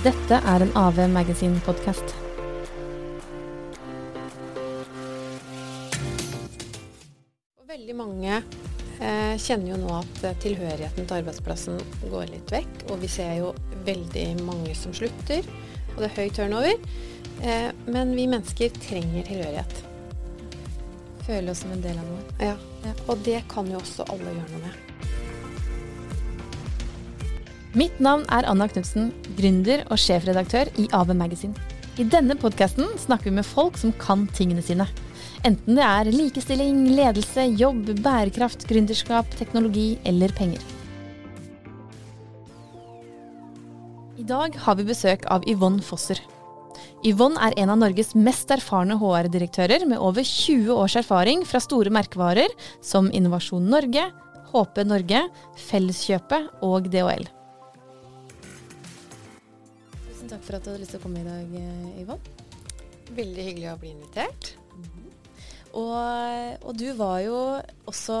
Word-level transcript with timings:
Dette 0.00 0.38
er 0.48 0.62
en 0.64 0.70
AV 0.80 0.96
Magasin-podkast. 1.12 2.14
Veldig 7.68 7.96
mange 7.98 8.38
eh, 8.38 9.34
kjenner 9.36 9.74
jo 9.74 9.76
nå 9.82 9.90
at 9.98 10.22
eh, 10.24 10.38
tilhørigheten 10.40 11.04
til 11.04 11.18
arbeidsplassen 11.18 11.76
går 12.06 12.32
litt 12.32 12.48
vekk. 12.48 12.86
Og 12.88 13.02
vi 13.02 13.10
ser 13.12 13.42
jo 13.42 13.50
veldig 13.84 14.24
mange 14.46 14.72
som 14.78 14.96
slutter, 14.96 15.44
og 15.92 16.00
det 16.00 16.08
er 16.08 16.16
høy 16.16 16.32
turnover. 16.38 16.88
Eh, 17.44 17.68
men 17.84 18.16
vi 18.16 18.24
mennesker 18.32 18.72
trenger 18.80 19.28
tilhørighet. 19.28 19.82
Føle 21.28 21.52
oss 21.52 21.60
som 21.66 21.76
en 21.76 21.84
del 21.84 22.00
av 22.00 22.08
noe. 22.08 22.24
Ja. 22.40 22.56
ja. 22.88 22.96
Og 23.04 23.20
det 23.28 23.42
kan 23.52 23.68
jo 23.68 23.84
også 23.84 24.08
alle 24.08 24.32
gjøre 24.32 24.54
noe 24.54 24.64
med. 24.64 24.89
Mitt 27.70 28.00
navn 28.02 28.24
er 28.34 28.48
Anna 28.50 28.66
Knutsen, 28.66 29.12
gründer 29.38 29.84
og 29.94 30.00
sjefredaktør 30.02 30.66
i 30.82 30.88
AV 30.96 31.12
Magazine. 31.14 31.54
I 32.02 32.06
denne 32.10 32.34
podkasten 32.34 32.88
snakker 32.98 33.28
vi 33.28 33.36
med 33.36 33.46
folk 33.46 33.78
som 33.78 33.92
kan 33.94 34.24
tingene 34.34 34.64
sine. 34.66 34.88
Enten 35.46 35.78
det 35.78 35.84
er 35.86 36.10
likestilling, 36.10 36.82
ledelse, 36.96 37.46
jobb, 37.60 37.92
bærekraft, 38.02 38.66
gründerskap, 38.66 39.30
teknologi 39.38 40.00
eller 40.02 40.34
penger. 40.34 40.66
I 44.18 44.26
dag 44.26 44.58
har 44.66 44.78
vi 44.80 44.90
besøk 44.90 45.30
av 45.30 45.46
Yvonne 45.46 45.86
Fosser. 45.86 46.18
Yvonne 47.06 47.38
er 47.38 47.54
en 47.62 47.70
av 47.70 47.78
Norges 47.86 48.16
mest 48.18 48.50
erfarne 48.50 48.98
HR-direktører 48.98 49.86
med 49.86 50.02
over 50.02 50.26
20 50.26 50.74
års 50.74 50.98
erfaring 50.98 51.46
fra 51.46 51.62
store 51.62 51.94
merkevarer 51.94 52.50
som 52.82 53.14
Innovasjon 53.14 53.70
Norge, 53.70 54.10
HP 54.50 54.88
Norge, 54.90 55.28
Felleskjøpet 55.70 56.64
og 56.66 56.90
DHL. 56.90 57.30
Tusen 60.30 60.38
takk 60.38 60.46
for 60.46 60.56
at 60.60 60.62
du 60.62 60.68
hadde 60.70 60.80
lyst 60.84 60.92
til 60.94 61.00
å 61.00 61.02
komme 61.02 61.20
i 61.20 61.26
dag, 61.26 61.54
Yvonne. 61.98 62.34
Veldig 63.16 63.44
hyggelig 63.48 63.66
å 63.66 63.78
bli 63.80 63.88
invitert. 63.90 64.50
Og, 65.74 66.60
og, 66.60 66.70
du 66.78 66.84
var 66.94 67.16
jo 67.24 67.38
også 67.90 68.18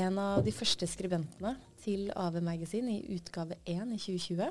en 0.00 0.18
av 0.18 0.42
de 0.42 0.54
første 0.56 0.88
skribentene 0.90 1.52
til 1.78 2.08
AV 2.10 2.40
Magazine 2.42 2.90
i 2.90 3.14
utgave 3.14 3.54
1 3.70 3.94
i 3.94 4.00
2020. 4.02 4.50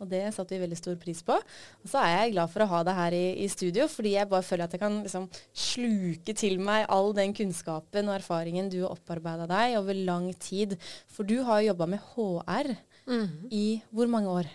Og 0.00 0.08
det 0.08 0.22
satte 0.32 0.56
vi 0.56 0.62
veldig 0.62 0.80
stor 0.80 0.96
pris 1.04 1.20
på. 1.20 1.36
Og 1.36 1.92
så 1.92 2.00
er 2.00 2.14
jeg 2.14 2.32
glad 2.38 2.54
for 2.56 2.64
å 2.64 2.70
ha 2.72 2.80
deg 2.88 2.98
her 3.02 3.18
i, 3.18 3.22
i 3.44 3.50
studio, 3.52 3.90
fordi 3.92 4.14
jeg 4.16 4.32
bare 4.32 4.48
føler 4.48 4.64
at 4.64 4.78
jeg 4.78 4.84
kan 4.86 4.98
liksom 5.04 5.28
sluke 5.52 6.38
til 6.46 6.56
meg 6.64 6.88
all 6.96 7.12
den 7.20 7.36
kunnskapen 7.36 8.08
og 8.08 8.16
erfaringen 8.22 8.72
du 8.72 8.78
har 8.86 8.96
opparbeida 8.96 9.50
deg 9.52 9.76
over 9.84 10.00
lang 10.08 10.32
tid. 10.40 10.78
For 11.12 11.28
du 11.28 11.42
har 11.44 11.60
jo 11.60 11.74
jobba 11.74 11.92
med 11.92 12.12
HR 12.16 12.74
mm. 13.04 13.30
i 13.52 13.66
hvor 13.92 14.08
mange 14.16 14.40
år? 14.40 14.54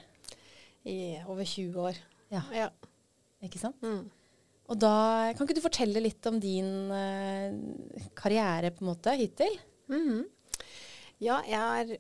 I 0.88 1.00
over 1.28 1.44
20 1.44 1.82
år. 1.90 2.00
Ja. 2.34 2.44
ja. 2.56 2.70
Ikke 3.46 3.60
sant? 3.62 3.82
Mm. 3.84 4.08
Og 4.68 4.80
da 4.80 5.32
Kan 5.36 5.48
ikke 5.48 5.58
du 5.58 5.64
fortelle 5.64 6.04
litt 6.04 6.28
om 6.30 6.40
din 6.44 6.92
uh, 6.92 7.56
karriere 8.18 8.74
på 8.76 8.84
en 8.84 8.92
måte 8.92 9.16
hittil? 9.20 9.60
Mm 9.88 10.04
-hmm. 10.08 10.26
Ja, 11.20 11.42
jeg 11.48 11.60
har 11.60 11.98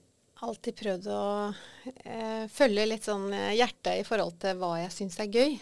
alltid 0.47 0.75
prøvd 0.75 1.07
å 1.07 1.53
uh, 1.53 2.47
følge 2.47 2.85
litt 2.85 3.03
sånn 3.03 3.31
uh, 3.33 3.55
hjertet 3.55 4.01
i 4.01 4.03
forhold 4.03 4.39
til 4.39 4.59
hva 4.59 4.73
jeg 4.81 4.91
syns 4.91 5.19
er 5.19 5.31
gøy, 5.31 5.59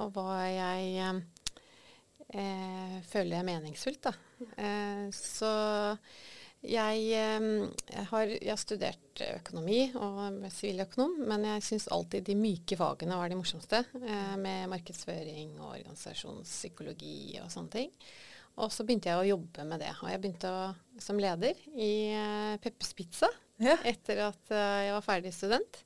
og 0.00 0.12
hva 0.12 0.42
jeg 0.50 1.22
føler 3.12 3.38
er 3.38 3.44
meningsfullt. 3.44 4.02
Da. 4.02 4.12
så 5.12 5.52
jeg, 6.62 7.02
jeg, 7.10 8.06
har, 8.10 8.26
jeg, 8.26 8.48
har, 8.48 8.56
studert 8.56 9.01
økonomi 9.20 9.80
og 9.98 10.42
siviløkonom, 10.50 11.18
men 11.28 11.46
jeg 11.50 11.64
syns 11.66 11.88
alltid 11.92 12.24
de 12.26 12.36
myke 12.38 12.78
fagene 12.78 13.18
var 13.18 13.28
de 13.30 13.38
morsomste. 13.38 13.82
Eh, 14.00 14.34
med 14.40 14.70
markedsføring 14.72 15.58
og 15.60 15.74
organisasjonspsykologi 15.76 17.40
og 17.42 17.50
sånne 17.52 17.74
ting. 17.76 17.92
Og 18.60 18.72
så 18.72 18.84
begynte 18.84 19.08
jeg 19.08 19.20
å 19.20 19.28
jobbe 19.30 19.64
med 19.68 19.80
det. 19.80 19.92
Og 20.02 20.10
jeg 20.10 20.20
begynte 20.22 20.50
å, 20.52 20.64
som 21.00 21.20
leder 21.20 21.56
i 21.72 21.92
uh, 22.12 22.58
Peppers 22.60 22.92
Pizza 22.96 23.30
ja. 23.62 23.78
etter 23.88 24.26
at 24.26 24.52
uh, 24.52 24.82
jeg 24.84 24.92
var 24.98 25.06
ferdig 25.06 25.32
student. 25.32 25.80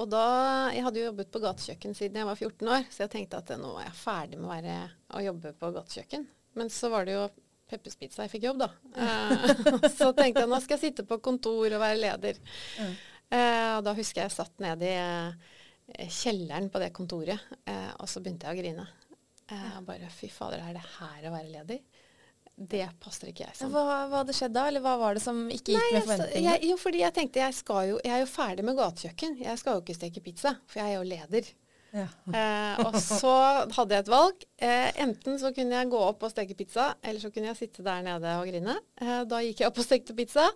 Og 0.00 0.06
da, 0.08 0.24
Jeg 0.72 0.84
hadde 0.86 1.00
jo 1.00 1.08
jobbet 1.10 1.32
på 1.34 1.42
gatekjøkken 1.42 1.96
siden 1.98 2.20
jeg 2.20 2.28
var 2.28 2.38
14 2.38 2.72
år, 2.76 2.84
så 2.88 3.04
jeg 3.04 3.12
tenkte 3.16 3.40
at 3.42 3.50
nå 3.58 3.74
er 3.80 3.88
jeg 3.88 3.98
ferdig 3.98 4.38
med 4.38 4.46
å, 4.46 4.52
være, 4.54 4.76
å 5.18 5.22
jobbe 5.24 5.52
på 5.58 5.72
gatekjøkken. 5.76 6.26
Men 6.56 6.70
så 6.72 6.90
var 6.92 7.08
det 7.08 7.16
jo 7.16 7.24
Peppers 7.70 7.96
Pizza 8.00 8.26
jeg 8.26 8.32
fikk 8.34 8.48
jobb, 8.48 8.64
da. 8.64 8.68
Uh, 8.96 9.86
så 9.98 10.10
tenkte 10.16 10.44
jeg 10.44 10.50
nå 10.50 10.58
skal 10.64 10.76
jeg 10.76 10.90
sitte 10.90 11.06
på 11.08 11.20
kontor 11.24 11.70
og 11.70 11.82
være 11.82 12.00
leder. 12.00 12.40
Mm. 12.80 12.92
Uh, 13.30 13.70
og 13.78 13.84
da 13.86 13.94
husker 13.96 14.24
jeg 14.24 14.30
jeg 14.30 14.36
satt 14.36 14.62
nede 14.62 14.90
i 14.90 14.98
uh, 14.98 15.56
kjelleren 16.20 16.68
på 16.70 16.82
det 16.82 16.92
kontoret, 16.94 17.48
og 17.98 18.06
så 18.06 18.20
begynte 18.22 18.46
jeg 18.46 18.54
å 18.54 18.60
grine. 18.60 18.84
Ja. 19.50 19.80
Bare 19.82 20.06
fy 20.14 20.28
fader, 20.30 20.62
er 20.62 20.76
det 20.76 20.84
her 21.00 21.24
å 21.26 21.32
være 21.34 21.50
leder? 21.50 21.80
Det 22.60 22.84
passer 23.00 23.30
ikke 23.32 23.46
jeg 23.46 23.56
som. 23.56 23.72
Hva, 23.72 23.82
hva 24.10 24.20
hadde 24.20 24.34
skjedd 24.36 24.52
da, 24.54 24.66
eller 24.70 24.84
hva 24.84 24.92
var 25.00 25.16
det 25.16 25.22
som 25.24 25.40
ikke 25.48 25.72
gikk 25.72 25.80
Nei, 25.80 25.92
med 25.96 26.04
forventningene? 26.04 26.68
Jo, 26.68 26.76
fordi 26.78 27.00
jeg 27.00 27.16
tenkte 27.16 27.40
jeg, 27.40 27.56
jo, 27.88 27.96
jeg 28.04 28.14
er 28.14 28.22
jo 28.22 28.28
ferdig 28.30 28.66
med 28.68 28.78
gatekjøkken. 28.78 29.38
Jeg 29.42 29.62
skal 29.62 29.78
jo 29.78 29.82
ikke 29.82 29.96
steke 29.96 30.22
pizza, 30.22 30.54
for 30.68 30.82
jeg 30.82 30.92
er 30.92 30.98
jo 31.00 31.08
leder. 31.08 31.50
Ja. 31.90 32.06
Eh, 32.06 32.80
og 32.84 32.96
så 33.02 33.32
hadde 33.74 33.96
jeg 33.96 34.04
et 34.04 34.12
valg. 34.12 34.44
Eh, 34.62 34.88
enten 35.02 35.38
så 35.42 35.50
kunne 35.54 35.78
jeg 35.80 35.90
gå 35.90 36.00
opp 36.06 36.22
og 36.26 36.32
steke 36.32 36.56
pizza, 36.58 36.92
eller 37.02 37.22
så 37.22 37.32
kunne 37.34 37.50
jeg 37.50 37.58
sitte 37.58 37.84
der 37.86 38.04
nede 38.06 38.36
og 38.38 38.46
grine. 38.50 38.76
Eh, 39.00 39.20
da 39.30 39.42
gikk 39.44 39.64
jeg 39.64 39.70
opp 39.70 39.82
og 39.82 39.86
stekte 39.86 40.16
pizza, 40.16 40.46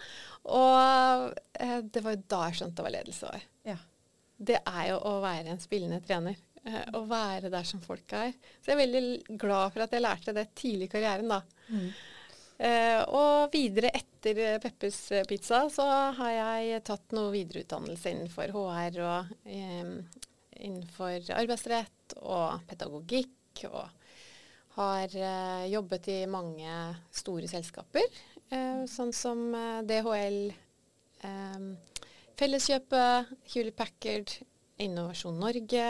og 0.47 1.35
eh, 1.59 1.79
det 1.83 2.05
var 2.05 2.17
jo 2.17 2.25
da 2.37 2.41
jeg 2.49 2.61
skjønte 2.61 2.87
hva 2.87 2.95
ledelse 2.95 3.31
var. 3.31 3.47
Ja. 3.67 3.79
Det 4.45 4.61
er 4.61 4.83
jo 4.93 4.99
å 5.11 5.15
være 5.25 5.55
en 5.55 5.63
spillende 5.63 6.03
trener. 6.05 6.39
Eh, 6.65 6.83
å 6.97 7.05
være 7.09 7.53
der 7.53 7.67
som 7.69 7.83
folk 7.85 8.15
er. 8.17 8.35
Så 8.61 8.73
jeg 8.73 8.79
er 8.79 8.85
veldig 8.85 9.39
glad 9.41 9.75
for 9.75 9.85
at 9.85 9.95
jeg 9.95 10.05
lærte 10.05 10.37
det 10.37 10.51
tidlig 10.57 10.89
i 10.89 10.95
karrieren, 10.97 11.33
da. 11.33 11.43
Mm. 11.69 11.89
Uh, 12.55 13.01
og 13.19 13.51
videre 13.51 13.89
etter 13.99 14.61
Peppers 14.63 15.01
Pizza 15.27 15.65
så 15.75 15.83
har 16.15 16.31
jeg 16.31 16.85
tatt 16.87 17.11
noe 17.17 17.33
videreutdannelse 17.33 18.13
innenfor 18.13 18.53
HR 18.55 19.01
og 19.03 19.33
innenfor 20.61 21.31
arbeidsrett 21.35 22.17
og 22.23 22.65
pedagogikk. 22.69 23.67
Og 23.71 23.89
har 24.75 25.17
eh, 25.17 25.67
jobbet 25.71 26.09
i 26.11 26.19
mange 26.27 26.71
store 27.15 27.49
selskaper, 27.51 28.07
eh, 28.51 28.83
sånn 28.91 29.13
som 29.15 29.47
eh, 29.55 29.83
DHL, 29.87 30.41
Felleskjøpet, 32.37 33.31
Hewlett 33.55 33.77
Packard, 33.79 34.33
Innovasjon 34.83 35.39
Norge 35.41 35.87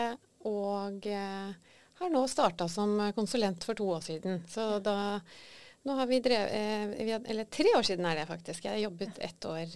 og 0.47 1.07
har 1.09 2.13
nå 2.13 2.21
starta 2.31 2.69
som 2.71 2.93
konsulent 3.17 3.65
for 3.67 3.75
to 3.75 3.89
år 3.97 4.05
siden. 4.05 4.45
Så 4.47 4.77
da 4.85 5.17
nå 5.83 5.97
har 5.97 6.07
vi 6.07 6.21
drevet 6.23 7.27
Eller 7.27 7.49
tre 7.51 7.73
år 7.75 7.83
siden 7.83 8.07
er 8.07 8.21
det 8.21 8.29
faktisk. 8.29 8.63
Jeg 8.63 8.77
har 8.77 8.85
jobbet 8.85 9.19
ett 9.27 9.49
år 9.49 9.75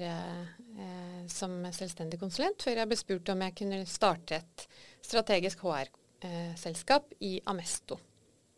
som 1.28 1.58
selvstendig 1.76 2.20
konsulent 2.22 2.64
før 2.64 2.82
jeg 2.82 2.90
ble 2.90 3.00
spurt 3.00 3.32
om 3.34 3.44
jeg 3.46 3.58
kunne 3.62 3.82
starte 3.90 4.40
et 4.40 4.68
strategisk 5.06 5.66
HR-selskap 5.66 7.14
i 7.26 7.38
Amesto. 7.50 8.00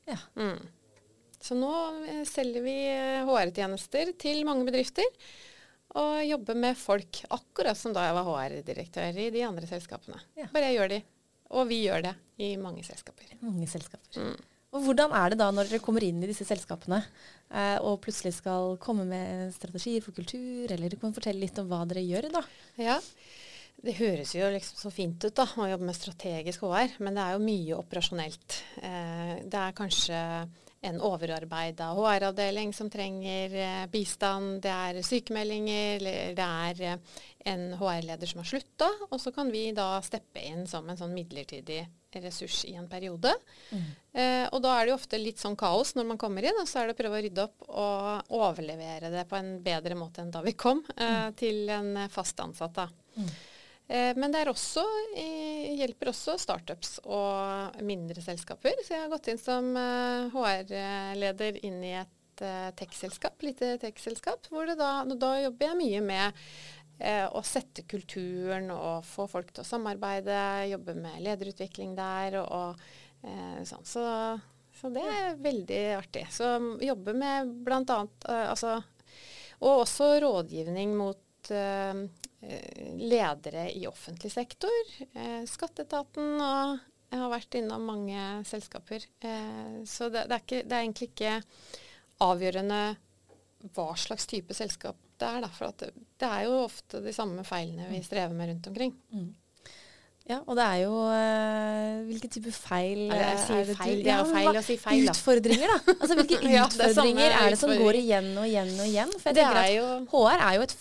Ja. 0.09 0.17
Mm. 0.35 0.59
Så 1.41 1.57
nå 1.57 1.71
eh, 2.05 2.21
selger 2.29 2.65
vi 2.65 2.75
HR-tjenester 3.25 4.11
eh, 4.11 4.17
til 4.21 4.43
mange 4.47 4.67
bedrifter. 4.67 5.07
Og 5.99 6.21
jobber 6.23 6.55
med 6.55 6.77
folk, 6.79 7.23
akkurat 7.35 7.75
som 7.75 7.91
da 7.95 8.05
jeg 8.07 8.15
var 8.15 8.29
HR-direktør 8.29 9.17
i 9.19 9.31
de 9.33 9.41
andre 9.43 9.67
selskapene. 9.67 10.21
Ja. 10.39 10.47
Bare 10.53 10.69
jeg 10.69 10.77
gjør 10.77 10.93
de. 10.93 11.01
Og 11.51 11.67
vi 11.67 11.81
gjør 11.83 12.05
det 12.05 12.13
i 12.39 12.53
mange 12.61 12.85
selskaper. 12.87 13.33
Mange 13.43 13.67
selskaper. 13.67 14.21
Mm. 14.21 14.50
Og 14.71 14.85
Hvordan 14.85 15.11
er 15.11 15.33
det 15.33 15.41
da 15.41 15.49
når 15.51 15.67
dere 15.67 15.83
kommer 15.83 16.03
inn 16.05 16.21
i 16.23 16.29
disse 16.29 16.47
selskapene 16.47 17.01
eh, 17.51 17.77
og 17.83 17.99
plutselig 18.05 18.37
skal 18.37 18.77
komme 18.79 19.03
med 19.09 19.51
strategier 19.55 20.03
for 20.03 20.15
kultur, 20.15 20.71
eller 20.71 20.91
du 20.91 20.95
kan 21.01 21.15
fortelle 21.15 21.43
litt 21.43 21.59
om 21.59 21.67
hva 21.67 21.83
dere 21.89 22.03
gjør 22.05 22.29
da? 22.37 22.43
Ja, 22.79 22.95
det 23.83 23.97
høres 23.97 24.31
jo 24.37 24.47
liksom 24.53 24.79
så 24.79 24.93
fint 24.93 25.27
ut 25.27 25.35
da, 25.35 25.43
å 25.43 25.67
jobbe 25.73 25.89
med 25.89 25.97
strategisk 25.97 26.63
HR, 26.63 26.95
men 27.03 27.19
det 27.19 27.23
er 27.25 27.35
jo 27.35 27.43
mye 27.43 27.77
operasjonelt. 27.81 28.57
Eh, 28.79 29.35
det 29.43 29.59
er 29.59 29.75
kanskje 29.77 30.19
en 30.87 30.99
overarbeida 31.05 31.91
HR-avdeling 31.97 32.71
som 32.73 32.89
trenger 32.93 33.53
eh, 33.53 33.85
bistand, 33.91 34.61
det 34.63 34.71
er 34.71 35.01
sykemeldinger, 35.05 35.97
eller 35.99 36.37
det 36.37 36.47
er 36.47 36.85
eh, 36.93 37.17
en 37.51 37.73
HR-leder 37.75 38.29
som 38.29 38.41
har 38.41 38.53
slutta, 38.53 38.89
og 39.09 39.19
så 39.21 39.35
kan 39.35 39.51
vi 39.53 39.67
da 39.77 39.97
steppe 40.05 40.47
inn 40.47 40.63
som 40.69 40.87
en 40.89 40.99
sånn 40.99 41.17
midlertidig 41.17 41.83
ressurs 42.19 42.65
i 42.67 42.73
en 42.75 42.89
periode. 42.91 43.31
Mm. 43.71 43.85
Eh, 44.11 44.47
og 44.51 44.59
da 44.65 44.73
er 44.75 44.85
det 44.85 44.91
jo 44.91 44.97
ofte 44.99 45.21
litt 45.21 45.39
sånn 45.39 45.55
kaos 45.59 45.95
når 45.95 46.09
man 46.09 46.19
kommer 46.19 46.43
inn, 46.43 46.59
og 46.59 46.67
så 46.67 46.81
er 46.81 46.89
det 46.89 46.97
å 46.97 46.99
prøve 46.99 47.19
å 47.19 47.23
rydde 47.23 47.45
opp 47.45 47.69
og 47.69 48.35
overlevere 48.41 49.13
det 49.13 49.23
på 49.29 49.39
en 49.39 49.53
bedre 49.63 49.95
måte 49.95 50.25
enn 50.25 50.33
da 50.33 50.43
vi 50.43 50.57
kom, 50.59 50.83
eh, 50.97 51.15
mm. 51.29 51.39
til 51.39 51.71
en 51.71 51.93
fast 52.11 52.43
ansatt. 52.43 52.75
da. 52.81 52.89
Mm. 53.15 53.31
Eh, 53.91 54.15
men 54.15 54.31
det 54.31 54.45
også, 54.47 54.83
eh, 55.19 55.75
hjelper 55.75 56.13
også 56.13 56.37
startups 56.39 56.99
og 57.03 57.81
mindre 57.83 58.23
selskaper. 58.23 58.79
Så 58.85 58.95
jeg 58.95 59.03
har 59.03 59.11
gått 59.11 59.27
inn 59.27 59.41
som 59.41 59.67
HR-leder 60.31 61.59
eh, 61.59 61.65
inn 61.67 61.83
i 61.83 61.95
et 61.99 62.17
tech-selskap, 62.73 63.35
lite 63.43 63.75
tech-selskap. 63.77 64.47
hvor 64.49 64.65
da, 64.65 65.03
da, 65.05 65.31
jobber 65.43 65.67
jeg 65.67 65.77
mye 65.77 65.99
med 66.01 66.39
eh, 67.01 67.25
å 67.25 67.41
sette 67.45 67.85
kulturen 67.89 68.69
og 68.73 69.05
få 69.07 69.27
folk 69.31 69.51
til 69.51 69.63
å 69.63 69.67
samarbeide, 69.67 70.37
jobbe 70.71 70.95
med 70.99 71.21
lederutvikling 71.25 71.95
der 71.97 72.39
og 72.43 72.79
eh, 73.25 73.59
sånn. 73.67 73.85
Så, 73.87 74.05
så, 74.79 74.93
det 74.93 75.03
er 75.03 75.41
veldig 75.41 75.81
artig. 75.97 76.25
Så 76.33 76.53
jobbe 76.81 77.15
med 77.17 77.51
bl.a. 77.65 77.81
Eh, 77.81 78.45
altså 78.47 78.77
Og 79.61 79.83
også 79.83 80.13
rådgivning 80.23 80.95
mot 80.97 81.51
eh, 81.53 82.05
ledere 82.97 83.67
i 83.73 83.85
offentlig 83.89 84.31
sektor, 84.33 84.95
eh, 85.13 85.43
skatteetaten 85.49 86.39
og 86.41 86.79
jeg 87.11 87.19
har 87.19 87.31
vært 87.33 87.55
innom 87.59 87.83
mange 87.83 88.25
selskaper. 88.47 89.03
Eh, 89.19 89.81
så 89.85 90.07
det, 90.09 90.25
det, 90.29 90.35
er 90.37 90.43
ikke, 90.45 90.61
det, 90.63 90.75
er 90.75 90.85
egentlig 90.85 91.09
ikke 91.11 91.33
avgjørende 92.23 92.81
hva 93.75 93.87
slags 93.99 94.29
type 94.31 94.55
selskap 94.55 94.95
det 95.21 95.29
er. 95.29 95.43
Da, 95.43 95.51
for 95.55 95.77
det, 95.81 95.91
det, 96.19 96.27
er 96.27 96.47
jo 96.47 96.57
ofte 96.65 97.03
de 97.03 97.13
samme 97.15 97.45
feilene 97.47 97.87
vi 97.91 98.01
strever 98.05 98.35
med 98.35 98.51
rundt 98.51 98.69
omkring. 98.71 98.95
Mm. 99.13 99.29
Ja, 100.29 100.37
og 100.45 100.53
det 100.55 100.63
er 100.63 100.79
jo 100.83 100.91
uh, 101.09 102.03
Hvilke 102.05 102.29
type 102.29 102.51
feil 102.53 103.07
er 103.09 103.23
det, 103.23 103.55
er 103.55 103.65
det, 103.65 103.75
feil, 103.79 104.03
det 104.05 104.11
er 104.13 104.19
jo 104.21 104.27
feil 104.29 104.59
å 104.59 104.63
si 104.63 104.77
feil, 104.79 105.07
da. 105.07 105.15
Utfordringer, 105.15 105.73
da. 105.73 105.95
Altså, 105.97 106.17
hvilke 106.19 106.39
ja, 106.45 106.67
utfordringer 106.69 107.25
er, 107.25 107.37
er 107.39 107.55
det 107.55 107.59
som 107.59 107.73
går 107.81 107.99
igjen 108.03 108.29
og 108.35 108.47
igjen 108.47 108.71
og 108.77 108.85
igjen? 108.85 109.13
For 109.17 109.31
jeg 109.31 109.39
tenker 109.41 109.61
at 109.63 109.73
jo... 109.73 109.89
HR 110.13 110.45
er 110.45 110.59
jo 110.59 110.67
et 110.67 110.77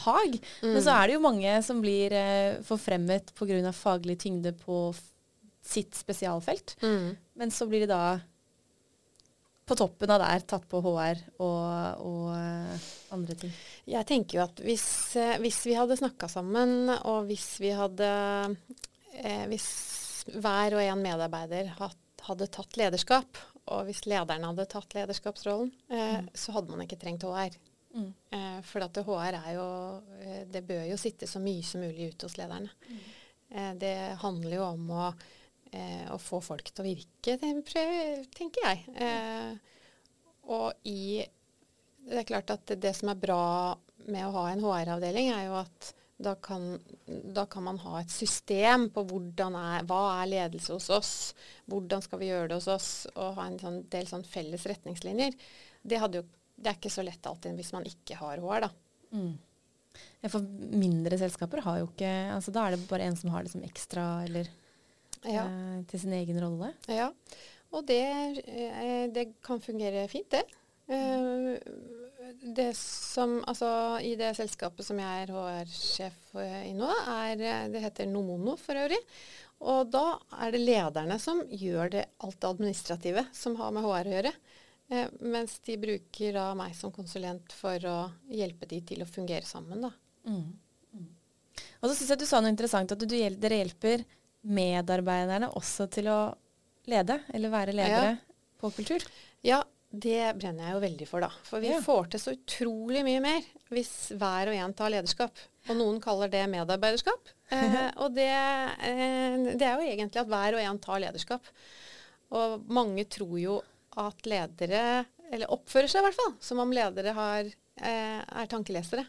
fag, 0.00 0.36
mm. 0.40 0.72
men 0.72 0.82
så 0.86 0.96
er 0.96 1.10
det 1.10 1.16
jo 1.18 1.22
mange 1.26 1.54
som 1.66 1.84
blir 1.84 2.16
uh, 2.16 2.58
forfremmet 2.66 3.34
pga. 3.36 3.74
faglig 3.76 4.16
tyngde 4.24 4.54
på 4.64 4.82
sitt 5.66 5.94
spesialfelt. 5.98 6.76
Mm. 6.80 7.16
Men 7.36 7.52
så 7.52 7.68
blir 7.68 7.84
de 7.84 7.90
da 7.90 8.02
på 9.70 9.76
toppen 9.78 10.10
av 10.10 10.18
der 10.24 10.42
tatt 10.50 10.66
på 10.70 10.80
HR 10.82 11.20
og, 11.38 12.02
og 12.02 12.26
uh, 12.34 12.88
andre 13.14 13.36
ting. 13.38 13.52
Jeg 13.90 14.06
tenker 14.08 14.40
jo 14.40 14.42
at 14.48 14.62
hvis, 14.66 14.86
uh, 15.14 15.36
hvis 15.42 15.60
vi 15.68 15.76
hadde 15.78 15.98
snakka 16.00 16.26
sammen, 16.32 16.90
og 16.98 17.28
hvis 17.28 17.52
vi 17.62 17.70
hadde 17.76 18.10
eh, 19.20 19.46
Hvis 19.50 19.68
hver 20.30 20.76
og 20.76 20.82
en 20.82 21.02
medarbeider 21.02 21.70
hadde 21.78 22.50
tatt 22.52 22.76
lederskap, 22.78 23.38
og 23.70 23.86
hvis 23.86 24.04
lederne 24.10 24.50
hadde 24.50 24.66
tatt 24.70 24.94
lederskapsrollen, 24.96 25.70
mm. 25.88 26.30
så 26.36 26.54
hadde 26.56 26.74
man 26.74 26.84
ikke 26.84 26.98
trengt 27.00 27.24
HR. 27.24 27.56
Mm. 27.90 28.12
for 28.62 28.84
at 28.84 28.98
HR 29.02 29.34
er 29.34 29.54
jo 29.56 29.64
Det 30.46 30.60
bør 30.62 30.84
jo 30.92 30.98
sitte 31.00 31.26
så 31.26 31.40
mye 31.42 31.64
som 31.66 31.82
mulig 31.82 32.12
ute 32.12 32.28
hos 32.28 32.36
lederne. 32.38 32.70
Mm. 32.86 33.80
det 33.82 33.94
handler 34.20 34.54
jo 34.60 34.66
om 34.68 34.92
å 34.94 35.08
eh, 35.72 36.06
å 36.12 36.18
få 36.20 36.40
folk 36.44 36.70
til 36.70 36.84
å 36.84 36.88
virke, 36.88 37.36
tenker 37.40 38.66
jeg. 38.66 38.82
Eh, 38.96 39.52
og 40.50 40.88
i 40.88 41.22
Det 42.00 42.22
er 42.22 42.28
klart 42.28 42.50
at 42.50 42.70
det 42.80 42.94
som 42.96 43.10
er 43.12 43.18
bra 43.20 43.76
med 44.08 44.24
å 44.24 44.32
ha 44.38 44.44
en 44.50 44.62
HR-avdeling, 44.64 45.28
er 45.34 45.50
jo 45.50 45.58
at 45.60 45.90
da 46.20 46.34
kan, 46.34 46.78
da 47.06 47.46
kan, 47.46 47.64
man 47.64 47.78
ha 47.80 48.00
et 48.00 48.12
system 48.12 48.88
på 48.92 49.04
er, 49.04 49.84
hva 49.88 50.00
er 50.20 50.28
ledelse 50.28 50.74
hos 50.74 50.88
oss, 50.92 51.12
hvordan 51.70 52.02
skal 52.04 52.20
vi 52.20 52.28
gjøre 52.28 52.50
det 52.50 52.58
hos 52.58 52.68
oss, 52.68 52.90
og 53.14 53.38
ha 53.38 53.46
en 53.46 53.58
sånn 53.60 53.78
del 53.92 54.08
sånn 54.08 54.26
felles 54.28 54.66
retningslinjer. 54.68 55.36
Det, 55.80 55.96
jo, 55.96 56.24
det, 56.56 56.66
er 56.66 56.76
ikke 56.76 56.92
så 56.92 57.04
lett 57.06 57.26
alltid 57.26 57.56
hvis 57.56 57.72
man 57.76 57.88
ikke 57.88 58.18
har 58.20 58.42
HR, 58.42 58.66
da. 58.66 58.72
Mm. 59.16 59.32
For 60.28 60.44
mindre 60.76 61.16
selskaper 61.18 61.64
har 61.64 61.80
jo 61.80 61.88
ikke 61.88 62.10
altså 62.30 62.52
Da 62.54 62.62
er 62.62 62.76
det 62.76 62.84
bare 62.86 63.08
en 63.08 63.16
som 63.18 63.32
har 63.34 63.42
det 63.44 63.50
som 63.54 63.64
ekstra, 63.66 64.04
eller 64.28 64.48
ja. 65.24 65.44
eh, 65.46 65.80
til 65.90 66.04
sin 66.04 66.16
egen 66.16 66.40
rolle. 66.42 66.72
Ja, 66.88 67.10
og 67.70 67.86
det, 67.88 68.02
eh, 68.46 69.06
det 69.12 69.26
kan 69.44 69.62
fungere 69.62 70.06
fint, 70.10 70.30
det. 70.34 70.44
Eh, 70.90 71.58
det 72.40 72.76
som, 72.76 73.44
altså, 73.46 73.98
I 74.02 74.14
det 74.18 74.32
selskapet 74.38 74.86
som 74.86 74.98
jeg 75.00 75.24
er 75.24 75.32
HR-sjef 75.34 76.34
i 76.64 76.72
nå, 76.76 76.88
er, 77.12 77.36
eh, 77.40 77.68
det 77.72 77.84
heter 77.84 78.10
Nomono 78.10 78.56
for 78.60 78.78
øvrig. 78.78 79.00
Og 79.60 79.90
da 79.92 80.14
er 80.40 80.54
det 80.54 80.62
lederne 80.62 81.18
som 81.20 81.42
gjør 81.44 81.92
det 81.92 82.06
alt 82.24 82.38
det 82.40 82.48
administrative 82.48 83.26
som 83.36 83.58
har 83.60 83.74
med 83.76 83.84
HR 83.84 84.08
å 84.08 84.14
gjøre. 84.16 84.32
Eh, 84.90 85.10
mens 85.20 85.58
de 85.66 85.76
bruker 85.78 86.34
da 86.34 86.48
meg 86.58 86.74
som 86.78 86.92
konsulent 86.94 87.52
for 87.54 87.86
å 87.86 87.98
hjelpe 88.32 88.66
de 88.70 88.80
til 88.88 89.04
å 89.04 89.10
fungere 89.10 89.46
sammen. 89.46 89.84
da. 89.84 89.92
Mm. 90.26 90.46
Mm. 90.96 91.10
Og 91.80 91.84
så 91.90 91.94
syns 91.94 92.14
jeg 92.14 92.22
du 92.22 92.26
sa 92.26 92.40
noe 92.40 92.50
interessant, 92.50 92.92
at 92.92 93.04
du, 93.04 93.06
dere 93.06 93.60
hjelper 93.60 94.06
medarbeiderne 94.40 95.50
også 95.58 95.88
til 95.92 96.08
å 96.12 96.20
lede, 96.90 97.20
eller 97.34 97.52
være 97.52 97.76
ledere 97.76 98.14
ja. 98.14 98.40
på 98.60 98.70
kultur? 98.74 99.04
Ja, 99.46 99.60
det 99.90 100.36
brenner 100.38 100.68
jeg 100.68 100.76
jo 100.76 100.82
veldig 100.84 101.06
for, 101.10 101.24
da. 101.24 101.30
For 101.46 101.62
vi 101.62 101.72
ja. 101.72 101.80
får 101.82 102.12
til 102.12 102.22
så 102.22 102.34
utrolig 102.36 103.02
mye 103.06 103.22
mer 103.24 103.46
hvis 103.74 104.12
hver 104.18 104.52
og 104.52 104.58
en 104.58 104.74
tar 104.78 104.92
lederskap. 104.94 105.42
Og 105.68 105.76
noen 105.76 105.98
kaller 106.02 106.30
det 106.32 106.46
medarbeiderskap. 106.52 107.36
Eh, 107.50 107.88
og 107.98 108.12
det, 108.14 108.30
eh, 108.30 109.32
det, 109.58 109.64
er 109.66 109.72
jo 109.74 109.82
egentlig 109.90 110.20
at 110.20 110.28
hver 110.30 110.54
og 110.54 110.60
en 110.62 110.76
tar 110.78 111.00
lederskap. 111.02 111.48
Og 112.38 112.68
mange 112.70 113.02
tror 113.10 113.32
jo 113.42 113.56
at 113.98 114.28
ledere, 114.30 114.82
eller 115.32 115.50
oppfører 115.50 115.90
seg 115.90 115.98
i 115.98 116.06
hvert 116.06 116.18
fall, 116.20 116.36
som 116.46 116.62
om 116.62 116.70
ledere 116.70 117.10
har, 117.16 117.50
eh, 117.82 118.20
er 118.22 118.52
tankelesere. 118.52 119.02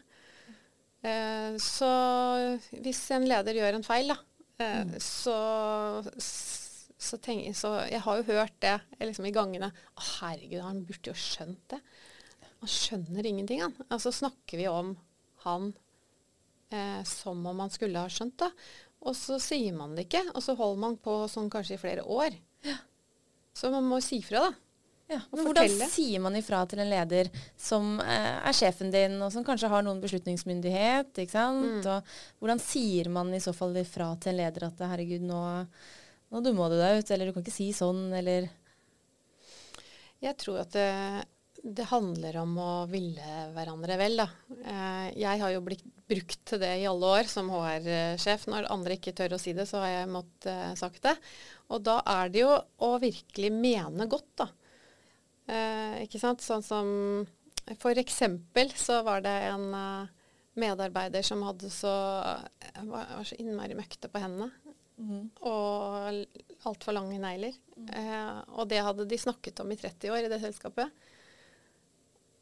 Eh, 1.06 1.54
så 1.62 1.92
hvis 2.82 3.04
en 3.14 3.28
leder 3.30 3.58
gjør 3.58 3.78
en 3.78 3.86
feil, 3.86 4.10
da, 4.10 4.18
mm. 4.60 4.94
Så, 5.00 5.36
så, 6.16 7.18
tenk, 7.18 7.48
så, 7.56 7.74
jeg 7.90 8.02
har 8.04 8.20
jo 8.20 8.26
hørt 8.30 8.56
det 8.64 8.76
liksom 9.00 9.28
i 9.28 9.34
gangene. 9.34 9.72
Å, 9.72 10.06
herregud, 10.18 10.60
han 10.64 10.82
burde 10.88 11.12
jo 11.12 11.18
skjønt 11.18 11.62
det. 11.72 11.80
Han 12.62 12.70
skjønner 12.70 13.26
ingenting, 13.26 13.62
han. 13.64 13.74
Altså 13.88 14.12
snakker 14.14 14.60
vi 14.60 14.68
om 14.70 14.94
han 15.46 15.72
eh, 16.70 17.02
som 17.08 17.46
om 17.46 17.62
han 17.64 17.72
skulle 17.72 18.02
ha 18.02 18.10
skjønt 18.12 18.38
det. 18.44 18.50
Og 19.02 19.16
så 19.18 19.38
sier 19.42 19.74
man 19.74 19.96
det 19.96 20.06
ikke, 20.06 20.22
og 20.30 20.44
så 20.44 20.54
holder 20.58 20.82
man 20.84 20.98
på 21.02 21.16
sånn 21.30 21.50
kanskje 21.50 21.74
i 21.74 21.82
flere 21.82 22.04
år. 22.06 22.36
Ja. 22.66 22.78
Så 23.52 23.72
man 23.72 23.88
må 23.90 23.98
si 24.04 24.20
fra, 24.24 24.46
da. 24.46 24.52
Ja, 25.12 25.20
men 25.32 25.46
Hvordan 25.46 25.90
sier 25.92 26.22
man 26.24 26.36
ifra 26.38 26.62
til 26.68 26.82
en 26.82 26.90
leder 26.90 27.28
som 27.60 27.98
eh, 28.00 28.38
er 28.40 28.56
sjefen 28.56 28.92
din, 28.94 29.18
og 29.24 29.32
som 29.34 29.44
kanskje 29.46 29.70
har 29.72 29.84
noen 29.84 30.00
beslutningsmyndighet? 30.02 31.12
ikke 31.12 31.34
sant? 31.34 31.82
Mm. 31.84 31.90
Og 31.92 32.40
hvordan 32.42 32.62
sier 32.62 33.10
man 33.12 33.32
i 33.34 33.42
så 33.42 33.54
fall 33.56 33.76
ifra 33.80 34.12
til 34.22 34.34
en 34.34 34.40
leder 34.40 34.68
at 34.68 34.82
herregud, 34.92 35.26
nå, 35.28 35.42
nå 36.32 36.44
dumma 36.44 36.70
du 36.72 36.78
deg 36.80 37.02
ut, 37.02 37.12
eller 37.14 37.28
du 37.28 37.36
kan 37.36 37.44
ikke 37.44 37.60
si 37.60 37.70
sånn, 37.76 38.08
eller 38.16 38.48
Jeg 40.22 40.38
tror 40.38 40.62
at 40.62 40.74
det, 40.76 40.90
det 41.62 41.88
handler 41.90 42.40
om 42.42 42.54
å 42.62 42.72
ville 42.90 43.42
hverandre 43.54 43.98
vel, 44.00 44.22
da. 44.22 44.28
Eh, 44.62 45.08
jeg 45.20 45.42
har 45.42 45.52
jo 45.54 45.64
blitt 45.66 45.84
brukt 46.12 46.40
til 46.48 46.60
det 46.62 46.72
i 46.80 46.88
alle 46.90 47.12
år 47.18 47.28
som 47.30 47.50
HR-sjef. 47.52 48.48
Når 48.50 48.70
andre 48.72 48.96
ikke 48.98 49.14
tør 49.16 49.36
å 49.36 49.40
si 49.40 49.54
det, 49.56 49.66
så 49.70 49.82
har 49.82 49.92
jeg 49.92 50.10
måttet 50.12 50.50
uh, 50.50 50.74
sagt 50.78 51.02
det. 51.06 51.14
Og 51.72 51.84
da 51.84 52.00
er 52.08 52.32
det 52.32 52.42
jo 52.42 52.56
å 52.82 52.90
virkelig 53.02 53.52
mene 53.54 54.08
godt, 54.10 54.30
da. 54.42 54.48
Eh, 55.52 56.02
ikke 56.06 56.20
sant? 56.22 56.44
Sånn 56.44 56.64
som 56.64 56.88
For 57.80 57.98
eksempel 58.00 58.72
så 58.78 59.02
var 59.06 59.22
det 59.24 59.34
en 59.50 59.68
uh, 59.74 60.10
medarbeider 60.58 61.24
som 61.26 61.44
hadde 61.46 61.70
så 61.72 61.92
uh, 62.24 62.82
var, 62.88 63.10
var, 63.18 63.26
så 63.28 63.38
innmari 63.40 63.76
møkte 63.78 64.10
på 64.12 64.22
hendene. 64.22 64.50
Mm. 65.02 65.28
Og 65.48 66.68
altfor 66.68 66.94
lange 66.94 67.18
negler. 67.22 67.56
Mm. 67.76 67.88
Eh, 67.98 68.38
og 68.54 68.68
det 68.70 68.82
hadde 68.84 69.08
de 69.08 69.18
snakket 69.18 69.62
om 69.62 69.72
i 69.72 69.78
30 69.78 70.14
år 70.14 70.26
i 70.26 70.30
det 70.30 70.40
selskapet. 70.42 71.08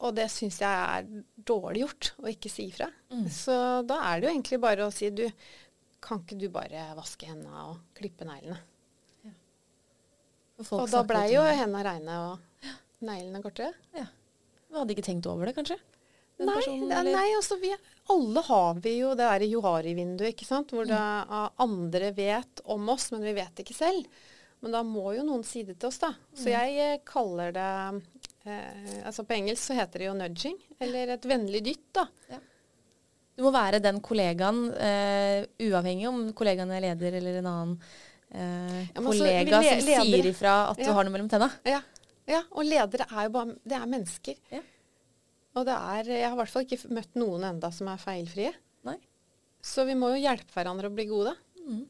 Og 0.00 0.14
det 0.16 0.30
syns 0.32 0.60
jeg 0.62 0.68
er 0.96 1.08
dårlig 1.36 1.84
gjort 1.84 2.12
å 2.22 2.28
ikke 2.32 2.52
si 2.52 2.68
ifra. 2.70 2.88
Mm. 3.12 3.26
Så 3.32 3.54
da 3.88 4.00
er 4.08 4.20
det 4.20 4.28
jo 4.28 4.34
egentlig 4.34 4.60
bare 4.62 4.86
å 4.86 4.92
si 4.94 5.10
du, 5.12 5.26
kan 6.04 6.22
ikke 6.24 6.40
du 6.40 6.48
bare 6.52 6.90
vaske 6.98 7.28
hendene 7.28 7.66
og 7.70 7.80
klippe 7.96 8.28
neglene? 8.28 8.60
Ja. 9.24 9.34
Og, 10.60 10.72
og 10.82 10.86
da 10.92 11.04
blei 11.08 11.26
jo 11.34 11.44
hendene 11.44 11.84
reine. 11.86 12.20
og 12.28 12.46
neglene 13.04 13.42
kortere. 13.44 13.72
Ja. 13.96 14.06
Du 14.70 14.78
hadde 14.78 14.94
ikke 14.94 15.06
tenkt 15.06 15.28
over 15.30 15.48
det, 15.48 15.56
kanskje? 15.58 15.78
Nei, 16.40 16.54
personen, 16.56 17.08
nei, 17.10 17.26
altså 17.36 17.58
vi, 17.60 17.70
alle 18.14 18.42
har 18.46 18.78
vi 18.80 18.94
jo 19.02 19.10
det 19.12 19.26
derre 19.26 19.48
Johari-vinduet, 19.50 20.32
ikke 20.32 20.48
sant. 20.48 20.72
Hvor 20.72 20.86
mm. 20.88 20.92
det, 20.92 21.40
andre 21.66 22.12
vet 22.16 22.62
om 22.72 22.88
oss, 22.94 23.10
men 23.12 23.26
vi 23.26 23.34
vet 23.36 23.60
ikke 23.60 23.76
selv. 23.76 24.22
Men 24.60 24.76
da 24.76 24.82
må 24.84 25.12
jo 25.16 25.24
noen 25.24 25.44
si 25.46 25.64
det 25.68 25.78
til 25.80 25.90
oss, 25.90 26.00
da. 26.00 26.12
Så 26.36 26.48
mm. 26.48 26.52
jeg 26.52 26.78
eh, 26.84 27.02
kaller 27.08 27.52
det 27.56 27.68
eh, 28.44 29.00
Altså 29.08 29.24
på 29.24 29.36
engelsk 29.36 29.70
så 29.70 29.76
heter 29.78 30.02
det 30.02 30.08
jo 30.08 30.16
nudging. 30.16 30.56
Eller 30.80 31.14
et 31.16 31.28
vennlig 31.28 31.62
dytt, 31.64 31.86
da. 31.96 32.06
Ja. 32.32 32.40
Du 33.40 33.46
må 33.46 33.52
være 33.54 33.80
den 33.80 34.02
kollegaen, 34.04 34.66
eh, 34.76 35.46
uavhengig 35.64 36.08
om 36.10 36.24
kollegaen 36.36 36.72
er 36.76 36.84
leder 36.84 37.14
eller 37.20 37.38
en 37.40 37.46
annen 37.48 37.78
eh, 38.34 38.82
ja, 38.90 39.00
kollega 39.00 39.62
le 39.62 39.70
som 39.70 39.86
sier 39.86 40.28
ifra 40.28 40.56
at 40.74 40.82
ja. 40.82 40.90
du 40.90 40.96
har 40.96 41.08
noe 41.08 41.14
mellom 41.14 41.30
tenna. 41.32 41.48
Ja. 41.64 41.80
Ja, 42.30 42.44
og 42.54 42.66
ledere 42.66 43.08
er 43.10 43.26
jo 43.26 43.32
bare 43.34 43.56
Det 43.66 43.76
er 43.76 43.88
mennesker. 43.90 44.42
Ja. 44.54 44.62
Og 45.58 45.66
det 45.66 45.76
er 45.76 46.10
Jeg 46.14 46.26
har 46.28 46.36
i 46.36 46.40
hvert 46.40 46.52
fall 46.52 46.66
ikke 46.66 46.92
møtt 46.94 47.16
noen 47.18 47.46
enda 47.48 47.72
som 47.74 47.90
er 47.90 48.02
feilfrie. 48.02 48.52
Nei. 48.86 48.98
Så 49.60 49.84
vi 49.88 49.96
må 49.98 50.12
jo 50.14 50.22
hjelpe 50.22 50.54
hverandre 50.54 50.88
å 50.88 50.94
bli 50.94 51.08
gode. 51.10 51.34
Mm. 51.60 51.82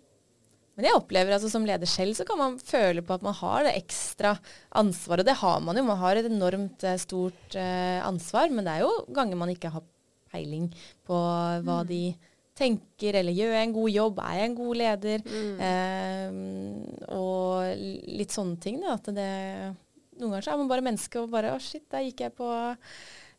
Men 0.79 0.87
jeg 0.89 0.97
opplever 0.97 1.35
altså 1.37 1.51
som 1.53 1.67
leder 1.69 1.89
selv 1.91 2.17
så 2.17 2.25
kan 2.25 2.39
man 2.41 2.57
føle 2.57 3.03
på 3.05 3.13
at 3.13 3.25
man 3.27 3.37
har 3.37 3.67
det 3.67 3.77
ekstra 3.83 4.33
ansvaret. 4.81 5.27
Og 5.27 5.29
det 5.29 5.37
har 5.43 5.61
man 5.67 5.77
jo. 5.77 5.85
Man 5.85 6.01
har 6.01 6.17
et 6.17 6.31
enormt 6.31 6.87
eh, 6.89 6.97
stort 7.03 7.57
eh, 7.59 8.01
ansvar. 8.01 8.49
Men 8.49 8.65
det 8.65 8.79
er 8.79 8.87
jo 8.87 8.95
ganger 9.13 9.41
man 9.43 9.53
ikke 9.53 9.73
har 9.75 9.85
peiling 10.31 10.71
på 11.05 11.19
hva 11.19 11.83
mm. 11.83 11.89
de 11.91 12.03
tenker, 12.61 13.17
eller 13.21 13.35
gjør 13.35 13.55
jeg 13.57 13.67
en 13.67 13.75
god 13.77 13.91
jobb, 13.91 14.19
er 14.21 14.35
jeg 14.37 14.49
en 14.49 14.57
god 14.59 14.81
leder? 14.81 15.23
Mm. 15.27 15.61
Eh, 15.69 17.07
og 17.17 17.85
litt 18.21 18.35
sånne 18.35 18.61
ting. 18.63 18.81
Da, 18.83 18.97
at 18.97 19.13
det 19.17 19.31
Noen 20.21 20.35
ganger 20.35 20.47
så 20.47 20.53
er 20.53 20.61
man 20.61 20.71
bare 20.71 20.85
menneske 20.85 21.21
og 21.23 21.33
bare 21.33 21.55
Å, 21.57 21.59
shit, 21.63 21.87
der 21.91 22.05
gikk 22.07 22.25
jeg 22.27 22.37
på 22.39 22.49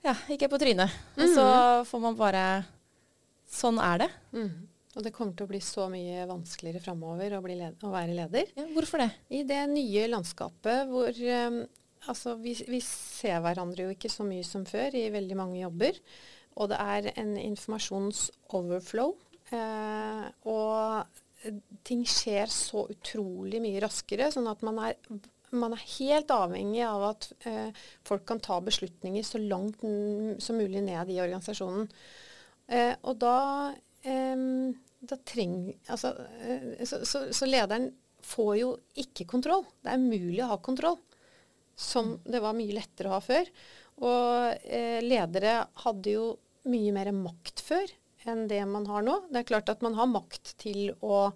ja, 0.02 0.16
gikk 0.28 0.48
jeg 0.48 0.50
på 0.50 0.60
trynet. 0.62 0.94
Og 1.20 1.28
så 1.30 1.46
mm. 1.46 1.88
får 1.90 2.04
man 2.08 2.18
bare 2.20 2.46
Sånn 3.52 3.78
er 3.84 4.06
det. 4.06 4.08
Mm. 4.32 4.52
Og 4.96 5.04
det 5.06 5.12
kommer 5.16 5.36
til 5.36 5.48
å 5.48 5.52
bli 5.52 5.60
så 5.64 5.86
mye 5.92 6.24
vanskeligere 6.28 6.84
framover 6.84 7.36
å, 7.36 7.42
å, 7.44 7.92
være 7.92 8.16
leder. 8.16 8.52
Ja, 8.56 8.66
hvorfor 8.72 9.04
det? 9.04 9.10
I 9.32 9.44
det 9.48 9.60
nye 9.72 10.06
landskapet 10.08 10.88
hvor 10.88 11.16
um, 11.16 11.60
altså 12.12 12.36
vi, 12.40 12.56
vi, 12.68 12.80
ser 12.84 13.42
hverandre 13.44 13.88
jo 13.88 13.96
ikke 13.96 14.12
så 14.12 14.26
mye 14.28 14.46
som 14.48 14.64
før 14.68 14.96
i 15.00 15.10
veldig 15.14 15.38
mange 15.40 15.60
jobber. 15.62 16.00
Og 16.60 16.72
det 16.72 16.80
er 16.80 17.12
en 17.16 17.36
informasjonsoverflow. 17.40 19.14
Eh, 19.52 20.26
og 20.48 21.52
ting 21.88 22.04
skjer 22.08 22.52
så 22.52 22.86
utrolig 22.92 23.62
mye 23.64 23.82
raskere, 23.84 24.30
sånn 24.34 24.50
at 24.52 24.64
man 24.66 24.80
er, 24.88 24.98
man 25.52 25.76
er 25.76 25.88
helt 25.98 26.32
avhengig 26.34 26.84
av 26.88 27.04
at 27.10 27.28
eh, 27.50 27.82
folk 28.08 28.24
kan 28.30 28.40
ta 28.44 28.60
beslutninger 28.64 29.26
så 29.26 29.42
langt 29.42 29.84
som 30.44 30.60
mulig 30.60 30.84
ned 30.86 31.12
i 31.12 31.20
organisasjonen. 31.24 31.90
Eh, 32.72 32.94
og 33.04 33.20
da 33.20 33.38
eh, 34.08 34.46
da 35.02 35.18
treng, 35.26 35.72
altså, 35.90 36.14
så, 36.86 37.00
så, 37.06 37.24
så, 37.34 37.48
lederen 37.50 37.90
får 38.22 38.52
jo 38.60 38.74
ikke 39.02 39.26
kontroll. 39.30 39.64
Det 39.82 39.90
er 39.90 40.02
umulig 40.02 40.44
å 40.46 40.52
ha 40.52 40.60
kontroll, 40.62 41.00
som 41.74 42.14
det 42.22 42.42
var 42.44 42.54
mye 42.54 42.76
lettere 42.78 43.10
å 43.10 43.16
ha 43.16 43.22
før. 43.26 43.50
Og 44.02 44.62
uh, 44.62 45.00
ledere 45.02 45.56
hadde 45.84 46.14
jo 46.14 46.28
mye 46.70 46.94
mer 46.94 47.10
makt 47.18 47.64
før 47.66 47.90
enn 48.30 48.48
det 48.50 48.62
man 48.70 48.86
har 48.90 49.04
nå. 49.06 49.16
Det 49.30 49.42
er 49.42 49.48
klart 49.50 49.70
at 49.74 49.84
man 49.86 49.96
har 49.98 50.10
makt 50.10 50.54
til 50.62 50.92
å 51.02 51.32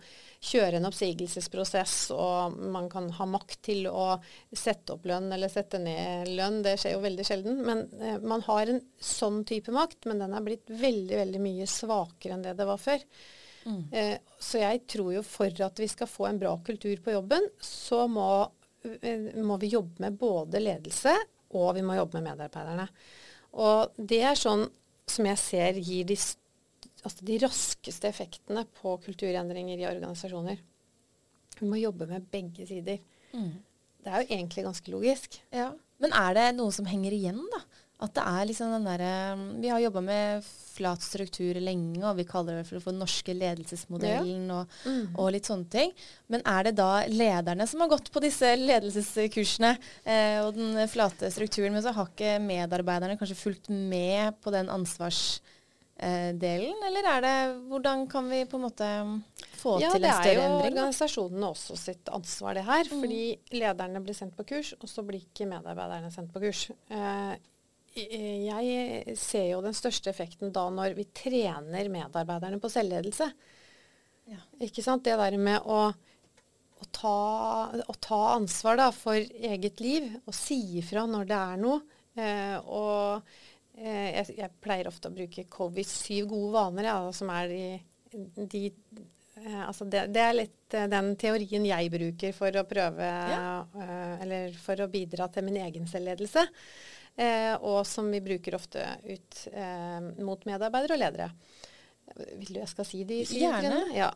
kjøre 0.45 0.79
en 0.79 0.87
oppsigelsesprosess, 0.89 1.95
og 2.15 2.57
man 2.75 2.89
kan 2.91 3.09
ha 3.17 3.27
makt 3.29 3.57
til 3.69 3.87
å 3.89 4.15
sette 4.51 4.95
opp 4.95 5.07
lønn 5.09 5.31
eller 5.33 5.51
sette 5.51 5.79
ned 5.81 6.31
lønn. 6.37 6.61
Det 6.65 6.75
skjer 6.81 6.97
jo 6.97 7.05
veldig 7.05 7.27
sjelden. 7.27 7.61
Men 7.65 7.85
eh, 7.99 8.19
man 8.21 8.45
har 8.47 8.71
en 8.71 8.83
sånn 9.01 9.43
type 9.47 9.73
makt, 9.75 10.05
men 10.09 10.21
den 10.23 10.35
er 10.37 10.45
blitt 10.45 10.69
veldig, 10.69 11.19
veldig 11.23 11.43
mye 11.43 11.69
svakere 11.69 12.37
enn 12.37 12.45
det 12.45 12.57
det 12.59 12.69
var 12.69 12.81
før. 12.81 13.05
Mm. 13.65 13.81
Eh, 13.91 14.17
så 14.39 14.61
jeg 14.61 14.83
tror 14.91 15.13
jo 15.15 15.25
for 15.25 15.65
at 15.65 15.81
vi 15.81 15.89
skal 15.89 16.11
få 16.11 16.29
en 16.29 16.41
bra 16.41 16.53
kultur 16.65 16.99
på 17.01 17.15
jobben, 17.17 17.49
så 17.61 18.05
må, 18.11 18.29
eh, 19.01 19.31
må 19.41 19.57
vi 19.61 19.73
jobbe 19.73 20.05
med 20.05 20.19
både 20.21 20.61
ledelse 20.61 21.15
og 21.55 21.75
vi 21.77 21.83
må 21.85 21.97
jobbe 21.97 22.19
med 22.19 22.31
medarbeiderne. 22.31 22.87
Og 23.63 23.95
det 23.97 24.21
er 24.27 24.39
sånn 24.39 24.65
som 25.09 25.27
jeg 25.29 25.39
ser 25.39 25.79
gir 25.79 26.07
de 26.09 26.17
altså 27.05 27.27
de 27.27 27.37
raskeste 27.43 28.09
effektene 28.09 28.65
på 28.79 28.97
kulturendringer 29.05 29.81
i 29.81 29.87
organisasjoner. 29.89 30.59
Vi 31.59 31.69
må 31.69 31.79
jobbe 31.79 32.09
med 32.09 32.27
begge 32.31 32.67
sider. 32.67 32.99
Mm. 33.35 33.53
Det 34.05 34.11
er 34.11 34.21
jo 34.21 34.35
egentlig 34.37 34.65
ganske 34.67 34.93
logisk. 34.93 35.39
Ja. 35.53 35.71
Men 36.03 36.13
er 36.17 36.35
det 36.37 36.45
noe 36.57 36.73
som 36.75 36.87
henger 36.89 37.15
igjen, 37.15 37.41
da? 37.53 37.63
At 38.03 38.11
det 38.17 38.23
er 38.27 38.47
liksom 38.49 38.73
den 38.73 38.83
derre 38.89 39.11
Vi 39.63 39.69
har 39.71 39.79
jobba 39.79 40.01
med 40.03 40.47
flat 40.75 40.99
struktur 40.99 41.55
lenge, 41.63 42.01
og 42.03 42.17
vi 42.17 42.25
kaller 42.27 42.57
det 42.59 42.65
for, 42.67 42.83
for 42.83 42.95
norske 42.95 43.31
ledelsesmodellen 43.31 44.49
ja. 44.51 44.57
og, 44.57 44.73
mm. 44.83 45.13
og, 45.13 45.29
litt 45.31 45.47
sånne 45.47 45.69
ting. 45.71 45.93
Men 46.27 46.43
er 46.43 46.67
det 46.67 46.73
da 46.75 46.89
lederne 47.07 47.67
som 47.71 47.85
har 47.85 47.93
gått 47.93 48.11
på 48.11 48.19
disse 48.25 48.49
ledelseskursene 48.59 49.71
eh, 50.03 50.41
og 50.43 50.57
den 50.57 50.81
flate 50.91 51.31
strukturen, 51.31 51.71
men 51.77 51.85
så 51.85 51.95
har 51.95 52.11
ikke 52.11 52.35
medarbeiderne 52.43 53.15
kanskje 53.21 53.39
fulgt 53.39 53.71
med 53.71 54.35
på 54.43 54.51
den 54.51 54.67
ansvars 54.73 55.39
delen, 55.95 56.75
eller 56.83 57.05
er 57.07 57.21
det 57.23 57.35
Hvordan 57.69 58.01
kan 58.11 58.25
vi 58.27 58.41
på 58.45 58.57
en 58.57 58.65
måte 58.65 58.87
få 59.55 59.77
ja, 59.79 59.93
til 59.93 60.03
en 60.03 60.11
større 60.11 60.27
endring? 60.27 60.27
Ja, 60.27 60.27
Det 60.27 60.33
er 60.33 60.41
jo 60.43 60.57
organisasjonene 60.67 61.51
også 61.55 61.77
sitt 61.79 62.11
ansvar, 62.11 62.57
det 62.57 62.65
her. 62.67 62.89
Mm. 62.91 63.03
Fordi 63.05 63.21
lederne 63.55 64.01
blir 64.03 64.17
sendt 64.17 64.35
på 64.35 64.45
kurs, 64.49 64.73
og 64.79 64.91
så 64.91 65.05
blir 65.07 65.23
ikke 65.23 65.47
medarbeiderne 65.47 66.11
sendt 66.11 66.33
på 66.33 66.43
kurs. 66.43 66.65
Eh, 66.91 67.35
jeg 67.95 69.15
ser 69.15 69.47
jo 69.53 69.61
den 69.63 69.75
største 69.77 70.11
effekten 70.11 70.51
da 70.51 70.65
når 70.67 70.97
vi 70.97 71.07
trener 71.15 71.87
medarbeiderne 71.91 72.59
på 72.59 72.71
selvledelse. 72.73 73.29
Ja. 74.27 74.41
Ikke 74.67 74.83
sant? 74.83 75.05
Det 75.05 75.15
der 75.15 75.39
med 75.39 75.63
å, 75.63 75.79
å, 75.95 76.91
ta, 76.91 77.17
å 77.71 77.99
ta, 78.03 78.21
ansvar 78.35 78.81
da, 78.83 78.91
for 78.91 79.15
eget 79.15 79.79
liv 79.79 80.11
og 80.25 80.35
si 80.35 80.59
ifra 80.81 81.07
når 81.07 81.29
det 81.31 81.41
er 81.55 81.61
noe. 81.63 81.83
Eh, 82.19 82.57
og 82.67 83.23
Eh, 83.23 83.54
jeg, 83.75 84.37
jeg, 84.37 84.51
pleier 84.63 84.87
ofte 84.87 85.09
å 85.09 85.15
bruke 85.15 85.45
COVID, 85.51 85.87
syv 85.89 86.29
gode 86.31 86.53
vaner, 86.55 86.89
ja, 86.89 86.97
som 87.15 87.31
er 87.33 87.51
de, 87.51 87.61
de 88.11 88.61
eh, 88.69 89.61
altså 89.65 89.87
det, 89.91 90.07
det, 90.15 90.23
er 90.23 90.37
litt 90.37 90.75
eh, 90.77 90.87
den 90.91 91.11
teorien 91.19 91.67
jeg 91.67 91.91
bruker 91.93 92.35
for 92.35 92.55
å 92.55 92.65
prøve 92.69 93.09
ja. 93.31 93.55
Eller 94.23 94.55
for 94.61 94.79
å 94.79 94.91
bidra 94.91 95.27
til 95.33 95.47
min 95.47 95.59
egen 95.65 95.89
selvledelse. 95.89 96.47
og 97.61 97.85
som 97.87 98.09
vi 98.11 98.19
bruker 98.19 98.57
ofte 98.57 98.81
ut 99.03 99.37
mot 100.19 100.41
medarbeidere 100.45 100.97
og 100.97 100.99
ledere. 100.99 101.29
Vil 102.39 102.57
du 102.57 102.59
jeg 102.59 102.67
skal 102.67 102.87
si 102.87 103.03
de 103.07 103.21
syv 103.25 103.45
Gjerne. 103.45 103.77
Ja. 103.95 104.09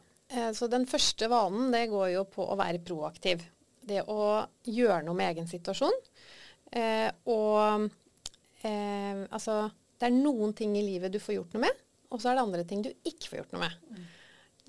så 0.55 0.67
den 0.67 0.83
første 0.87 1.29
vanen 1.31 1.71
det 1.71 1.85
går 1.93 2.09
jo 2.17 2.25
på 2.27 2.43
å 2.43 2.57
være 2.59 2.81
proaktiv. 2.83 3.45
Det 3.79 4.03
å 4.03 4.43
gjøre 4.67 5.05
noe 5.07 5.15
med 5.15 5.31
egen 5.31 5.47
situasjon. 5.47 5.95
og 7.31 7.87
eh, 8.67 9.25
Altså, 9.29 9.61
det 9.99 10.09
er 10.09 10.15
noen 10.15 10.53
ting 10.57 10.75
i 10.79 10.85
livet 10.85 11.13
du 11.13 11.19
får 11.21 11.37
gjort 11.37 11.55
noe 11.55 11.65
med, 11.67 11.81
og 12.09 12.21
så 12.21 12.31
er 12.31 12.39
det 12.39 12.45
andre 12.47 12.65
ting 12.67 12.83
du 12.85 12.91
ikke 12.91 13.29
får 13.29 13.41
gjort 13.41 13.55
noe 13.55 13.65
med. 13.65 13.79
Mm. 13.89 14.05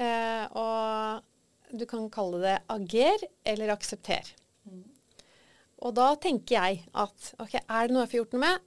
Eh, 0.01 0.45
og 0.59 1.77
du 1.77 1.87
kan 1.89 2.09
kalle 2.13 2.41
det 2.43 2.57
ager 2.73 3.27
eller 3.47 3.75
aksepter. 3.75 4.33
Mm. 4.67 4.83
Og 5.87 5.95
da 5.97 6.11
tenker 6.21 6.57
jeg 6.57 6.83
at 6.93 7.31
ok, 7.41 7.57
er 7.63 7.89
det 7.89 7.95
noe 7.95 8.05
jeg 8.05 8.13
får 8.13 8.21
gjort 8.23 8.37
noe 8.37 8.45
med, 8.45 8.67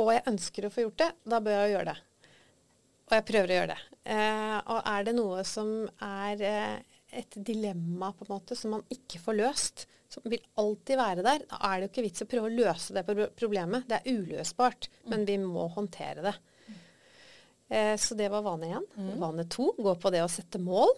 og 0.00 0.14
jeg 0.14 0.26
ønsker 0.30 0.66
å 0.66 0.72
få 0.72 0.86
gjort 0.86 1.02
det, 1.02 1.10
da 1.28 1.40
bør 1.44 1.58
jeg 1.58 1.74
gjøre 1.74 1.92
det. 1.92 1.98
Og 3.02 3.16
jeg 3.18 3.26
prøver 3.28 3.50
å 3.50 3.56
gjøre 3.58 3.74
det. 3.74 3.80
Eh, 4.14 4.58
og 4.72 4.88
er 4.94 5.04
det 5.06 5.14
noe 5.18 5.42
som 5.46 5.72
er 6.02 6.44
eh, 6.48 6.91
et 7.12 7.36
dilemma 7.44 8.12
på 8.16 8.24
en 8.26 8.32
måte 8.32 8.56
som 8.58 8.72
man 8.76 8.84
ikke 8.92 9.20
får 9.22 9.36
løst, 9.38 9.84
som 10.12 10.24
vil 10.28 10.42
alltid 10.60 10.98
være 11.00 11.24
der, 11.24 11.44
da 11.48 11.58
er 11.68 11.78
det 11.78 11.86
jo 11.86 11.92
ikke 11.92 12.04
vits 12.06 12.24
å 12.24 12.28
prøve 12.28 12.48
å 12.50 12.56
løse 12.56 12.96
det 12.96 13.04
problemet. 13.38 13.86
Det 13.88 14.00
er 14.00 14.18
uløsbart, 14.18 14.88
mm. 14.90 15.12
men 15.12 15.26
vi 15.28 15.38
må 15.40 15.66
håndtere 15.72 16.24
det. 16.26 16.34
Eh, 17.72 17.96
så 17.96 18.16
det 18.18 18.28
var 18.32 18.44
vane 18.44 18.68
én. 18.68 18.86
Mm. 18.96 19.12
Vane 19.20 19.46
to 19.48 19.70
går 19.78 19.96
på 20.00 20.12
det 20.12 20.20
å 20.24 20.30
sette 20.30 20.60
mål. 20.60 20.92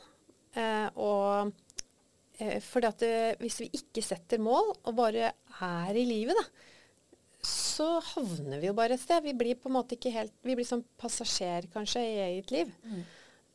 Eh, 0.58 0.86
og 0.98 1.52
eh, 2.42 2.58
for 2.64 2.86
hvis 3.38 3.60
vi 3.62 3.70
ikke 3.78 4.02
setter 4.02 4.42
mål, 4.42 4.72
og 4.82 4.96
bare 4.98 5.30
er 5.62 5.98
i 5.98 6.06
livet, 6.08 6.34
da, 6.34 6.70
så 7.46 8.00
havner 8.14 8.58
vi 8.58 8.70
jo 8.70 8.76
bare 8.76 8.96
et 8.96 9.02
sted. 9.02 9.22
Vi 9.22 9.36
blir 9.38 9.58
på 9.60 9.70
en 9.70 9.76
måte 9.76 9.98
ikke 9.98 10.14
helt 10.14 10.32
Vi 10.46 10.56
blir 10.56 10.66
som 10.66 10.82
passasjer, 10.98 11.68
kanskje, 11.72 12.02
i 12.02 12.22
eget 12.30 12.50
liv. 12.54 12.74
Mm. 12.82 13.04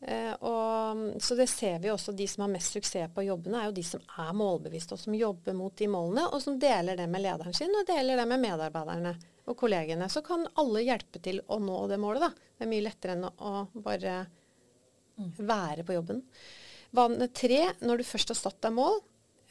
Eh, 0.02 0.34
og, 0.34 1.22
så 1.22 1.36
det 1.36 1.48
ser 1.52 1.80
vi 1.80 1.92
også. 1.92 2.14
De 2.16 2.28
som 2.28 2.46
har 2.46 2.52
mest 2.54 2.76
suksess 2.76 3.12
på 3.16 3.26
jobbene, 3.28 3.60
er 3.60 3.70
jo 3.70 3.76
de 3.76 3.84
som 3.84 4.04
er 4.24 4.32
målbevisste, 4.38 4.96
og 4.96 5.02
som 5.02 5.18
jobber 5.18 5.58
mot 5.58 5.76
de 5.78 5.90
målene, 5.92 6.28
og 6.30 6.44
som 6.44 6.60
deler 6.60 7.00
det 7.00 7.10
med 7.12 7.26
lederen 7.26 7.56
sin, 7.56 7.76
og 7.76 7.88
deler 7.90 8.22
det 8.22 8.28
med 8.30 8.44
medarbeiderne 8.46 9.14
og 9.50 9.58
kollegene. 9.60 10.08
Så 10.12 10.24
kan 10.26 10.48
alle 10.62 10.86
hjelpe 10.86 11.22
til 11.24 11.42
å 11.48 11.60
nå 11.62 11.84
det 11.92 12.00
målet, 12.02 12.30
da. 12.30 12.50
Det 12.58 12.66
er 12.66 12.72
mye 12.72 12.88
lettere 12.88 13.18
enn 13.18 13.28
å, 13.28 13.54
bare 13.84 14.16
mm. 15.20 15.30
være 15.44 15.86
på 15.88 16.00
jobben. 16.00 16.24
Vane 16.96 17.30
tre, 17.36 17.62
når 17.86 18.02
du 18.02 18.08
først 18.08 18.32
har 18.34 18.40
satt 18.40 18.62
deg 18.66 18.74
mål, 18.78 19.02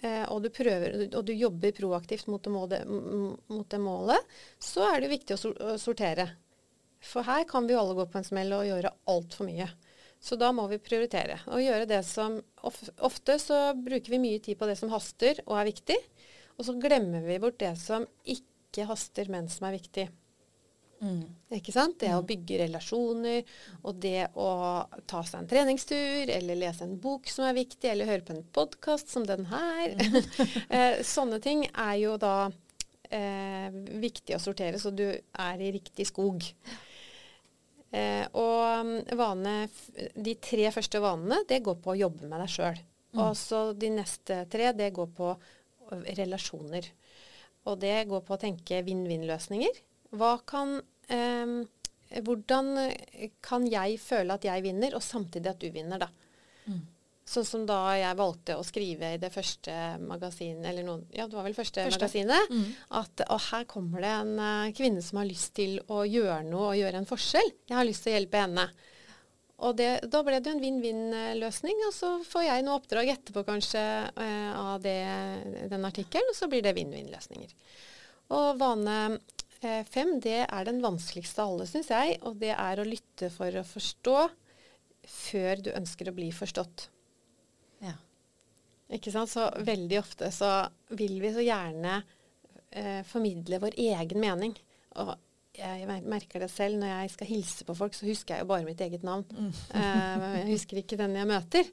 eh, 0.01 0.25
og, 0.33 0.41
du 0.43 0.51
prøver, 0.55 0.97
og 1.13 1.23
du 1.29 1.35
jobber 1.37 1.77
proaktivt 1.77 2.31
mot 2.33 2.43
det, 2.43 2.55
målet, 2.55 2.89
mot 3.53 3.69
det 3.69 3.83
målet, 3.83 4.39
så 4.63 4.89
er 4.95 5.05
det 5.05 5.13
viktig 5.13 5.37
å 5.37 5.77
sortere. 5.79 6.31
For 7.05 7.23
her 7.27 7.45
kan 7.47 7.69
vi 7.69 7.77
jo 7.77 7.83
alle 7.85 7.95
gå 7.95 8.09
på 8.11 8.19
en 8.19 8.27
smell 8.27 8.57
og 8.57 8.67
gjøre 8.67 8.97
altfor 9.13 9.47
mye. 9.47 9.69
Så 10.21 10.37
da 10.37 10.51
må 10.53 10.67
vi 10.71 10.81
prioritere. 10.83 11.39
Og 11.53 11.63
gjøre 11.63 11.89
det 11.89 12.03
som 12.07 12.41
Ofte 12.67 13.39
så 13.39 13.59
bruker 13.79 14.11
vi 14.13 14.19
mye 14.23 14.41
tid 14.43 14.59
på 14.59 14.67
det 14.67 14.75
som 14.81 14.91
haster 14.91 15.39
og 15.47 15.61
er 15.61 15.69
viktig. 15.71 15.99
Og 16.59 16.67
så 16.67 16.75
glemmer 16.81 17.23
vi 17.23 17.39
bort 17.43 17.61
det 17.63 17.77
som 17.79 18.07
ikke 18.27 18.89
haster, 18.89 19.31
men 19.31 19.47
som 19.53 19.69
er 19.69 19.77
viktig. 19.79 20.09
Mm. 20.99 21.23
Ikke 21.55 21.73
sant? 21.73 22.01
Det 22.03 22.11
å 22.11 22.23
mm. 22.23 22.27
bygge 22.27 22.59
relasjoner, 22.65 23.53
og 23.87 24.01
det 24.03 24.27
å 24.35 24.51
ta 25.07 25.23
seg 25.27 25.43
en 25.43 25.51
treningstur, 25.51 26.33
eller 26.35 26.59
lese 26.59 26.87
en 26.87 26.97
bok 27.01 27.31
som 27.31 27.47
er 27.47 27.57
viktig, 27.59 27.87
eller 27.93 28.11
høre 28.11 28.27
på 28.27 28.35
en 28.35 28.47
podkast 28.55 29.13
som 29.13 29.27
den 29.29 29.47
her. 29.53 29.95
Mm. 29.95 30.19
eh, 30.75 30.99
sånne 31.07 31.39
ting 31.45 31.65
er 31.71 31.95
jo 32.03 32.17
da 32.21 32.51
eh, 33.15 33.71
viktig 34.03 34.37
å 34.37 34.43
sortere, 34.43 34.83
så 34.83 34.91
du 34.91 35.07
er 35.15 35.63
i 35.63 35.73
riktig 35.79 36.09
skog. 36.11 36.43
Eh, 37.91 38.25
og 38.37 38.87
mm, 38.87 39.17
vane, 39.17 39.55
de 40.15 40.35
tre 40.45 40.69
første 40.75 41.01
vanene, 41.03 41.41
det 41.49 41.63
går 41.65 41.79
på 41.85 41.95
å 41.95 42.01
jobbe 42.03 42.29
med 42.29 42.43
deg 42.45 42.53
sjøl. 42.53 42.83
Mm. 43.15 43.23
Og 43.25 43.33
så 43.41 43.63
de 43.73 43.93
neste 43.95 44.43
tre, 44.53 44.73
det 44.77 44.93
går 44.97 45.09
på 45.17 45.33
relasjoner. 46.19 46.91
Og 47.69 47.81
det 47.81 47.97
går 48.11 48.23
på 48.25 48.37
å 48.37 48.41
tenke 48.41 48.83
vinn-vinn-løsninger. 48.85 49.83
Hva 50.19 50.37
kan 50.49 50.79
eh, 51.13 51.59
hvordan 52.25 52.71
kan 53.45 53.67
jeg 53.69 53.99
føle 54.01 54.37
at 54.37 54.47
jeg 54.47 54.65
vinner, 54.65 54.95
og 54.97 55.05
samtidig 55.05 55.51
at 55.51 55.61
du 55.61 55.69
vinner, 55.73 56.01
da. 56.01 56.09
Mm. 56.69 56.81
Sånn 57.29 57.45
som 57.45 57.65
da 57.69 57.77
jeg 57.99 58.17
valgte 58.17 58.55
å 58.57 58.65
skrive 58.65 59.11
i 59.13 59.19
det 59.21 59.29
første 59.33 59.73
magasinet, 60.01 60.65
eller 60.71 60.87
noen, 60.87 61.03
ja, 61.13 61.27
det 61.29 61.37
var 61.37 61.45
vel 61.45 61.57
første, 61.57 61.83
første. 61.85 61.99
magasinet, 61.99 62.55
mm. 62.55 62.71
at 62.97 63.25
og 63.27 63.43
her 63.51 63.67
kommer 63.69 64.05
det 64.05 64.13
en 64.15 64.31
uh, 64.41 64.71
kvinne 64.77 65.03
som 65.05 65.21
har 65.21 65.29
lyst 65.29 65.53
til 65.59 65.77
å 65.93 66.07
gjøre 66.09 66.41
noe 66.49 66.71
og 66.71 66.79
gjøre 66.79 67.03
en 67.03 67.11
forskjell. 67.11 67.53
Jeg 67.69 67.77
har 67.77 67.89
lyst 67.89 68.07
til 68.07 68.15
å 68.15 68.17
hjelpe 68.17 68.41
henne. 68.47 68.65
Og 69.67 69.77
det, 69.77 69.91
da 70.09 70.23
ble 70.25 70.41
det 70.41 70.55
en 70.55 70.63
vinn-vinn-løsning, 70.63 71.85
og 71.91 71.93
så 71.93 72.15
får 72.25 72.47
jeg 72.47 72.65
noe 72.65 72.79
oppdrag 72.79 73.13
etterpå 73.13 73.45
kanskje 73.45 73.85
uh, 74.09 74.51
av 74.73 74.85
det, 74.85 74.99
den 75.69 75.85
artikkelen, 75.85 76.33
og 76.33 76.39
så 76.39 76.49
blir 76.49 76.65
det 76.65 76.77
vinn-vinn-løsninger. 76.79 77.57
Og 78.39 78.53
vane 78.61 78.99
uh, 79.19 79.81
fem, 79.91 80.17
det 80.25 80.47
er 80.47 80.69
den 80.69 80.81
vanskeligste 80.81 81.45
av 81.45 81.59
alle, 81.59 81.69
syns 81.69 81.93
jeg, 81.93 82.21
og 82.25 82.41
det 82.41 82.55
er 82.57 82.81
å 82.81 82.89
lytte 82.89 83.29
for 83.35 83.53
å 83.53 83.69
forstå 83.77 84.21
før 85.09 85.67
du 85.67 85.75
ønsker 85.77 86.09
å 86.09 86.17
bli 86.17 86.33
forstått. 86.33 86.89
Ikke 88.89 89.13
sant? 89.13 89.31
Så 89.31 89.49
veldig 89.65 89.99
ofte 90.01 90.31
så 90.33 90.51
vil 90.97 91.19
vi 91.21 91.33
så 91.35 91.45
gjerne 91.45 91.99
eh, 92.71 93.03
formidle 93.07 93.61
vår 93.61 93.77
egen 93.85 94.23
mening. 94.23 94.55
Og 94.99 95.13
jeg 95.59 96.05
merker 96.07 96.45
det 96.45 96.51
selv 96.53 96.79
når 96.81 96.95
jeg 96.95 97.13
skal 97.17 97.31
hilse 97.33 97.67
på 97.69 97.77
folk, 97.77 97.97
så 97.97 98.09
husker 98.09 98.37
jeg 98.37 98.47
jo 98.47 98.53
bare 98.53 98.67
mitt 98.67 98.81
eget 98.85 99.05
navn. 99.07 99.27
Mm. 99.29 99.51
eh, 99.51 100.29
jeg 100.39 100.49
husker 100.55 100.81
ikke 100.81 101.01
den 101.01 101.19
jeg 101.19 101.29
møter. 101.29 101.73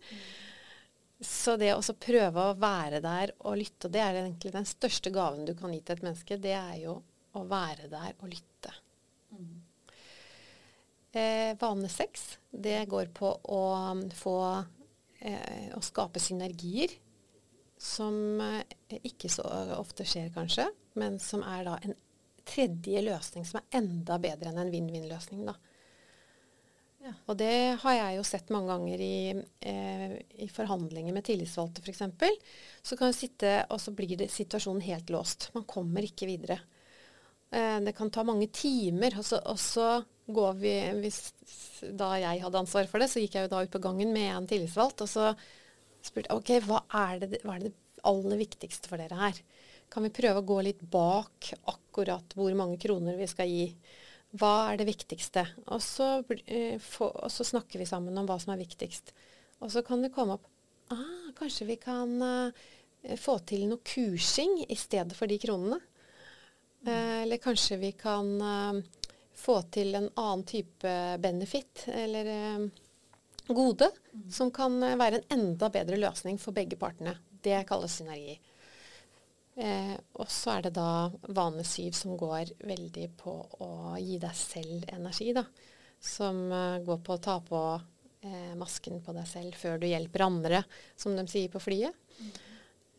Så 1.25 1.55
det 1.55 1.71
å 1.71 1.95
prøve 1.95 2.49
å 2.49 2.57
være 2.59 2.99
der 3.03 3.31
og 3.47 3.61
lytte, 3.61 3.87
og 3.87 3.93
det 3.95 4.01
er 4.03 4.19
egentlig 4.19 4.51
den 4.51 4.67
største 4.67 5.13
gaven 5.15 5.45
du 5.47 5.53
kan 5.55 5.71
gi 5.71 5.79
til 5.79 5.95
et 5.95 6.03
menneske, 6.03 6.39
det 6.41 6.57
er 6.57 6.75
jo 6.81 6.97
å 7.35 7.43
være 7.47 7.87
der 7.91 8.11
og 8.19 8.27
lytte. 8.31 8.73
Mm. 9.31 9.53
Eh, 11.15 11.51
vane 11.61 11.87
seks, 11.87 12.33
det 12.51 12.81
går 12.91 13.13
på 13.15 13.31
å 13.31 13.63
få 14.19 14.39
eh, 15.25 15.69
å 15.75 15.81
skape 15.83 16.21
synergier 16.21 16.93
som 17.81 18.41
eh, 18.41 18.99
ikke 19.03 19.29
så 19.31 19.45
ofte 19.75 20.07
skjer, 20.07 20.31
kanskje, 20.35 20.69
men 20.99 21.19
som 21.19 21.43
er 21.45 21.65
da 21.67 21.77
en 21.83 21.95
tredje 22.45 23.01
løsning 23.01 23.45
som 23.47 23.59
er 23.59 23.79
enda 23.81 24.19
bedre 24.21 24.51
enn 24.51 24.61
en 24.61 24.73
vinn-vinn-løsning. 24.73 25.47
da. 25.47 25.55
Ja. 27.05 27.13
Og 27.29 27.37
det 27.37 27.77
har 27.83 27.97
jeg 27.97 28.17
jo 28.17 28.23
sett 28.25 28.51
mange 28.53 28.73
ganger 28.73 29.01
i, 29.01 29.17
eh, 29.61 30.15
i 30.41 30.47
forhandlinger 30.49 31.13
med 31.13 31.25
tillitsvalgte 31.27 31.83
f.eks. 31.85 32.01
Så 32.81 32.97
kan 32.97 33.11
du 33.11 33.17
sitte, 33.17 33.59
og 33.69 33.81
så 33.81 33.93
blir 33.93 34.17
det 34.17 34.31
situasjonen 34.33 34.81
helt 34.85 35.11
låst. 35.13 35.51
Man 35.53 35.67
kommer 35.69 36.05
ikke 36.05 36.29
videre. 36.29 36.59
Eh, 37.51 37.79
det 37.85 37.93
kan 37.97 38.09
ta 38.09 38.23
mange 38.25 38.47
timer. 38.47 39.19
Og 39.19 39.25
så, 39.25 39.41
og 39.45 39.59
så 39.61 39.89
går 40.27 40.53
vi 40.57 40.73
hvis, 41.01 41.19
Da 41.97 42.15
jeg 42.17 42.41
hadde 42.41 42.61
ansvar 42.63 42.87
for 42.89 43.01
det, 43.01 43.09
så 43.11 43.21
gikk 43.21 43.37
jeg 43.37 43.45
jo 43.45 43.53
da 43.53 43.61
ut 43.65 43.73
på 43.73 43.83
gangen 43.83 44.13
med 44.13 44.31
en 44.33 44.47
tillitsvalgt. 44.49 45.05
og 45.05 45.09
så 45.09 45.33
spurte 46.05 46.33
ok, 46.33 46.51
hva 46.65 46.81
er, 46.93 47.21
det, 47.21 47.41
hva 47.43 47.57
er 47.57 47.67
det 47.67 47.75
aller 48.05 48.37
viktigste 48.41 48.89
for 48.89 49.01
dere 49.01 49.17
her? 49.19 49.39
Kan 49.91 50.05
vi 50.05 50.13
prøve 50.13 50.41
å 50.41 50.47
gå 50.47 50.59
litt 50.65 50.81
bak 50.81 51.51
akkurat 51.71 52.35
hvor 52.37 52.53
mange 52.57 52.77
kroner 52.81 53.17
vi 53.17 53.29
skal 53.29 53.49
gi? 53.49 53.69
Hva 54.35 54.71
er 54.71 54.81
det 54.81 54.89
viktigste? 54.89 55.45
Og 55.71 55.81
så, 55.83 56.19
eh, 56.45 56.81
og 56.99 57.29
så 57.31 57.45
snakker 57.47 57.79
vi 57.79 57.89
sammen 57.89 58.17
om 58.17 58.27
hva 58.27 58.37
som 58.41 58.53
er 58.53 58.61
viktigst. 58.61 59.13
Og 59.63 59.71
så 59.71 59.85
kan 59.85 60.03
det 60.03 60.13
komme 60.13 60.35
opp 60.35 60.49
ah, 60.91 61.29
Kanskje 61.37 61.69
vi 61.69 61.77
kan 61.79 62.11
uh, 62.21 63.15
få 63.19 63.37
til 63.47 63.65
noe 63.69 63.83
kursing 63.85 64.65
i 64.67 64.77
stedet 64.79 65.15
for 65.17 65.31
de 65.31 65.39
kronene? 65.41 65.79
Mm. 66.85 66.91
Eller 67.23 67.41
kanskje 67.41 67.79
vi 67.81 67.89
kan 67.97 68.27
få 69.35 69.59
til 69.73 69.95
en 69.97 70.09
annen 70.15 70.43
type 70.47 70.95
benefit, 71.21 71.85
eller 71.91 72.29
gode, 73.47 73.91
mm. 74.13 74.31
som 74.31 74.51
kan 74.51 74.83
eh, 74.83 74.97
være 74.97 75.21
en 75.21 75.39
enda 75.39 75.69
bedre 75.69 75.99
løsning 75.99 76.39
for 76.41 76.55
begge 76.55 76.77
partene. 76.79 77.15
Det 77.45 77.65
kalles 77.69 77.99
synergi. 77.99 78.37
Eh, 79.55 79.93
og 80.19 80.31
så 80.31 80.57
er 80.57 80.65
det 80.65 80.75
da 80.75 81.07
vane 81.35 81.63
syv 81.67 81.95
som 81.95 82.15
går 82.19 82.55
veldig 82.65 83.09
på 83.19 83.35
å 83.63 83.69
gi 84.01 84.17
deg 84.21 84.39
selv 84.39 84.87
energi, 84.95 85.31
da. 85.35 85.45
Som 86.01 86.47
eh, 86.51 86.81
går 86.85 87.03
på 87.05 87.15
å 87.15 87.23
ta 87.23 87.37
på 87.45 87.61
eh, 87.75 88.55
masken 88.57 88.99
på 89.05 89.15
deg 89.15 89.29
selv 89.29 89.59
før 89.59 89.79
du 89.81 89.87
hjelper 89.89 90.25
andre, 90.25 90.63
som 90.97 91.15
de 91.17 91.27
sier 91.29 91.53
på 91.53 91.61
flyet. 91.63 91.93
Mm. 92.17 92.33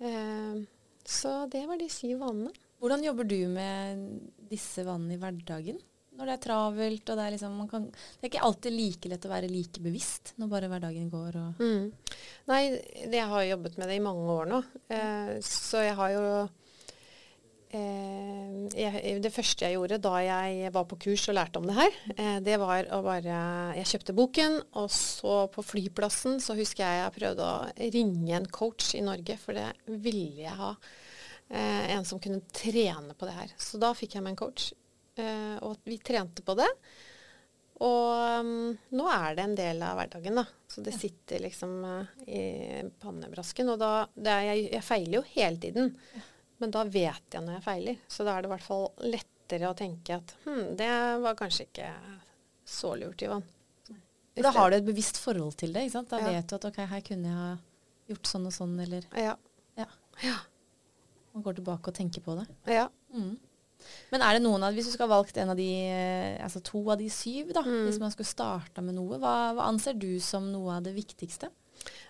Eh, 0.06 0.62
så 1.06 1.42
det 1.50 1.66
var 1.68 1.78
de 1.80 1.90
syv 1.92 2.22
vanene. 2.22 2.54
Hvordan 2.76 3.04
jobber 3.06 3.28
du 3.28 3.38
med 3.48 4.08
disse 4.50 4.82
vanene 4.86 5.16
i 5.16 5.20
hverdagen? 5.20 5.78
Når 6.16 6.28
det 6.28 6.34
er 6.36 6.44
travelt. 6.46 7.08
og 7.10 7.18
det 7.18 7.24
er, 7.24 7.34
liksom, 7.36 7.56
kan, 7.70 7.88
det 7.92 8.24
er 8.24 8.32
ikke 8.32 8.44
alltid 8.48 8.76
like 8.76 9.10
lett 9.12 9.26
å 9.28 9.32
være 9.32 9.50
like 9.52 9.82
bevisst 9.84 10.34
når 10.40 10.52
bare 10.52 10.70
hverdagen 10.72 11.08
går. 11.12 11.40
Mm. 11.60 11.90
Nei, 12.50 12.62
jeg 13.04 13.32
har 13.32 13.50
jobbet 13.50 13.80
med 13.80 13.90
det 13.90 13.98
i 13.98 14.04
mange 14.04 14.36
år 14.36 14.52
nå. 14.52 14.62
Eh, 14.92 15.34
så 15.44 15.82
jeg 15.84 15.96
har 15.98 16.14
jo 16.14 16.24
eh, 17.76 18.52
jeg, 18.76 19.16
Det 19.24 19.32
første 19.34 19.66
jeg 19.66 19.76
gjorde 19.76 20.00
da 20.04 20.14
jeg 20.24 20.72
var 20.74 20.86
på 20.88 20.98
kurs 21.06 21.26
og 21.30 21.36
lærte 21.38 21.60
om 21.60 21.68
det 21.68 21.76
her, 21.78 21.98
eh, 22.16 22.38
det 22.44 22.60
var 22.62 22.88
å 22.94 23.02
bare 23.04 23.40
Jeg 23.78 23.90
kjøpte 23.92 24.16
boken, 24.16 24.60
og 24.80 24.88
så 24.94 25.42
på 25.52 25.64
flyplassen 25.66 26.40
så 26.42 26.56
husker 26.58 26.86
jeg 26.86 27.02
jeg 27.02 27.18
prøvde 27.18 27.50
å 27.50 27.90
ringe 27.98 28.38
en 28.38 28.48
coach 28.48 28.94
i 28.96 29.04
Norge, 29.04 29.38
for 29.42 29.58
det 29.58 29.72
ville 29.86 30.46
jeg 30.46 30.56
ha. 30.62 30.72
Eh, 31.48 31.90
en 31.94 32.04
som 32.04 32.18
kunne 32.18 32.42
trene 32.50 33.14
på 33.14 33.28
det 33.28 33.36
her. 33.36 33.52
Så 33.58 33.78
da 33.78 33.92
fikk 33.94 34.16
jeg 34.16 34.24
meg 34.24 34.34
en 34.34 34.40
coach. 34.40 34.72
Uh, 35.16 35.56
og 35.64 35.84
vi 35.88 35.98
trente 36.04 36.44
på 36.44 36.56
det. 36.58 36.68
Og 37.84 38.40
um, 38.40 38.72
nå 38.96 39.08
er 39.12 39.36
det 39.36 39.44
en 39.44 39.56
del 39.56 39.82
av 39.84 39.98
hverdagen, 39.98 40.38
da. 40.40 40.46
Så 40.68 40.84
det 40.84 40.94
sitter 40.96 41.42
liksom 41.44 41.74
uh, 41.84 42.14
i 42.28 42.80
pannebrasken. 43.02 43.72
Og 43.74 43.80
da 43.80 43.90
er, 44.16 44.46
jeg, 44.50 44.64
jeg, 44.76 44.84
feiler 44.84 45.18
jo 45.18 45.24
hele 45.34 45.60
tiden. 45.60 45.92
Men 46.62 46.72
da 46.72 46.86
vet 46.88 47.36
jeg 47.36 47.44
når 47.44 47.58
jeg 47.58 47.66
feiler. 47.66 47.98
Så 48.08 48.24
da 48.24 48.36
er 48.36 48.44
det 48.44 48.50
i 48.50 48.54
hvert 48.54 48.66
fall 48.68 48.86
lettere 49.04 49.70
å 49.70 49.76
tenke 49.76 50.16
at 50.16 50.32
hm, 50.46 50.64
det 50.78 50.92
var 51.22 51.36
kanskje 51.38 51.68
ikke 51.68 51.90
så 52.66 52.94
lurt, 52.98 53.22
Ivan. 53.22 53.44
Da 54.36 54.52
har 54.52 54.70
du 54.70 54.76
et 54.76 54.84
bevisst 54.84 55.20
forhold 55.20 55.56
til 55.60 55.72
det. 55.72 55.86
ikke 55.86 55.98
sant? 55.98 56.10
Da 56.12 56.20
ja. 56.20 56.32
vet 56.34 56.48
du 56.48 56.56
at 56.56 56.68
ok, 56.68 56.80
her 56.90 57.04
kunne 57.04 57.30
jeg 57.30 57.40
ha 57.40 57.52
gjort 58.10 58.30
sånn 58.30 58.48
og 58.48 58.54
sånn, 58.56 58.74
eller 58.84 59.06
Ja. 59.16 59.36
ja. 59.78 59.86
ja. 60.24 60.36
Man 61.36 61.44
går 61.44 61.58
tilbake 61.60 61.92
og 61.92 61.96
tenker 61.96 62.24
på 62.24 62.36
det. 62.38 62.46
Ja. 62.72 62.88
Mm. 63.12 63.36
Men 64.12 64.24
er 64.24 64.36
det 64.36 64.42
noen 64.44 64.64
av, 64.66 64.76
hvis 64.76 64.88
du 64.88 64.94
skal 64.94 65.08
ha 65.08 65.18
valgt 65.18 65.38
en 65.40 65.52
av 65.52 65.58
de, 65.58 65.68
eh, 65.90 66.36
altså 66.44 66.62
to 66.64 66.82
av 66.92 66.98
de 67.00 67.08
syv, 67.12 67.52
da, 67.56 67.62
mm. 67.66 67.84
hvis 67.88 68.00
man 68.02 68.12
skulle 68.14 68.30
starta 68.30 68.84
med 68.84 68.96
noe, 68.98 69.18
hva, 69.22 69.34
hva, 69.56 69.68
anser 69.70 69.98
du 69.98 70.16
som 70.22 70.48
noe 70.52 70.78
av 70.78 70.86
det 70.86 70.94
viktigste? 70.96 71.50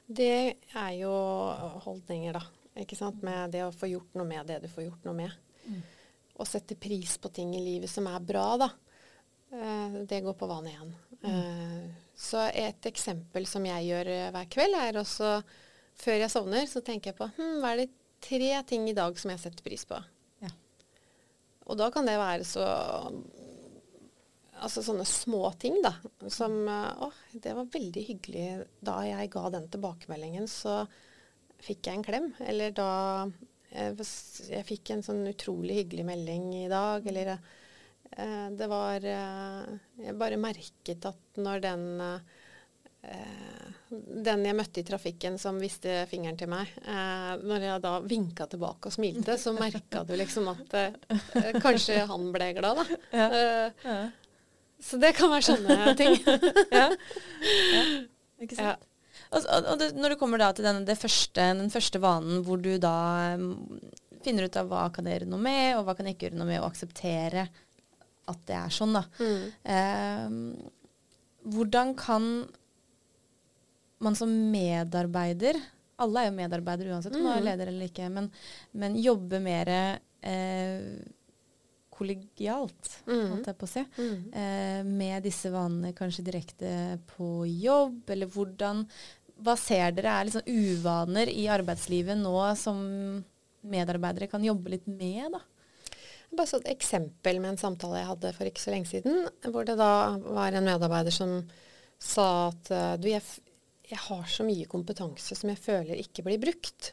Det 0.07 0.39
er 0.77 0.93
jo 1.01 1.12
holdninger, 1.85 2.39
da. 2.39 2.45
Ikke 2.83 2.99
sant? 2.99 3.23
Med 3.25 3.55
det 3.57 3.65
å 3.65 3.75
få 3.75 3.89
gjort 3.91 4.17
noe 4.19 4.29
med 4.29 4.49
det 4.49 4.61
du 4.65 4.69
får 4.71 4.87
gjort 4.87 5.07
noe 5.09 5.17
med. 5.17 5.37
Mm. 5.67 5.85
Sette 6.47 6.77
pris 6.79 7.17
på 7.19 7.31
ting 7.33 7.55
i 7.57 7.62
livet 7.65 7.91
som 7.91 8.07
er 8.11 8.21
bra, 8.25 8.49
da. 8.61 8.73
Eh, 9.57 10.01
det 10.09 10.23
går 10.25 10.37
på 10.37 10.49
vannet 10.51 10.75
igjen. 10.75 10.97
Mm. 11.23 11.31
Eh, 11.33 11.87
så 12.17 12.47
et 12.49 12.89
eksempel 12.89 13.49
som 13.49 13.65
jeg 13.67 13.89
gjør 13.91 14.12
hver 14.35 14.51
kveld, 14.53 14.77
er 14.81 15.01
også 15.01 15.39
før 15.97 16.21
jeg 16.21 16.33
sovner, 16.33 16.69
så 16.69 16.83
tenker 16.85 17.12
jeg 17.12 17.19
på 17.19 17.29
hm, 17.37 17.59
hva 17.62 17.73
er 17.73 17.83
det 17.83 17.91
tre 18.25 18.53
ting 18.69 18.89
i 18.91 18.97
dag 18.97 19.17
som 19.21 19.33
jeg 19.33 19.43
setter 19.43 19.65
pris 19.65 19.85
på. 19.89 19.99
Og 21.66 21.79
da 21.81 21.90
kan 21.94 22.07
det 22.09 22.20
være 22.20 22.46
så 22.46 22.66
Altså 24.57 24.81
sånne 24.81 25.05
små 25.05 25.50
ting, 25.61 25.74
da. 25.85 25.90
Som 26.33 26.62
Å, 26.64 27.11
det 27.35 27.52
var 27.52 27.66
veldig 27.74 28.05
hyggelig 28.07 28.46
da 28.81 28.94
jeg 29.05 29.29
ga 29.35 29.42
den 29.52 29.66
tilbakemeldingen, 29.68 30.46
så 30.48 30.79
fikk 31.61 31.90
jeg 31.90 31.98
en 31.98 32.07
klem. 32.07 32.31
Eller 32.40 32.72
da 32.72 32.88
jeg, 33.76 34.07
jeg 34.48 34.66
fikk 34.68 34.94
en 34.94 35.05
sånn 35.05 35.26
utrolig 35.29 35.81
hyggelig 35.83 36.07
melding 36.09 36.48
i 36.62 36.70
dag, 36.72 37.07
eller 37.11 37.35
eh, 37.35 38.48
det 38.57 38.68
var 38.70 39.05
eh, 39.05 39.70
Jeg 40.07 40.18
bare 40.20 40.40
merket 40.40 41.09
at 41.11 41.40
når 41.40 41.64
den 41.66 41.87
eh, 42.05 42.36
den 44.27 44.42
jeg 44.49 44.57
møtte 44.59 44.83
i 44.83 44.87
trafikken 44.87 45.37
som 45.38 45.61
viste 45.62 46.03
fingeren 46.11 46.38
til 46.38 46.51
meg, 46.51 46.71
eh, 46.83 47.33
når 47.47 47.66
jeg 47.69 47.83
da 47.85 47.92
vinka 48.03 48.49
tilbake 48.51 48.90
og 48.90 48.95
smilte, 48.97 49.37
så 49.38 49.53
merka 49.55 50.03
du 50.07 50.14
liksom 50.19 50.49
at 50.51 50.75
eh, 50.81 51.61
kanskje 51.62 52.01
han 52.11 52.31
ble 52.35 52.51
glad, 52.57 52.83
da. 52.83 53.01
Ja. 53.14 53.29
Eh, 53.29 53.87
ja. 53.87 53.99
Så 54.83 54.99
det 55.01 55.14
kan 55.16 55.31
være 55.33 55.47
sånne 55.47 55.95
ting. 55.97 56.19
ja. 56.81 56.88
Ikke 58.42 58.59
sant. 58.59 58.83
Og, 59.31 59.47
og, 59.47 59.73
det, 59.81 59.92
når 59.97 60.12
du 60.12 60.19
kommer 60.21 60.38
da 60.42 60.51
til 60.55 60.66
den, 60.66 60.85
første, 60.99 61.47
den 61.59 61.71
første 61.73 61.99
vanen 62.03 62.42
hvor 62.47 62.61
du 62.62 62.77
da 62.79 63.35
um, 63.35 63.81
finner 64.23 64.47
ut 64.47 64.59
av 64.61 64.69
hva 64.71 64.85
kan 64.95 65.09
jeg 65.09 65.21
gjøre 65.21 65.31
noe 65.33 65.42
med, 65.42 65.71
og 65.79 65.87
hva 65.87 65.97
kan 65.97 66.07
jeg 66.07 66.19
ikke 66.19 66.29
gjøre 66.29 66.40
noe 66.42 66.51
med, 66.51 66.61
og 66.61 66.69
akseptere 66.69 67.47
at 68.27 68.45
det 68.47 68.59
er 68.59 68.75
sånn, 68.75 68.95
da. 68.95 69.03
Mm. 69.23 69.42
Eh, 69.73 71.51
hvordan 71.55 71.92
kan 71.99 72.31
man 73.98 74.16
som 74.18 74.32
medarbeider 74.50 75.59
Alle 76.02 76.22
er 76.22 76.30
jo 76.30 76.37
medarbeidere 76.37 76.92
uansett 76.92 77.14
om 77.16 77.22
man 77.24 77.38
er 77.38 77.44
mm. 77.44 77.46
leder 77.50 77.70
eller 77.72 77.90
ikke, 77.90 78.09
men, 78.12 78.26
men 78.76 78.98
jobbe 79.00 79.40
mer 79.40 79.70
eh, 79.72 80.90
kollegialt, 81.96 82.90
mm. 83.06 83.22
holdt 83.30 83.48
jeg 83.48 83.56
på 83.56 83.64
å 83.64 83.70
si, 83.70 83.85
mm. 83.96 84.18
eh, 84.37 84.80
med 84.85 85.24
disse 85.24 85.48
vanene 85.52 85.94
kanskje 85.96 86.26
direkte 86.26 86.72
på 87.14 87.46
jobb, 87.48 88.02
eller 88.12 88.28
hvordan 88.32 88.85
Hva 89.40 89.56
ser 89.61 89.96
dere 89.96 90.12
er 90.12 90.28
liksom 90.28 90.46
uvaner 90.48 91.32
i 91.32 91.46
arbeidslivet 91.52 92.20
nå 92.20 92.37
som 92.61 92.78
medarbeidere 93.66 94.28
kan 94.30 94.44
jobbe 94.44 94.72
litt 94.76 94.87
med, 94.88 95.32
da? 95.32 95.42
Bare 96.37 96.48
så 96.48 96.61
et 96.61 96.74
eksempel 96.74 97.40
med 97.40 97.54
en 97.54 97.61
samtale 97.61 98.00
jeg 98.02 98.11
hadde 98.11 98.32
for 98.37 98.48
ikke 98.48 98.62
så 98.62 98.72
lenge 98.72 98.90
siden, 98.90 99.28
hvor 99.48 99.64
det 99.64 99.76
da 99.80 99.90
var 100.20 100.52
en 100.52 100.68
medarbeider 100.68 101.14
som 101.14 101.38
sa 102.02 102.50
at 102.50 102.72
du, 103.00 103.09
jeg, 103.09 103.22
jeg 103.87 103.99
har 104.09 104.25
så 104.31 104.46
mye 104.46 104.66
kompetanse 104.70 105.37
som 105.38 105.51
jeg 105.53 105.62
føler 105.62 106.01
ikke 106.03 106.25
blir 106.27 106.40
brukt. 106.42 106.92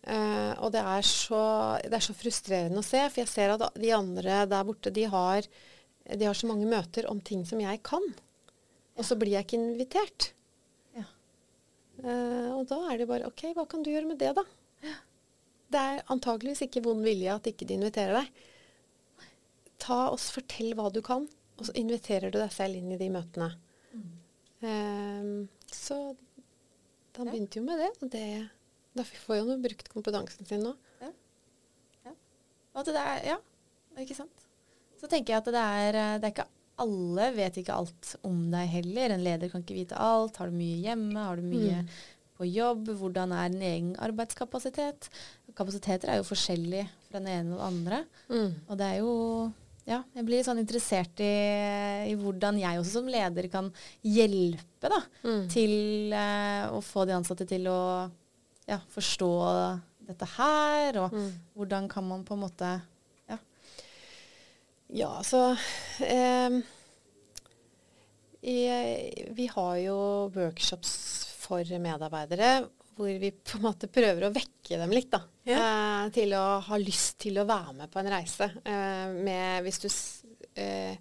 Uh, 0.00 0.56
og 0.64 0.70
det 0.72 0.80
er, 0.80 1.04
så, 1.04 1.40
det 1.84 1.92
er, 1.92 2.04
så, 2.04 2.16
frustrerende 2.16 2.80
å 2.80 2.86
se, 2.86 3.02
for 3.08 3.22
jeg 3.22 3.30
ser 3.30 3.54
at 3.54 3.64
de 3.76 3.92
andre 3.92 4.42
der 4.48 4.66
borte, 4.66 4.92
de 4.96 5.04
har, 5.12 5.48
de 6.08 6.28
har 6.28 6.36
så 6.36 6.48
mange 6.48 6.68
møter 6.68 7.08
om 7.10 7.20
ting 7.24 7.44
som 7.48 7.60
jeg 7.60 7.82
kan. 7.86 8.04
Og 8.96 9.06
så 9.06 9.16
blir 9.20 9.36
jeg 9.36 9.46
ikke 9.46 9.60
invitert. 9.60 10.30
Ja. 10.96 11.06
Uh, 12.00 12.48
og 12.58 12.64
da 12.72 12.80
er 12.90 13.00
det 13.00 13.08
bare 13.10 13.28
OK, 13.28 13.50
hva 13.56 13.66
kan 13.68 13.84
du 13.84 13.92
gjøre 13.92 14.08
med 14.08 14.20
det, 14.20 14.34
da? 14.36 14.44
Ja. 14.84 14.96
Det 15.70 15.80
er 15.80 16.06
antageligvis 16.10 16.64
ikke 16.66 16.82
vond 16.82 17.04
vilje 17.06 17.34
at 17.36 17.46
ikke 17.46 17.68
de 17.68 17.76
inviterer 17.78 18.20
deg. 18.20 18.46
Ta 19.80 20.00
og 20.10 20.20
Fortell 20.20 20.74
hva 20.76 20.88
du 20.92 21.00
kan, 21.04 21.28
og 21.56 21.68
så 21.68 21.76
inviterer 21.78 22.32
du 22.32 22.40
deg 22.40 22.52
selv 22.52 22.80
inn 22.80 22.92
i 22.92 22.98
de 23.00 23.08
møtene. 23.12 23.52
Uh, 24.60 25.46
så 25.72 25.98
han 27.16 27.28
begynte 27.28 27.60
jo 27.60 27.66
med 27.66 27.80
det, 27.80 27.90
og 28.00 28.10
det 28.12 28.26
da 28.96 29.04
får 29.06 29.38
jo 29.38 29.48
han 29.48 29.62
brukt 29.62 29.90
kompetansen 29.92 30.48
sin 30.48 30.64
nå. 30.66 30.72
Ja. 31.00 31.10
Ja. 32.08 32.14
Det 32.86 32.94
er, 32.96 33.20
ja, 33.28 33.36
ikke 34.02 34.16
sant. 34.18 34.46
Så 35.00 35.08
tenker 35.08 35.34
jeg 35.34 35.42
at 35.42 35.50
det 35.54 35.60
er, 35.62 35.98
det 36.20 36.26
er 36.26 36.34
ikke 36.34 36.50
alle 36.80 37.28
vet 37.36 37.58
ikke 37.60 37.76
alt 37.76 38.14
om 38.26 38.48
deg 38.52 38.70
heller. 38.72 39.14
En 39.14 39.24
leder 39.24 39.52
kan 39.52 39.64
ikke 39.64 39.76
vite 39.76 40.00
alt. 40.00 40.40
Har 40.40 40.50
du 40.50 40.56
mye 40.56 40.80
hjemme? 40.80 41.20
Har 41.20 41.40
du 41.40 41.44
mye 41.44 41.82
mm. 41.84 41.90
på 42.38 42.48
jobb? 42.48 42.90
Hvordan 43.00 43.34
er 43.36 43.52
din 43.52 43.66
egen 43.68 43.90
arbeidskapasitet? 44.00 45.10
Kapasiteter 45.56 46.12
er 46.12 46.20
jo 46.20 46.28
forskjellige 46.28 46.86
fra 47.08 47.20
den 47.20 47.28
ene 47.34 47.56
og 47.56 47.60
den 47.60 47.66
andre. 47.68 48.02
Mm. 48.32 48.54
Og 48.66 48.80
det 48.80 48.88
er 48.88 49.00
jo 49.02 49.12
ja, 49.88 50.00
jeg 50.14 50.26
blir 50.26 50.44
sånn 50.44 50.60
interessert 50.60 51.22
i, 51.24 51.32
i, 52.10 52.16
hvordan 52.18 52.58
jeg 52.60 52.80
også 52.80 52.98
som 52.98 53.10
leder 53.10 53.48
kan 53.52 53.70
hjelpe 54.06 54.90
da, 54.92 55.00
mm. 55.24 55.44
til 55.52 55.74
uh, 56.14 56.72
å 56.76 56.80
få 56.84 57.06
de 57.08 57.16
ansatte 57.16 57.46
til 57.48 57.68
å 57.70 57.80
ja, 58.68 58.78
forstå 58.92 59.30
dette 60.10 60.28
her, 60.36 60.98
og 61.04 61.14
mm. 61.14 61.30
hvordan 61.58 61.88
kan 61.90 62.06
man 62.06 62.26
på 62.26 62.36
en 62.36 62.44
måte 62.44 62.70
Ja, 63.30 63.38
ja 65.00 65.10
så 65.26 65.42
eh, 66.04 66.60
i, 68.40 68.58
Vi 69.36 69.48
har 69.54 69.76
jo 69.82 69.96
workshops 70.34 70.92
for 71.40 71.66
medarbeidere 71.82 72.52
hvor 72.96 73.10
vi 73.22 73.30
på 73.32 73.58
en 73.58 73.64
måte 73.64 73.88
prøver 73.92 74.26
å 74.26 74.32
vekke 74.34 74.78
dem 74.80 74.94
litt, 74.94 75.10
da. 75.12 75.22
Ja. 75.48 75.58
Eh, 75.60 76.06
til 76.14 76.34
å 76.36 76.44
ha 76.66 76.78
lyst 76.80 77.18
til 77.24 77.40
å 77.40 77.46
være 77.48 77.74
med 77.82 77.92
på 77.92 78.02
en 78.02 78.12
reise. 78.12 78.50
Eh, 78.64 79.06
med 79.14 79.66
hvis 79.66 79.82
du 79.82 79.88
eh, 80.60 80.96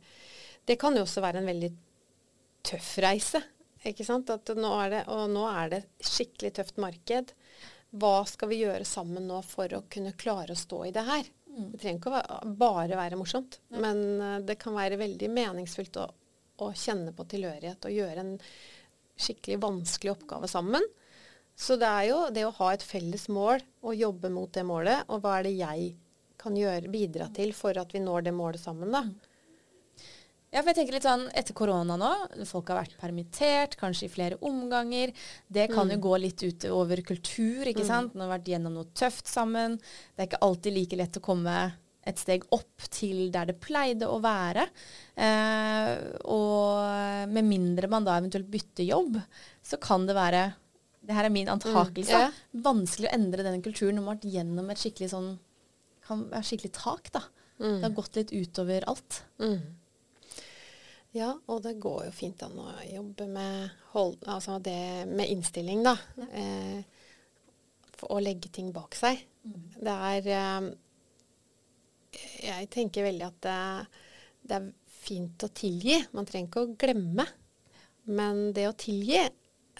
Det 0.66 0.78
kan 0.80 0.96
jo 0.96 1.06
også 1.06 1.24
være 1.26 1.42
en 1.42 1.50
veldig 1.50 1.72
tøff 2.70 2.94
reise. 3.04 3.42
Ikke 3.90 4.06
sant? 4.06 4.30
Nå 4.30 4.72
det, 4.92 5.06
og 5.12 5.30
nå 5.32 5.46
er 5.50 5.76
det 5.76 5.84
skikkelig 6.04 6.54
tøft 6.58 6.82
marked 6.84 7.34
hva 7.98 8.22
skal 8.30 8.52
vi 8.52 8.62
gjøre 8.62 8.86
sammen 8.86 9.26
nå 9.30 9.40
for 9.46 9.72
å 9.74 9.86
kunne 9.90 10.14
klare 10.18 10.54
å 10.54 10.60
stå 10.60 10.84
i 10.86 10.94
det 10.94 11.04
her? 11.08 11.30
Mm. 11.50 11.72
Det 11.72 11.82
trenger 11.82 12.00
ikke 12.00 12.20
å 12.20 12.54
bare 12.60 13.00
være 13.00 13.18
morsomt, 13.18 13.60
ja. 13.72 13.82
men 13.82 14.02
uh, 14.22 14.36
det 14.46 14.60
kan 14.62 14.76
være 14.78 15.00
veldig 15.02 15.30
meningsfullt 15.34 15.98
å, 15.98 16.06
å, 16.62 16.70
kjenne 16.78 17.16
på 17.18 17.26
tilhørighet 17.32 17.88
og 17.90 17.96
gjøre 17.96 18.26
en 18.26 18.36
skikkelig 19.20 19.58
vanskelig 19.64 20.14
oppgave 20.14 20.48
sammen. 20.52 20.86
Så 21.60 21.76
det 21.80 21.88
er 21.88 22.06
jo 22.08 22.20
det 22.32 22.46
å 22.48 22.54
ha 22.62 22.70
et 22.74 22.86
felles 22.86 23.26
mål 23.32 23.60
og 23.84 23.98
jobbe 23.98 24.32
mot 24.32 24.52
det 24.56 24.64
målet, 24.68 25.04
og 25.12 25.24
hva 25.24 25.40
er 25.40 25.50
det 25.50 25.58
jeg 25.58 25.90
kan 26.40 26.56
gjøre, 26.56 26.92
bidra 26.92 27.28
til 27.36 27.52
for 27.56 27.76
at 27.82 27.92
vi 27.92 28.00
når 28.00 28.30
det 28.30 28.36
målet 28.36 28.64
sammen, 28.64 28.94
da. 28.96 29.04
Ja, 30.50 30.64
for 30.64 30.72
jeg 30.72 30.80
tenker 30.80 30.96
litt 30.96 31.06
sånn 31.06 31.28
etter 31.38 31.54
korona 31.54 31.94
nå, 32.00 32.08
folk 32.50 32.72
har 32.72 32.80
vært 32.80 32.96
permittert, 32.98 33.76
kanskje 33.78 34.08
i 34.08 34.14
flere 34.14 34.40
omganger. 34.46 35.12
Det 35.46 35.68
kan 35.70 35.86
mm. 35.86 35.92
jo 35.94 36.00
gå 36.08 36.14
litt 36.24 36.42
ut 36.42 36.66
over 36.74 37.04
kultur, 37.06 37.68
ikke 37.70 37.86
mm. 37.86 37.90
sant. 37.92 38.16
Man 38.16 38.26
har 38.26 38.40
vært 38.40 38.50
gjennom 38.50 38.80
noe 38.80 38.90
tøft 38.98 39.30
sammen. 39.30 39.78
Det 40.16 40.24
er 40.24 40.32
ikke 40.32 40.42
alltid 40.48 40.78
like 40.80 41.00
lett 41.04 41.20
å 41.20 41.24
komme 41.28 41.60
et 42.10 42.18
steg 42.18 42.48
opp 42.56 42.88
til 42.90 43.28
der 43.34 43.52
det 43.52 43.60
pleide 43.62 44.10
å 44.10 44.18
være. 44.24 44.66
Eh, 45.22 45.92
og 46.26 47.30
med 47.30 47.46
mindre 47.46 47.92
man 47.92 48.08
da 48.08 48.18
eventuelt 48.18 48.50
bytter 48.50 48.90
jobb, 48.90 49.20
så 49.62 49.78
kan 49.84 50.10
det 50.10 50.18
være 50.18 50.48
det 51.06 51.16
her 51.16 51.28
er 51.28 51.34
min 51.34 51.50
antakelse. 51.52 52.12
Mm, 52.12 52.26
yeah. 52.26 52.40
Vanskelig 52.66 53.10
å 53.10 53.16
endre 53.16 53.46
denne 53.46 53.64
kulturen 53.66 53.98
når 53.98 54.04
man 54.06 54.14
har 54.14 54.20
vært 54.20 54.34
gjennom 54.36 54.72
et 54.74 54.82
skikkelig 54.82 55.12
sånn 55.14 55.30
kan 56.10 56.26
være 56.32 56.48
skikkelig 56.48 56.74
tak. 56.76 57.12
da. 57.16 57.22
Mm. 57.60 57.76
Det 57.76 57.86
har 57.86 57.96
gått 57.98 58.20
litt 58.20 58.34
utover 58.34 58.88
alt. 58.90 59.24
Mm. 59.42 59.60
Ja, 61.18 61.32
og 61.50 61.64
det 61.66 61.80
går 61.82 62.06
jo 62.08 62.14
fint 62.14 62.44
an 62.46 62.60
å 62.62 62.70
jobbe 62.86 63.26
med, 63.32 63.72
hold, 63.96 64.20
altså 64.30 64.60
det, 64.62 65.06
med 65.10 65.32
innstilling, 65.34 65.82
da. 65.86 65.96
Ja. 66.20 66.28
Eh, 66.42 67.00
for 68.00 68.16
å 68.16 68.22
legge 68.24 68.52
ting 68.54 68.70
bak 68.76 68.96
seg. 68.96 69.20
Mm. 69.44 69.66
Det 69.80 69.96
er 70.12 70.30
eh, 70.36 70.70
Jeg 72.46 72.70
tenker 72.74 73.10
veldig 73.10 73.26
at 73.26 73.42
det, 73.44 73.58
det, 74.46 74.60
er 74.60 74.70
fint 75.00 75.44
å 75.46 75.52
tilgi. 75.54 75.98
Man 76.16 76.30
trenger 76.30 76.52
ikke 76.52 76.64
å 76.64 76.78
glemme. 76.80 77.26
Men 78.10 78.50
det 78.56 78.70
å 78.70 78.78
tilgi, 78.78 79.20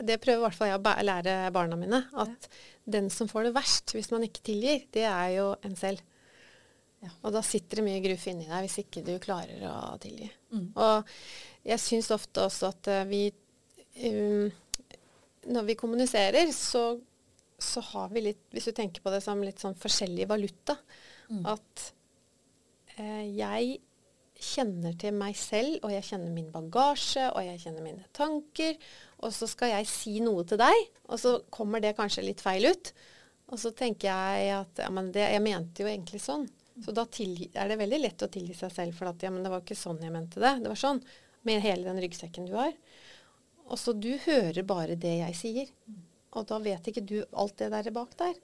det 0.06 0.20
prøver 0.24 0.42
i 0.42 0.46
hvert 0.48 0.58
fall 0.58 0.72
jeg 0.72 0.80
å 0.80 1.08
lære 1.08 1.36
barna 1.56 1.78
mine. 1.80 2.04
At 2.20 2.48
ja. 2.48 2.62
den 2.98 3.10
som 3.14 3.30
får 3.32 3.50
det 3.50 3.56
verst 3.58 3.96
hvis 3.96 4.12
man 4.14 4.26
ikke 4.28 4.46
tilgir, 4.52 4.86
det 4.96 5.06
er 5.10 5.36
jo 5.38 5.52
en 5.66 5.76
selv. 5.80 6.04
Ja. 7.00 7.12
Og 7.24 7.32
da 7.32 7.42
sitter 7.46 7.80
det 7.80 7.86
mye 7.86 8.02
gruff 8.04 8.26
inni 8.28 8.48
deg 8.50 8.66
hvis 8.66 8.82
ikke 8.82 9.04
du 9.08 9.14
klarer 9.24 9.62
å 9.70 9.76
tilgi. 10.04 10.28
Mm. 10.52 10.66
Og 10.76 11.14
jeg 11.68 11.84
syns 11.84 12.12
ofte 12.16 12.44
også 12.44 12.72
at 12.74 12.90
uh, 12.92 13.04
vi 13.08 13.30
um, 14.10 14.50
Når 15.54 15.70
vi 15.70 15.78
kommuniserer, 15.80 16.52
så, 16.56 16.84
så, 17.56 17.84
har 17.94 18.12
vi 18.12 18.26
litt 18.28 18.42
Hvis 18.52 18.68
du 18.68 18.74
tenker 18.76 19.04
på 19.06 19.14
det 19.14 19.22
som 19.24 19.40
litt 19.44 19.64
sånn 19.64 19.78
forskjellig 19.80 20.28
valuta, 20.28 20.76
mm. 21.30 21.46
at 21.48 21.86
eh, 22.98 23.24
jeg 23.38 23.78
kjenner 24.40 24.96
til 25.00 25.16
meg 25.16 25.38
selv, 25.38 25.78
og 25.84 25.94
jeg 25.94 26.06
kjenner 26.08 26.34
min 26.34 26.50
bagasje, 26.54 27.28
og 27.34 27.44
jeg 27.44 27.62
kjenner 27.64 27.86
mine 27.86 28.06
tanker. 28.16 28.78
Og 29.20 29.34
så 29.36 29.50
skal 29.52 29.74
jeg 29.74 29.90
si 29.92 30.18
noe 30.24 30.46
til 30.48 30.62
deg, 30.62 30.86
og 31.10 31.20
så 31.22 31.36
kommer 31.54 31.84
det 31.84 31.98
kanskje 31.98 32.26
litt 32.26 32.44
feil 32.44 32.70
ut. 32.72 32.94
Og 33.50 33.60
så 33.60 33.74
tenker 33.76 34.12
jeg 34.12 34.52
at 34.56 34.84
ja, 34.84 34.90
men 34.94 35.12
det, 35.14 35.26
jeg 35.34 35.44
mente 35.44 35.84
jo 35.84 35.90
egentlig 35.90 36.22
sånn. 36.24 36.48
Så 36.80 36.94
da 36.96 37.04
er 37.04 37.72
det 37.72 37.80
veldig 37.80 38.00
lett 38.00 38.24
å 38.24 38.30
tilgi 38.32 38.56
seg 38.56 38.72
selv 38.72 38.96
for 38.96 39.12
at 39.12 39.24
ja, 39.26 39.32
men 39.34 39.44
det 39.44 39.52
var 39.52 39.64
ikke 39.64 39.78
sånn 39.78 40.00
jeg 40.04 40.14
mente 40.14 40.42
det. 40.42 40.54
Det 40.64 40.72
var 40.72 40.80
sånn. 40.80 41.02
Med 41.48 41.64
hele 41.64 41.88
den 41.88 42.02
ryggsekken 42.04 42.48
du 42.50 42.54
har. 42.58 42.74
Og 43.70 43.80
så 43.80 43.94
du 43.96 44.12
hører 44.26 44.66
bare 44.68 44.98
det 45.00 45.18
jeg 45.22 45.38
sier. 45.40 45.74
Og 46.38 46.46
da 46.50 46.60
vet 46.62 46.92
ikke 46.92 47.06
du 47.06 47.18
alt 47.32 47.58
det 47.60 47.72
der 47.74 47.90
bak 47.96 48.16
der. 48.20 48.38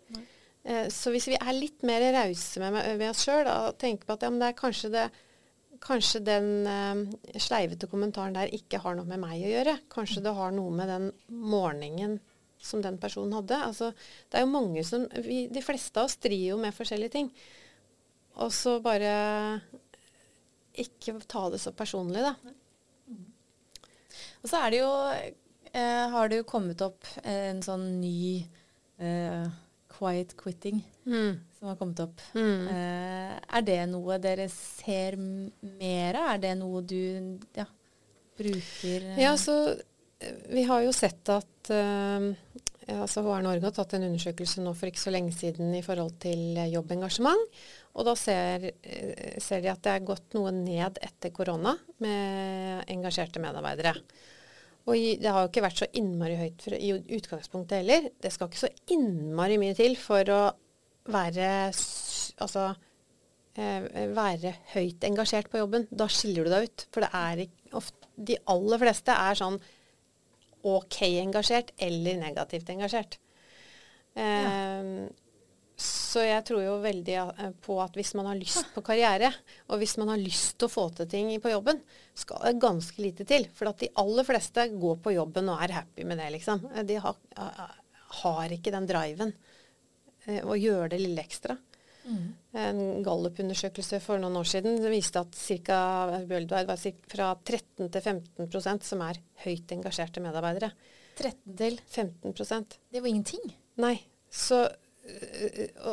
Eh, 0.65 0.87
så 0.93 1.13
hvis 1.13 1.27
vi 1.29 1.37
er 1.37 1.53
litt 1.53 1.85
mer 1.85 2.03
rause 2.15 2.61
med, 2.63 2.77
med, 2.97 3.07
oss 3.11 3.25
sjøl 3.27 3.45
og 3.51 3.77
tenker 3.81 4.07
på 4.07 4.17
at 4.17 4.25
ja, 4.25 4.31
men 4.33 4.41
det 4.41 4.51
er 4.51 4.57
kanskje 4.57 4.93
det 4.95 5.05
Kanskje 5.85 6.23
den 6.25 6.47
eh, 6.69 7.39
sleivete 7.41 7.89
kommentaren 7.91 8.35
der 8.37 8.53
ikke 8.55 8.81
har 8.81 8.97
noe 8.97 9.07
med 9.09 9.21
meg 9.21 9.43
å 9.43 9.51
gjøre. 9.51 9.75
Kanskje 9.93 10.23
det 10.25 10.33
har 10.37 10.55
noe 10.55 10.73
med 10.73 10.89
den 10.89 11.11
morgenen 11.29 12.17
som 12.65 12.81
den 12.81 12.97
personen 13.01 13.35
hadde. 13.37 13.59
Altså, 13.67 13.91
det 14.29 14.39
er 14.39 14.45
jo 14.45 14.53
mange 14.53 14.83
som 14.87 15.05
vi, 15.25 15.45
De 15.53 15.61
fleste 15.61 16.01
av 16.01 16.09
oss 16.09 16.17
driver 16.17 16.55
jo 16.55 16.61
med 16.61 16.75
forskjellige 16.75 17.15
ting. 17.17 17.29
Og 18.41 18.51
så 18.51 18.79
bare 18.83 19.11
ikke 20.75 21.19
ta 21.29 21.45
det 21.53 21.61
så 21.63 21.71
personlig, 21.75 22.23
da. 22.25 22.33
Og 24.41 24.49
så 24.49 24.59
er 24.61 24.73
det 24.73 24.79
jo 24.81 24.89
eh, 25.71 26.05
Har 26.11 26.29
det 26.29 26.41
jo 26.41 26.49
kommet 26.49 26.81
opp 26.85 27.07
en 27.23 27.61
sånn 27.65 27.85
ny 28.01 28.43
eh, 29.01 29.45
quiet 29.95 30.35
quitting 30.37 30.81
mm. 31.05 31.39
som 31.57 31.69
har 31.69 31.79
kommet 31.79 32.01
opp. 32.03 32.21
Mm. 32.35 32.67
Eh, 32.67 33.33
er 33.57 33.65
det 33.65 33.79
noe 33.91 34.19
dere 34.21 34.47
ser 34.51 35.17
mer 35.19 36.19
av? 36.19 36.29
Er 36.35 36.43
det 36.43 36.53
noe 36.59 36.83
du 36.85 37.39
ja, 37.55 37.67
bruker 38.39 39.11
Ja, 39.21 39.35
så 39.39 39.57
eh, 40.19 40.35
vi 40.51 40.65
har 40.67 40.83
jo 40.85 40.93
sett 40.95 41.31
at 41.31 41.71
uh, 41.71 42.29
altså 42.93 43.23
HR 43.25 43.45
Norge 43.45 43.65
har 43.65 43.73
tatt 43.75 43.95
en 43.97 44.07
undersøkelse 44.09 44.63
nå 44.63 44.75
for 44.77 44.91
ikke 44.91 45.03
så 45.05 45.13
lenge 45.13 45.33
siden 45.35 45.73
i 45.77 45.83
forhold 45.85 46.17
til 46.23 46.59
jobbengasjement. 46.73 47.57
Og 47.95 48.07
da 48.07 48.15
ser, 48.19 48.71
eh, 48.83 49.39
ser, 49.39 49.63
de 49.63 49.71
at 49.71 49.83
det 49.83 49.93
er 49.93 50.07
gått 50.07 50.35
noe 50.35 50.51
ned 50.51 50.99
etter 51.01 51.31
korona 51.31 51.77
med 52.03 52.83
engasjerte 52.91 53.39
medarbeidere. 53.43 53.95
Og 54.85 55.21
det 55.21 55.31
har 55.31 55.41
jo 55.41 55.49
ikke 55.49 55.63
vært 55.65 55.81
så 55.81 55.87
innmari 55.97 56.35
høyt 56.37 56.67
i 56.77 56.91
utgangspunktet 57.17 57.81
heller. 57.81 58.09
Det 58.21 58.29
skal 58.33 58.51
ikke 58.51 58.65
så 58.67 58.73
innmari 58.93 59.57
mye 59.61 59.73
til 59.77 59.97
for 59.97 60.29
å 60.29 60.41
være 61.09 61.47
altså 62.43 62.67
eh, 63.57 63.87
være 64.13 64.53
høyt 64.75 65.07
engasjert 65.09 65.49
på 65.49 65.63
jobben. 65.63 65.87
Da 65.89 66.05
skiller 66.11 66.45
du 66.45 66.53
deg 66.53 66.69
ut. 66.69 66.85
For 66.93 67.05
det 67.05 67.11
er 67.17 67.43
ofte, 67.81 68.11
de 68.15 68.37
aller 68.53 68.81
fleste 68.85 69.17
er 69.25 69.41
sånn 69.41 69.59
OK 70.65 71.01
engasjert 71.07 71.73
eller 71.81 72.21
negativt 72.21 72.69
engasjert. 72.73 73.19
Ja. 74.15 74.81
Um, 74.81 75.07
så 75.75 76.21
jeg 76.23 76.45
tror 76.47 76.61
jo 76.63 76.75
veldig 76.79 77.15
eh, 77.19 77.49
på 77.65 77.75
at 77.83 77.97
hvis 77.99 78.13
man 78.15 78.29
har 78.29 78.37
lyst 78.39 78.69
på 78.71 78.83
karriere, 78.85 79.33
og 79.67 79.81
hvis 79.81 79.97
man 79.99 80.13
har 80.13 80.21
lyst 80.21 80.55
til 80.55 80.69
å 80.69 80.71
få 80.71 80.85
til 80.95 81.09
ting 81.11 81.33
på 81.43 81.51
jobben, 81.51 81.81
skal 82.15 82.59
ganske 82.61 83.01
lite 83.03 83.27
til. 83.27 83.47
For 83.55 83.69
at 83.69 83.81
de 83.83 83.91
aller 84.01 84.27
fleste 84.27 84.67
går 84.73 84.99
på 85.03 85.15
jobben 85.15 85.51
og 85.51 85.63
er 85.63 85.75
happy 85.81 86.07
med 86.07 86.21
det, 86.21 86.31
liksom. 86.37 86.63
De 86.87 86.99
har, 87.03 87.17
har 88.21 88.55
ikke 88.55 88.73
den 88.75 88.89
driven 88.89 89.33
eh, 90.25 90.41
å 90.43 90.57
gjøre 90.57 90.93
det 90.95 91.01
lille 91.03 91.25
ekstra. 91.25 91.57
Mm. 92.05 92.25
En 92.61 92.81
Gallup-undersøkelse 93.03 93.99
for 94.03 94.21
noen 94.21 94.37
år 94.37 94.47
siden 94.47 94.77
viste 94.91 95.21
at 95.21 95.35
ca. 95.65 95.79
var 96.11 96.83
fra 97.09 97.31
13 97.35 97.89
til 97.89 98.01
15% 98.01 98.85
som 98.85 99.01
er 99.05 99.21
høyt 99.45 99.73
engasjerte 99.73 100.23
medarbeidere. 100.23 100.71
13 101.15 101.55
til 101.57 101.79
15% 101.79 102.77
Det 102.91 103.01
var 103.01 103.09
ingenting. 103.09 103.55
Nei. 103.81 103.97
Så 104.29 104.65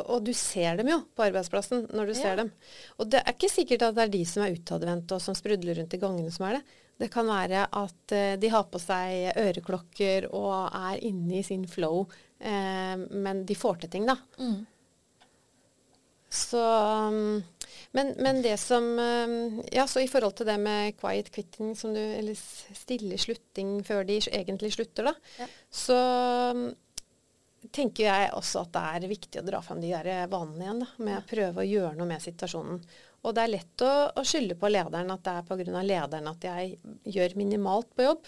og, 0.01 0.23
du 0.25 0.31
ser 0.35 0.79
dem 0.79 0.89
jo 0.89 0.99
på 1.13 1.25
arbeidsplassen 1.27 1.87
når 1.93 2.09
du 2.09 2.13
ja. 2.15 2.19
ser 2.19 2.39
dem. 2.41 2.51
Og 2.97 3.09
det 3.13 3.21
er 3.21 3.35
ikke 3.35 3.51
sikkert 3.51 3.85
at 3.87 3.97
det 3.97 4.07
er 4.07 4.13
de 4.15 4.23
som 4.29 4.45
er 4.45 4.57
utadvendte 4.57 5.17
og 5.17 5.23
som 5.23 5.37
sprudler 5.37 5.77
rundt 5.79 5.93
i 5.93 6.01
gangene 6.01 6.33
som 6.33 6.47
er 6.49 6.59
det. 6.59 6.63
Det 7.03 7.09
kan 7.13 7.29
være 7.29 7.65
at 7.73 8.13
uh, 8.13 8.33
de 8.39 8.51
har 8.53 8.67
på 8.69 8.81
seg 8.81 9.39
øreklokker 9.39 10.29
og 10.29 10.53
er 10.69 11.01
inne 11.05 11.39
i 11.39 11.45
sin 11.45 11.65
flow, 11.69 12.05
uh, 12.05 12.95
men 13.09 13.43
de 13.49 13.57
får 13.57 13.83
til 13.83 13.93
ting, 13.95 14.05
da. 14.09 14.17
Mm. 14.37 14.61
Så 16.33 16.61
um, 17.13 17.41
men, 17.93 18.07
men, 18.17 18.39
det 18.41 18.55
som 18.57 18.87
Ja, 19.69 19.83
så 19.85 20.01
i 20.01 20.07
forhold 20.09 20.33
til 20.39 20.47
det 20.49 20.55
med 20.61 20.95
quiet 20.97 21.29
quitting, 21.33 21.75
som 21.77 21.93
du, 21.93 21.99
eller 22.01 22.33
stille 22.33 23.19
slutting 23.21 23.75
før 23.85 24.01
de 24.07 24.17
egentlig 24.31 24.71
slutter, 24.73 25.11
da, 25.11 25.13
ja. 25.43 25.49
så 25.69 25.99
um, 26.57 26.71
tenker 27.71 28.07
jeg 28.07 28.29
også 28.35 28.65
at 28.65 28.73
det 28.75 28.83
er 28.83 29.11
viktig 29.11 29.41
å 29.41 29.45
dra 29.47 29.61
fram 29.63 29.81
de 29.81 29.91
der 29.93 30.29
vanene 30.31 30.65
igjen, 30.65 30.83
da, 30.83 30.87
med 31.05 31.17
å 31.19 31.25
prøve 31.29 31.63
å 31.63 31.67
gjøre 31.67 31.95
noe 31.99 32.09
med 32.09 32.23
situasjonen. 32.23 32.81
Og 33.23 33.35
det 33.35 33.43
er 33.43 33.53
lett 33.53 33.83
å, 33.85 33.91
å 34.19 34.23
skylde 34.27 34.57
på 34.59 34.71
lederen 34.71 35.13
at 35.13 35.23
det 35.23 35.35
er 35.39 35.45
pga. 35.47 35.83
lederen 35.83 36.31
at 36.31 36.47
jeg 36.49 36.73
gjør 37.15 37.37
minimalt 37.39 37.93
på 37.95 38.07
jobb. 38.09 38.27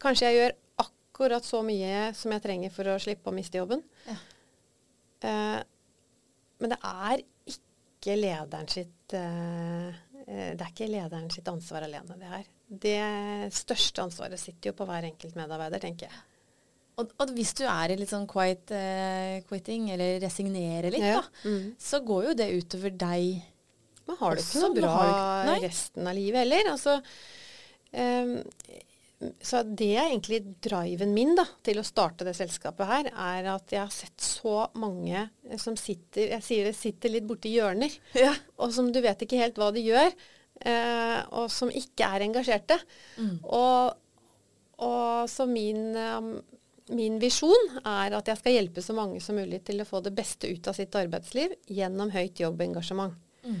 Kanskje 0.00 0.30
jeg 0.30 0.38
gjør 0.38 0.54
akkurat 0.84 1.44
så 1.44 1.64
mye 1.66 2.12
som 2.16 2.32
jeg 2.36 2.44
trenger 2.44 2.74
for 2.74 2.92
å 2.92 3.00
slippe 3.02 3.32
å 3.32 3.34
miste 3.34 3.58
jobben. 3.58 3.82
Ja. 4.06 4.16
Eh, 5.28 5.58
men 6.60 6.72
det 6.72 6.78
er 6.86 7.24
ikke 7.50 8.16
lederen 8.16 8.68
sitt 8.70 9.12
eh, 9.16 9.90
Det 10.30 10.62
er 10.62 10.70
ikke 10.70 10.88
lederen 10.88 11.28
sitt 11.32 11.48
ansvar 11.50 11.84
alene, 11.84 12.16
det 12.20 12.30
her. 12.30 12.48
Det 12.70 13.52
største 13.56 14.04
ansvaret 14.04 14.38
sitter 14.38 14.70
jo 14.70 14.78
på 14.78 14.86
hver 14.86 15.08
enkelt 15.08 15.34
medarbeider, 15.34 15.82
tenker 15.82 16.06
jeg. 16.06 16.20
Og, 17.00 17.14
og, 17.16 17.32
hvis 17.36 17.54
du 17.58 17.64
er 17.64 17.94
i 17.94 17.98
litt 18.00 18.12
sånn 18.12 18.28
quiet 18.30 18.72
uh, 18.74 19.40
quitting, 19.48 19.88
eller 19.94 20.20
resignerer 20.22 20.92
litt, 20.92 21.08
ja. 21.12 21.22
da, 21.22 21.48
mm. 21.48 21.72
så 21.80 22.02
går 22.04 22.30
jo 22.30 22.36
det 22.42 22.50
utover 22.58 22.94
deg. 23.00 23.40
Men 24.06 24.20
har 24.20 24.36
du 24.36 24.44
ikke 24.44 24.62
noe 24.64 24.76
bra 24.76 24.94
resten 25.62 26.08
av 26.10 26.16
livet 26.18 26.44
heller. 26.44 26.70
Altså, 26.74 26.96
um, 27.94 28.38
så 29.44 29.60
det 29.66 29.90
er 29.98 30.06
egentlig 30.06 30.40
driven 30.64 31.12
min 31.12 31.34
da, 31.36 31.44
til 31.66 31.80
å 31.80 31.84
starte 31.84 32.24
det 32.24 32.32
selskapet 32.38 32.88
her, 32.88 33.08
er 33.10 33.48
at 33.52 33.74
jeg 33.74 33.82
har 33.82 33.92
sett 33.92 34.24
så 34.24 34.64
mange 34.80 35.26
som 35.60 35.76
sitter 35.76 36.30
Jeg 36.38 36.44
sier 36.46 36.68
det 36.70 36.76
sitter 36.78 37.12
litt 37.12 37.26
borti 37.28 37.52
hjørner, 37.52 37.92
ja. 38.24 38.32
og 38.56 38.72
som 38.72 38.88
du 38.92 39.00
vet 39.04 39.26
ikke 39.26 39.40
helt 39.42 39.60
hva 39.60 39.68
de 39.76 39.84
gjør, 39.84 40.14
uh, 40.64 41.18
og 41.42 41.50
som 41.52 41.72
ikke 41.72 42.08
er 42.08 42.24
engasjerte. 42.30 42.80
Mm. 43.20 43.36
Og, 43.44 43.92
og 44.88 45.28
så 45.28 45.46
min 45.50 45.92
um, 45.92 46.32
min 46.90 47.18
visjon 47.22 47.80
er 47.80 48.16
at 48.18 48.30
jeg 48.30 48.40
skal 48.40 48.56
hjelpe 48.56 48.82
så 48.84 48.94
mange 48.96 49.20
som 49.22 49.38
mulig 49.38 49.62
til 49.66 49.82
å 49.82 49.88
få 49.88 50.02
det 50.04 50.12
beste 50.16 50.50
ut 50.50 50.70
av 50.70 50.76
sitt 50.76 50.94
arbeidsliv 50.98 51.54
gjennom 51.70 52.12
høyt 52.14 52.42
jobbengasjement. 52.42 53.14
Mm. 53.46 53.60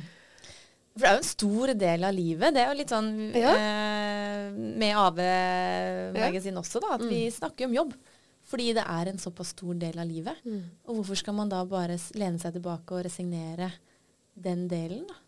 For 0.90 1.04
det 1.04 1.10
er 1.10 1.14
jo 1.14 1.22
en 1.22 1.28
stor 1.28 1.72
del 1.80 2.06
av 2.06 2.14
livet. 2.16 2.54
Det 2.54 2.62
er 2.62 2.70
jo 2.70 2.78
litt 2.80 2.92
sånn 2.92 3.10
ja. 3.38 3.52
eh, 3.54 4.46
med 4.52 4.96
AV-magasin 4.98 6.56
ja. 6.56 6.62
også, 6.64 6.82
da, 6.82 6.96
at 6.98 7.04
mm. 7.04 7.12
vi 7.12 7.20
snakker 7.32 7.68
om 7.68 7.76
jobb. 7.78 7.94
Fordi 8.50 8.72
det 8.74 8.82
er 8.82 9.12
en 9.12 9.20
såpass 9.22 9.52
stor 9.54 9.76
del 9.78 10.00
av 10.02 10.08
livet. 10.10 10.40
Mm. 10.42 10.64
Og 10.88 10.98
hvorfor 10.98 11.20
skal 11.20 11.36
man 11.38 11.52
da 11.52 11.62
bare 11.68 11.98
lene 12.18 12.42
seg 12.42 12.56
tilbake 12.56 12.96
og 12.96 13.04
resignere 13.06 13.70
den 14.34 14.66
delen, 14.70 15.06
da? 15.06 15.20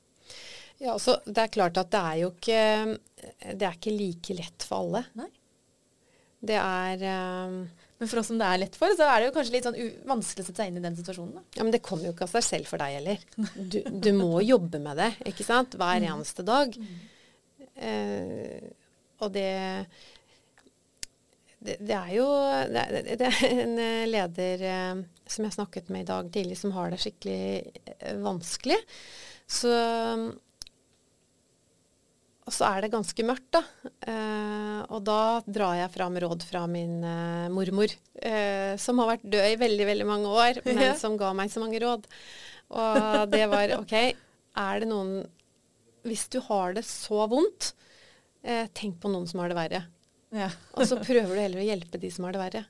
Ja, 0.83 0.97
altså, 0.97 1.21
Det 1.25 1.39
er 1.39 1.53
klart 1.55 1.79
at 1.79 1.93
det 1.93 2.01
er 2.01 2.17
jo 2.19 2.29
ikke 2.33 2.63
Det 3.53 3.67
er 3.69 3.77
ikke 3.77 3.95
like 3.95 4.35
lett 4.35 4.65
for 4.67 4.83
alle. 4.83 5.05
Nei. 5.15 5.29
Det 6.43 6.59
er 6.59 7.05
um, 7.47 7.61
men 8.03 8.09
for 8.11 8.19
oss 8.19 8.33
som 8.33 8.39
det 8.41 8.47
er 8.51 8.59
lett 8.59 8.75
for, 8.75 8.91
så 8.99 9.07
er 9.07 9.21
det 9.21 9.27
jo 9.29 9.33
kanskje 9.37 9.53
litt 9.55 9.67
sånn 9.69 9.77
vanskelig 10.11 10.43
å 10.43 10.47
sette 10.49 10.59
seg 10.59 10.73
inn 10.73 10.79
i 10.81 10.83
den 10.83 10.97
situasjonen. 10.99 11.37
Da. 11.37 11.43
Ja, 11.55 11.63
Men 11.63 11.71
det 11.71 11.79
kommer 11.87 12.09
jo 12.09 12.11
ikke 12.17 12.27
av 12.27 12.33
seg 12.33 12.43
selv 12.49 12.71
for 12.73 12.83
deg 12.83 12.97
heller. 12.97 13.21
Du, 13.55 13.77
du 13.87 14.09
må 14.17 14.41
jobbe 14.43 14.81
med 14.83 14.99
det, 14.99 15.13
ikke 15.31 15.47
sant. 15.47 15.77
Hver 15.79 16.03
mm. 16.03 16.07
eneste 16.11 16.43
dag. 16.49 16.75
Eh, 17.79 18.65
og 19.23 19.31
det, 19.37 19.47
det, 21.63 21.79
det 21.79 21.95
er 22.01 22.11
jo 22.17 22.27
det, 22.75 23.05
det, 23.23 23.31
er 23.31 23.63
en 23.69 23.79
leder 24.11 24.67
eh, 24.73 25.05
som 25.31 25.47
jeg 25.47 25.57
snakket 25.61 25.95
med 25.95 26.03
i 26.03 26.11
dag 26.11 26.35
tidlig, 26.35 26.59
som 26.59 26.75
har 26.75 26.91
det 26.91 26.99
skikkelig 27.05 27.45
eh, 28.01 28.19
vanskelig. 28.19 28.83
Så 29.47 29.71
og 32.43 32.55
så 32.55 32.67
er 32.73 32.83
det 32.83 32.91
ganske 32.91 33.25
mørkt, 33.27 33.55
da. 33.55 33.61
Eh, 34.11 34.81
og 34.91 35.05
da 35.07 35.43
drar 35.47 35.77
jeg 35.79 35.93
fram 35.95 36.17
råd 36.25 36.43
fra 36.47 36.65
min 36.71 36.97
eh, 37.07 37.53
mormor, 37.55 37.95
eh, 38.19 38.75
som 38.83 38.99
har 38.99 39.13
vært 39.13 39.29
død 39.31 39.47
i 39.53 39.61
veldig, 39.61 39.87
veldig 39.93 40.09
mange 40.09 40.33
år, 40.33 40.59
men 40.67 40.83
ja. 40.89 40.97
som 40.99 41.15
ga 41.21 41.31
meg 41.39 41.53
så 41.55 41.63
mange 41.63 41.79
råd. 41.83 42.09
Og 42.73 43.31
det 43.31 43.47
var 43.53 43.77
OK, 43.81 43.95
er 44.59 44.83
det 44.83 44.89
noen 44.91 45.23
Hvis 46.09 46.27
du 46.33 46.41
har 46.49 46.75
det 46.75 46.83
så 46.89 47.29
vondt, 47.31 47.73
eh, 48.43 48.67
tenk 48.75 48.99
på 48.99 49.13
noen 49.13 49.29
som 49.31 49.45
har 49.45 49.53
det 49.53 49.61
verre. 49.61 49.85
Ja. 50.35 50.51
og 50.77 50.87
så 50.89 50.99
prøver 50.99 51.37
du 51.37 51.45
heller 51.45 51.63
å 51.63 51.69
hjelpe 51.69 52.01
de 52.03 52.11
som 52.11 52.27
har 52.27 52.35
det 52.35 52.43
verre. 52.43 52.67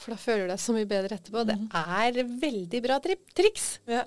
For 0.00 0.14
da 0.14 0.18
føler 0.18 0.48
du 0.48 0.54
deg 0.54 0.64
så 0.64 0.72
mye 0.74 0.88
bedre 0.88 1.20
etterpå. 1.20 1.44
Det 1.46 1.60
mm. 1.60 1.68
er 2.00 2.24
veldig 2.40 2.80
bra 2.88 2.96
triks. 3.04 3.68
Ja. 3.84 4.06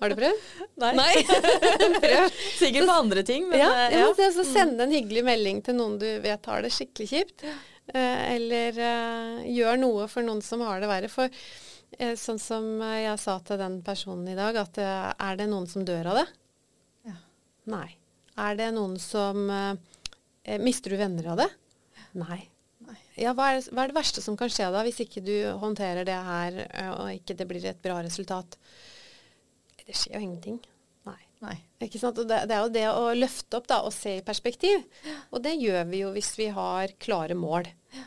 Har 0.00 0.10
du 0.10 0.16
prøvd? 0.18 0.42
Nei. 0.82 0.92
Nei. 0.98 1.12
Prøv. 2.04 2.40
Sikkert 2.58 2.88
på 2.88 2.96
andre 2.96 3.24
ting. 3.26 3.48
Men, 3.50 3.60
ja, 3.60 3.70
eh, 3.86 3.96
ja. 3.98 4.08
ja 4.18 4.30
så 4.34 4.46
sende 4.46 4.86
en 4.86 4.94
hyggelig 4.94 5.24
melding 5.26 5.62
til 5.64 5.78
noen 5.78 5.98
du 6.00 6.08
vet 6.24 6.50
har 6.50 6.64
det 6.64 6.72
skikkelig 6.74 7.10
kjipt. 7.10 7.46
Uh, 7.94 8.20
eller 8.32 8.78
uh, 8.78 9.42
gjør 9.50 9.80
noe 9.82 10.06
for 10.08 10.26
noen 10.26 10.40
som 10.44 10.62
har 10.64 10.80
det 10.82 10.90
verre. 10.90 11.10
For 11.12 11.44
sånn 11.94 12.40
som 12.42 12.64
jeg 12.82 13.18
sa 13.22 13.36
til 13.46 13.60
den 13.60 13.76
personen 13.86 14.26
i 14.32 14.34
dag, 14.34 14.56
at 14.58 14.80
er 14.82 15.36
det 15.38 15.44
noen 15.46 15.68
som 15.70 15.84
dør 15.86 16.08
av 16.10 16.16
det? 16.18 16.24
Ja. 17.06 17.14
Nei. 17.70 17.86
Er 18.42 18.56
det 18.58 18.66
noen 18.74 18.96
som 18.98 19.44
Mister 20.58 20.90
du 20.90 20.98
venner 20.98 21.28
av 21.36 21.38
det? 21.38 21.46
Nei. 22.18 22.40
Ja, 23.14 23.30
hva 23.30 23.52
er, 23.54 23.62
hva 23.70 23.84
er, 23.84 23.92
det 23.92 23.96
verste 24.00 24.24
som 24.24 24.34
kan 24.34 24.50
skje 24.50 24.72
da, 24.74 24.82
hvis 24.82 24.98
ikke 25.04 25.22
du 25.22 25.36
håndterer 25.62 26.02
det 26.08 26.18
her, 26.26 26.58
og 26.96 27.12
ikke 27.14 27.38
det 27.38 27.46
blir 27.46 27.70
et 27.70 27.78
bra 27.86 28.00
resultat? 28.02 28.58
Det 29.84 29.96
skjer 29.98 30.16
jo 30.16 30.22
ingenting. 30.24 30.58
Nei. 31.04 31.20
Nei. 31.44 31.56
Ikke 31.84 32.00
sant? 32.00 32.18
Og 32.20 32.28
det, 32.28 32.40
det, 32.48 32.56
er 32.56 32.64
jo 32.64 32.72
det 32.72 32.84
å 32.90 33.12
løfte 33.16 33.60
opp 33.60 33.68
da, 33.70 33.82
og 33.84 33.92
se 33.94 34.18
i 34.18 34.24
perspektiv. 34.24 34.84
Og 35.30 35.42
det 35.44 35.56
gjør 35.60 35.84
vi 35.90 36.02
jo 36.04 36.12
hvis 36.14 36.32
vi 36.40 36.48
har 36.56 36.94
klare 37.02 37.36
mål. 37.38 37.68
Ja. 37.94 38.06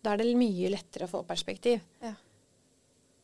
Da 0.00 0.14
er 0.14 0.22
det 0.22 0.38
mye 0.38 0.72
lettere 0.72 1.06
å 1.06 1.12
få 1.12 1.22
perspektiv. 1.28 1.82
Ja. 2.02 2.14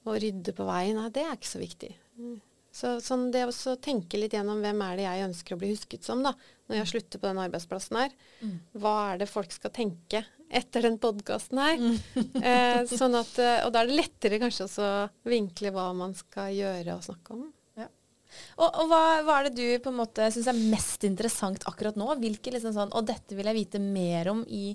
Å 0.07 0.19
rydde 0.23 0.53
på 0.55 0.67
veien, 0.69 1.01
nei, 1.01 1.09
det 1.11 1.25
er 1.25 1.35
ikke 1.35 1.51
så 1.57 1.63
viktig. 1.63 1.91
Mm. 2.21 2.37
Så 2.77 2.91
sånn 3.01 3.31
det 3.33 3.47
å 3.49 3.77
tenke 3.81 4.21
litt 4.21 4.37
gjennom 4.37 4.61
hvem 4.61 4.83
er 4.85 4.99
det 4.99 5.07
jeg 5.07 5.29
ønsker 5.31 5.57
å 5.57 5.61
bli 5.63 5.71
husket 5.73 6.05
som, 6.05 6.21
da, 6.23 6.35
når 6.69 6.83
jeg 6.83 6.91
slutter 6.91 7.23
på 7.23 7.31
den 7.31 7.41
arbeidsplassen 7.41 7.99
her. 8.03 8.13
Mm. 8.45 8.57
Hva 8.77 8.95
er 9.09 9.23
det 9.23 9.31
folk 9.33 9.55
skal 9.55 9.73
tenke 9.75 10.21
etter 10.49 10.87
den 10.87 10.99
podkasten 11.03 11.61
her? 11.61 11.81
Mm. 11.81 11.97
eh, 12.51 12.81
sånn 12.91 13.17
at, 13.19 13.33
eh, 13.43 13.61
og 13.67 13.73
da 13.75 13.83
er 13.83 13.91
det 13.91 14.01
lettere 14.01 14.41
kanskje 14.43 14.69
å 14.69 14.91
vinkle 15.29 15.73
hva 15.75 15.91
man 15.97 16.15
skal 16.17 16.55
gjøre 16.55 16.97
og 16.97 17.07
snakke 17.07 17.37
om. 17.37 17.47
Ja. 17.79 17.89
Og, 18.59 18.69
og 18.69 18.93
hva, 18.93 19.03
hva, 19.27 19.39
er 19.41 19.49
det 19.49 19.57
du 19.59 19.83
på 19.83 19.93
en 19.93 20.01
måte 20.03 20.29
syns 20.35 20.51
er 20.53 20.63
mest 20.75 21.07
interessant 21.09 21.67
akkurat 21.71 21.99
nå? 21.99 22.09
Hvilke 22.21 22.55
liksom 22.55 22.75
sånn 22.77 22.95
Og 22.97 23.07
dette 23.09 23.39
vil 23.39 23.49
jeg 23.49 23.61
vite 23.63 23.83
mer 23.83 24.33
om 24.33 24.45
i 24.47 24.71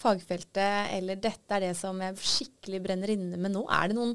fagfeltet, 0.00 0.92
eller 0.92 1.18
dette 1.20 1.56
er 1.56 1.68
det 1.68 1.76
som 1.78 1.98
jeg 2.04 2.18
skikkelig 2.20 2.82
brenner 2.84 3.12
inne 3.14 3.40
med 3.40 3.54
nå. 3.54 3.64
Er 3.72 3.90
det 3.90 3.96
noen 3.98 4.12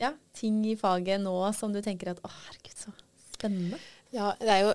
ja, 0.00 0.14
ting 0.36 0.62
i 0.66 0.78
faget 0.80 1.22
nå 1.22 1.36
som 1.56 1.74
du 1.74 1.80
tenker 1.84 2.14
at 2.14 2.22
å 2.24 2.30
herregud, 2.32 2.76
så 2.86 2.94
spennende? 3.34 3.80
Ja, 4.14 4.32
det 4.40 4.50
er 4.52 4.66
jo 4.68 4.74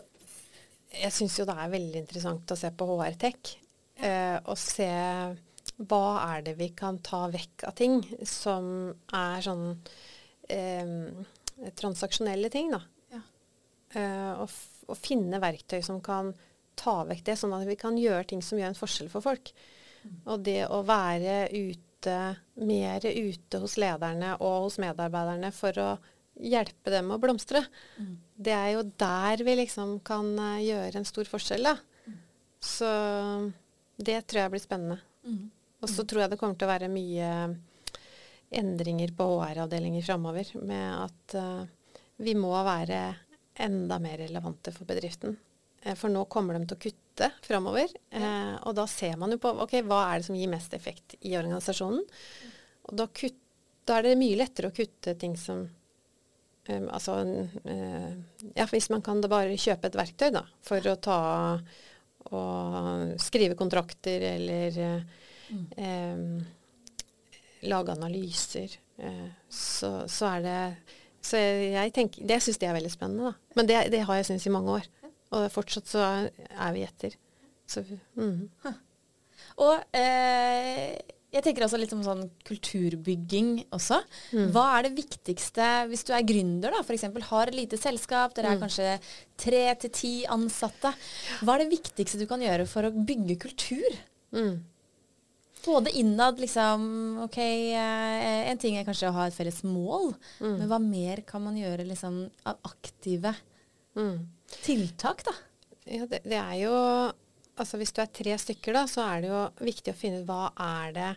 Jeg 0.89 1.13
syns 1.15 1.36
jo 1.38 1.46
det 1.46 1.54
er 1.54 1.70
veldig 1.70 2.00
interessant 2.02 2.50
å 2.50 2.58
se 2.58 2.72
på 2.74 2.86
HR-tech. 2.89 3.52
Eh, 4.00 4.38
og 4.48 4.56
se 4.60 4.90
hva 5.80 6.06
er 6.34 6.44
det 6.44 6.56
vi 6.60 6.70
kan 6.76 7.00
ta 7.04 7.26
vekk 7.32 7.66
av 7.70 7.76
ting 7.78 8.00
som 8.28 8.90
er 9.16 9.44
sånn 9.44 9.66
eh, 10.52 10.94
transaksjonelle 11.80 12.52
ting, 12.52 12.72
da. 12.74 12.82
Ja. 13.14 13.22
Eh, 14.00 14.32
og, 14.44 14.56
og, 14.88 14.96
finne 15.00 15.42
verktøy 15.44 15.82
som 15.86 16.02
kan 16.04 16.34
ta 16.80 17.02
vekk 17.08 17.26
det, 17.28 17.38
sånn 17.40 17.56
at 17.56 17.68
vi 17.68 17.78
kan 17.80 18.00
gjøre 18.00 18.28
ting 18.32 18.44
som 18.46 18.60
gjør 18.60 18.74
en 18.74 18.80
forskjell 18.80 19.12
for 19.12 19.26
folk. 19.26 19.52
Mm. 20.04 20.18
Og 20.32 20.48
det 20.48 20.62
å 20.72 20.82
være 20.88 21.42
ute, 21.52 22.18
mer 22.64 23.04
ute 23.04 23.60
hos 23.60 23.76
lederne 23.80 24.36
og 24.40 24.70
hos 24.70 24.80
medarbeiderne 24.80 25.52
for 25.56 25.84
å 25.84 25.90
hjelpe 26.40 26.92
dem 26.94 27.12
å 27.12 27.20
blomstre, 27.20 27.66
mm. 28.00 28.14
det 28.40 28.56
er 28.56 28.70
jo 28.78 28.86
der 29.00 29.44
vi 29.44 29.58
liksom 29.60 29.98
kan 30.08 30.32
uh, 30.40 30.62
gjøre 30.64 31.02
en 31.02 31.08
stor 31.08 31.28
forskjell, 31.28 31.68
da. 31.68 31.76
Mm. 32.08 32.22
Så 32.64 32.92
det 34.00 34.22
tror 34.28 34.44
jeg 34.44 34.54
blir 34.56 34.64
spennende. 34.64 35.00
Mm. 35.28 35.50
Og 35.84 35.92
så 35.92 36.04
tror 36.08 36.24
jeg 36.24 36.32
det 36.34 36.40
kommer 36.40 36.58
til 36.60 36.68
å 36.68 36.72
være 36.74 36.92
mye 36.92 37.30
endringer 38.50 39.12
på 39.16 39.28
HR-avdelinger 39.44 40.06
framover, 40.08 40.50
med 40.66 40.88
at 40.96 41.36
uh, 41.38 42.00
vi 42.20 42.34
må 42.36 42.52
være 42.66 43.04
enda 43.60 44.00
mer 44.02 44.18
relevante 44.24 44.74
for 44.76 44.90
bedriften. 44.90 45.38
Eh, 45.82 45.96
for 45.96 46.12
nå 46.12 46.26
kommer 46.32 46.58
de 46.58 46.68
til 46.68 46.78
å 46.78 46.84
kutte 46.88 47.32
framover. 47.46 47.92
Eh, 48.10 48.56
og 48.64 48.76
da 48.78 48.86
ser 48.90 49.18
man 49.20 49.36
jo 49.36 49.40
på 49.42 49.52
ok, 49.66 49.80
hva 49.88 50.06
er 50.08 50.20
det 50.20 50.30
som 50.30 50.38
gir 50.40 50.52
mest 50.52 50.74
effekt 50.76 51.18
i 51.20 51.36
organisasjonen. 51.40 52.04
Og 52.90 52.96
da, 53.00 53.08
kutt, 53.22 53.38
da 53.88 54.00
er 54.00 54.10
det 54.10 54.20
mye 54.20 54.40
lettere 54.40 54.72
å 54.72 54.76
kutte 54.76 55.16
ting 55.20 55.36
som 55.38 55.66
um, 55.66 56.88
Altså 56.90 57.20
uh, 57.26 58.12
Ja, 58.56 58.66
hvis 58.72 58.90
man 58.94 59.04
kan 59.06 59.22
bare 59.22 59.58
kjøpe 59.58 59.90
et 59.90 59.98
verktøy 59.98 60.30
da, 60.34 60.44
for 60.66 60.86
å 60.90 60.96
ta 61.02 61.20
og 62.30 63.16
skrive 63.22 63.56
kontrakter 63.58 64.26
eller 64.36 64.76
mm. 65.50 65.66
eh, 65.78 67.68
lage 67.70 67.96
analyser, 67.96 68.76
Eh, 69.00 69.28
så, 69.50 70.08
så 70.08 70.26
er 70.36 70.42
det 70.44 70.62
så 71.22 71.40
jeg 71.40 71.92
tenker, 71.96 72.24
Det 72.28 72.40
syns 72.44 72.60
jeg 72.62 72.70
er 72.70 72.78
veldig 72.78 72.92
spennende. 72.92 73.32
da. 73.32 73.56
Men 73.56 73.68
det, 73.68 73.80
det 73.92 74.06
har 74.08 74.20
jeg 74.20 74.30
syntes 74.30 74.48
i 74.48 74.54
mange 74.56 74.72
år. 74.80 74.86
Og 75.36 75.52
fortsatt 75.52 75.88
så 75.88 76.04
er 76.30 76.72
vi 76.74 76.86
etter. 76.86 77.16
Så, 77.70 77.84
mm. 78.16 78.50
Og 79.66 79.98
eh, 80.00 80.96
jeg 81.30 81.46
tenker 81.46 81.65
også 81.65 81.78
litt 81.78 81.94
om 81.94 82.02
sånn 82.06 82.24
kulturbygging 82.48 83.52
også. 83.76 84.00
Mm. 84.34 84.48
Hva 84.56 84.65
er 84.78 84.88
det 84.88 84.96
viktigste 84.98 85.68
hvis 85.92 86.06
du 86.08 86.13
er 86.18 86.26
gründer, 86.26 86.74
da, 86.74 86.82
f.eks. 86.82 87.06
har 87.30 87.52
et 87.52 87.58
lite 87.58 87.78
selskap, 87.78 88.34
dere 88.38 88.56
er 88.56 88.58
mm. 88.58 88.63
kanskje 88.65 88.96
tre 89.39 89.63
til 89.84 89.94
ti 89.94 90.13
ansatte. 90.32 90.94
Hva 91.44 91.56
er 91.56 91.65
det 91.65 91.76
viktigste 91.76 92.22
du 92.22 92.26
kan 92.30 92.42
gjøre 92.42 92.65
for 92.70 92.88
å 92.88 92.94
bygge 92.94 93.38
kultur? 93.46 94.00
Mm. 94.34 94.58
Både 95.65 95.94
innad, 96.00 96.39
liksom 96.42 96.89
OK, 97.26 97.38
eh, 97.38 98.50
en 98.50 98.60
ting 98.62 98.80
er 98.80 98.88
kanskje 98.88 99.12
å 99.12 99.18
ha 99.20 99.28
et 99.28 99.36
felles 99.36 99.62
mål, 99.68 100.13
mm. 100.39 100.56
men 100.56 100.68
hva 100.72 100.80
mer 100.82 101.22
kan 101.28 101.44
man 101.46 101.58
gjøre 101.60 101.86
liksom 101.92 102.24
av 102.48 102.62
aktive 102.72 103.36
mm. 104.00 104.15
tiltak, 104.63 105.26
da? 105.28 105.36
Ja, 105.89 106.06
det, 106.10 106.24
det, 106.26 106.38
er 106.38 106.56
jo 106.62 106.74
Altså 107.60 107.80
hvis 107.80 107.93
du 107.95 108.00
er 108.04 108.13
tre 108.15 108.38
stykker, 108.39 108.76
da, 108.76 108.86
så 108.89 109.04
er 109.06 109.24
det 109.24 109.32
jo 109.32 109.41
viktig 109.67 109.93
å 109.93 110.00
finne 110.00 110.22
ut 110.22 110.30
hva 110.30 110.48
er 110.65 110.95
det 110.95 111.12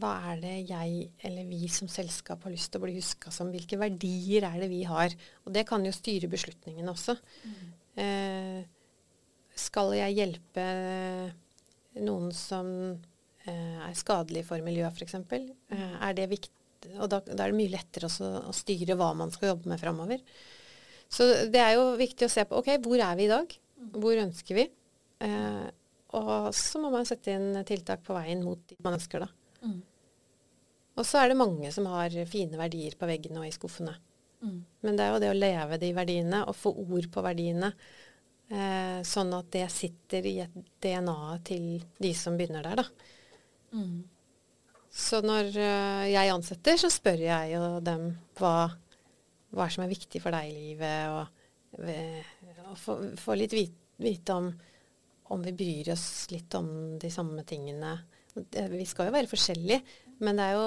hva 0.00 0.14
er 0.30 0.38
det 0.40 0.54
jeg 0.70 1.02
eller 1.28 1.48
vi 1.50 1.66
som 1.68 1.88
selskap 1.90 2.46
har 2.46 2.52
lyst 2.54 2.70
til 2.72 2.80
å 2.80 2.84
bli 2.86 2.94
huska 2.96 3.28
som? 3.34 3.50
Hvilke 3.52 3.76
verdier 3.76 4.46
er 4.48 4.54
det 4.62 4.70
vi 4.70 4.86
har? 4.88 5.12
Og 5.44 5.52
det 5.52 5.66
kan 5.68 5.84
jo 5.84 5.92
styre 5.92 6.30
beslutningene 6.32 6.94
også. 6.94 7.18
Mm. 7.44 7.66
Eh, 8.00 8.62
skal 9.52 9.92
jeg 9.98 10.16
hjelpe 10.16 10.64
noen 12.00 12.32
som 12.32 12.72
Eh, 13.42 13.78
er 13.88 13.94
skadelig 13.98 14.44
for 14.46 14.62
miljøet, 14.62 14.94
f.eks. 14.94 15.16
Eh, 15.34 15.94
er 16.06 16.14
det 16.14 16.28
viktig? 16.30 16.92
Og 17.02 17.08
da, 17.10 17.18
da, 17.26 17.42
er 17.42 17.50
det 17.50 17.58
mye 17.58 17.72
lettere 17.72 18.06
også 18.06 18.28
å 18.50 18.54
styre 18.54 18.94
hva 18.98 19.10
man 19.18 19.32
skal 19.34 19.52
jobbe 19.52 19.70
med 19.70 19.80
framover. 19.82 20.22
Så 21.12 21.26
det 21.50 21.60
er 21.62 21.74
jo 21.76 21.92
viktig 21.98 22.26
å 22.26 22.32
se 22.32 22.44
på 22.46 22.60
ok, 22.60 22.76
hvor 22.84 23.02
er 23.02 23.18
vi 23.18 23.26
i 23.26 23.32
dag? 23.32 23.56
Hvor 23.98 24.20
ønsker 24.22 24.58
vi? 24.60 24.68
Eh, 25.22 25.66
og 26.18 26.50
så 26.56 26.80
må 26.82 26.90
man 26.92 27.06
sette 27.08 27.32
inn 27.32 27.56
tiltak 27.68 28.02
på 28.04 28.16
veien 28.16 28.42
mot 28.44 28.60
de 28.68 28.76
man 28.84 28.98
ønsker, 28.98 29.24
da. 29.24 29.28
Mm. 29.64 29.80
Og 31.00 31.08
så 31.08 31.22
er 31.22 31.30
det 31.30 31.40
mange 31.40 31.70
som 31.72 31.88
har 31.88 32.12
fine 32.28 32.58
verdier 32.60 32.98
på 33.00 33.08
veggene 33.08 33.40
og 33.40 33.48
i 33.48 33.54
skuffene. 33.54 33.94
Mm. 34.42 34.58
Men 34.84 34.98
det 34.98 35.04
er 35.04 35.14
jo 35.14 35.20
det 35.22 35.30
å 35.32 35.38
leve 35.38 35.78
de 35.80 35.92
verdiene 35.96 36.42
og 36.44 36.58
få 36.58 36.74
ord 36.82 37.08
på 37.14 37.24
verdiene, 37.24 37.70
eh, 38.52 38.98
sånn 39.06 39.32
at 39.38 39.48
det 39.54 39.68
sitter 39.72 40.28
i 40.28 40.34
et 40.44 40.56
DNA 40.82 41.20
til 41.48 41.68
de 42.02 42.12
som 42.18 42.36
begynner 42.36 42.66
der, 42.66 42.82
da. 42.82 43.12
Mm. 43.72 44.02
Så 44.92 45.22
når 45.24 45.54
uh, 45.56 46.04
jeg 46.04 46.28
ansetter, 46.34 46.76
så 46.76 46.90
spør 46.92 47.22
jeg 47.24 47.54
jo 47.54 47.62
dem 47.80 48.10
hva, 48.36 48.68
hva 49.56 49.68
som 49.72 49.86
er 49.86 49.94
viktig 49.94 50.20
for 50.20 50.36
deg 50.36 50.50
i 50.50 50.58
livet, 50.58 51.08
og, 51.08 51.86
og 52.66 52.76
få, 52.76 52.98
få 53.16 53.38
litt 53.40 53.56
vite, 53.56 53.78
vite 54.02 54.36
om, 54.36 54.50
om 55.32 55.42
vi 55.44 55.54
bryr 55.56 55.92
oss 55.94 56.26
litt 56.32 56.54
om 56.58 56.68
de 57.00 57.10
samme 57.12 57.44
tingene. 57.48 57.94
Vi 58.34 58.84
skal 58.88 59.08
jo 59.08 59.14
være 59.14 59.30
forskjellige, 59.30 59.80
men 60.24 60.38
det 60.40 60.48
er 60.48 60.58
jo 60.58 60.66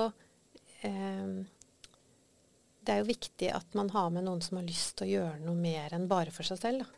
eh, 0.87 1.35
det 2.85 2.93
er 2.93 3.01
jo 3.01 3.09
viktig 3.09 3.49
at 3.49 3.77
man 3.77 3.89
har 3.95 4.11
med 4.13 4.27
noen 4.27 4.43
som 4.45 4.59
har 4.59 4.67
lyst 4.67 4.97
til 4.99 5.07
å 5.07 5.13
gjøre 5.15 5.41
noe 5.41 5.57
mer 5.57 5.95
enn 5.97 6.05
bare 6.09 6.33
for 6.33 6.45
seg 6.45 6.59
selv. 6.61 6.91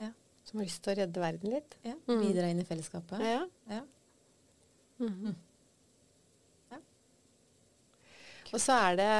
Ja. 0.00 0.08
Som 0.48 0.60
har 0.60 0.68
lyst 0.68 0.80
til 0.84 0.94
å 0.94 0.98
redde 1.02 1.24
verden 1.24 1.52
litt. 1.52 1.76
Ja, 1.84 1.96
mm. 2.08 2.22
Bidra 2.22 2.48
inn 2.48 2.62
i 2.62 2.68
fellesskapet. 2.68 3.20
Ja. 3.20 3.42
ja. 3.68 3.82
Mm. 5.02 5.34
Ja. 6.72 6.80
Og 8.54 8.56
så 8.62 8.78
er 8.86 8.98
det 9.02 9.10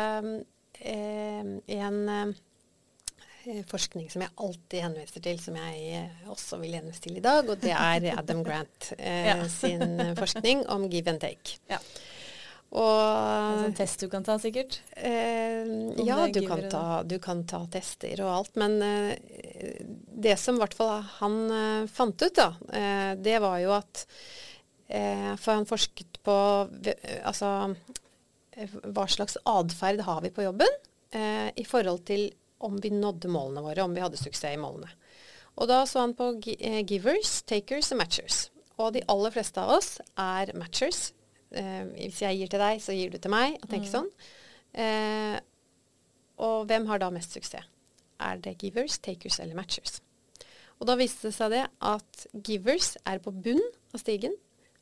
eh, 0.80 1.52
en 1.76 2.00
eh, 2.16 2.34
forskning 3.70 4.08
som 4.12 4.24
jeg 4.24 4.34
alltid 4.46 4.84
henviser 4.86 5.24
til, 5.24 5.38
som 5.42 5.58
jeg 5.58 6.00
eh, 6.00 6.24
også 6.32 6.58
vil 6.62 6.76
henvise 6.78 7.04
til 7.04 7.18
i 7.20 7.24
dag, 7.24 7.46
og 7.48 7.60
det 7.62 7.74
er 7.74 8.08
Adam 8.14 8.42
Grant 8.46 8.92
eh, 8.98 9.44
sin 9.52 10.00
forskning 10.20 10.66
om 10.72 10.88
give 10.92 11.10
and 11.12 11.22
take. 11.22 11.58
Ja. 11.70 11.80
Og, 12.74 13.60
en 13.68 13.74
test 13.78 14.00
du 14.02 14.08
kan 14.10 14.24
ta, 14.26 14.34
sikkert? 14.42 14.80
Eh, 14.96 15.68
ja, 16.02 16.24
du 16.26 16.40
kan, 16.48 16.64
ta, 16.72 16.86
du 17.06 17.20
kan, 17.22 17.44
ta, 17.46 17.60
tester 17.70 18.24
og 18.24 18.32
alt. 18.32 18.56
Men 18.58 18.80
eh, 18.82 19.84
det 20.26 20.34
som 20.42 20.58
i 20.58 20.64
hvert 20.64 20.74
fall 20.74 21.04
han 21.20 21.38
eh, 21.54 21.92
fant 21.92 22.18
ut, 22.18 22.34
da, 22.34 22.50
eh, 22.74 23.12
det 23.22 23.38
var 23.44 23.60
jo 23.62 23.76
at 23.76 24.06
Eh, 24.86 25.36
for 25.36 25.56
han 25.56 25.66
forsket 25.66 26.20
på 26.24 26.34
altså, 27.24 27.50
hva 28.84 29.06
slags 29.10 29.38
atferd 29.48 30.04
har 30.04 30.20
vi 30.24 30.32
på 30.34 30.44
jobben 30.44 30.74
eh, 31.16 31.48
i 31.56 31.64
forhold 31.66 32.04
til 32.08 32.28
om 32.64 32.78
vi 32.82 32.92
nådde 32.94 33.30
målene 33.32 33.64
våre, 33.64 33.84
om 33.84 33.94
vi 33.94 34.02
hadde 34.04 34.20
suksess 34.20 34.56
i 34.56 34.60
målene. 34.60 34.90
Og 35.54 35.68
da 35.70 35.84
så 35.86 36.02
han 36.02 36.16
på 36.18 36.32
eh, 36.56 36.80
givers, 36.82 37.38
takers 37.46 37.92
og 37.94 38.00
matchers. 38.00 38.38
Og 38.80 38.94
de 38.96 39.04
aller 39.10 39.34
fleste 39.34 39.62
av 39.62 39.76
oss 39.76 39.90
er 40.18 40.50
matchers. 40.58 41.12
Eh, 41.54 41.84
hvis 41.94 42.22
jeg 42.24 42.40
gir 42.40 42.50
til 42.50 42.64
deg, 42.64 42.80
så 42.82 42.96
gir 42.96 43.12
du 43.12 43.20
til 43.20 43.34
meg. 43.34 43.60
og 43.60 43.68
tenker 43.68 43.86
mm. 43.86 43.92
sånn. 43.92 44.10
Eh, 44.74 45.36
og 46.42 46.66
hvem 46.70 46.88
har 46.90 47.02
da 47.02 47.12
mest 47.14 47.36
suksess? 47.36 47.70
Er 48.24 48.38
det 48.42 48.56
givers, 48.62 48.98
takers 49.02 49.38
eller 49.42 49.58
matchers? 49.58 50.00
Og 50.80 50.88
da 50.88 50.96
viste 50.98 51.28
det 51.28 51.36
seg 51.36 51.52
det 51.54 51.64
at 51.86 52.26
givers 52.46 52.94
er 53.06 53.20
på 53.22 53.32
bunn 53.34 53.62
av 53.94 54.02
stigen, 54.02 54.34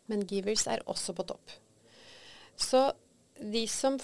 men 0.08 0.24
givers 0.28 0.64
er 0.70 0.84
også 0.88 1.14
på 1.16 1.26
topp. 1.28 1.52
Så 2.56 2.90
de 3.36 3.64
som, 3.68 3.98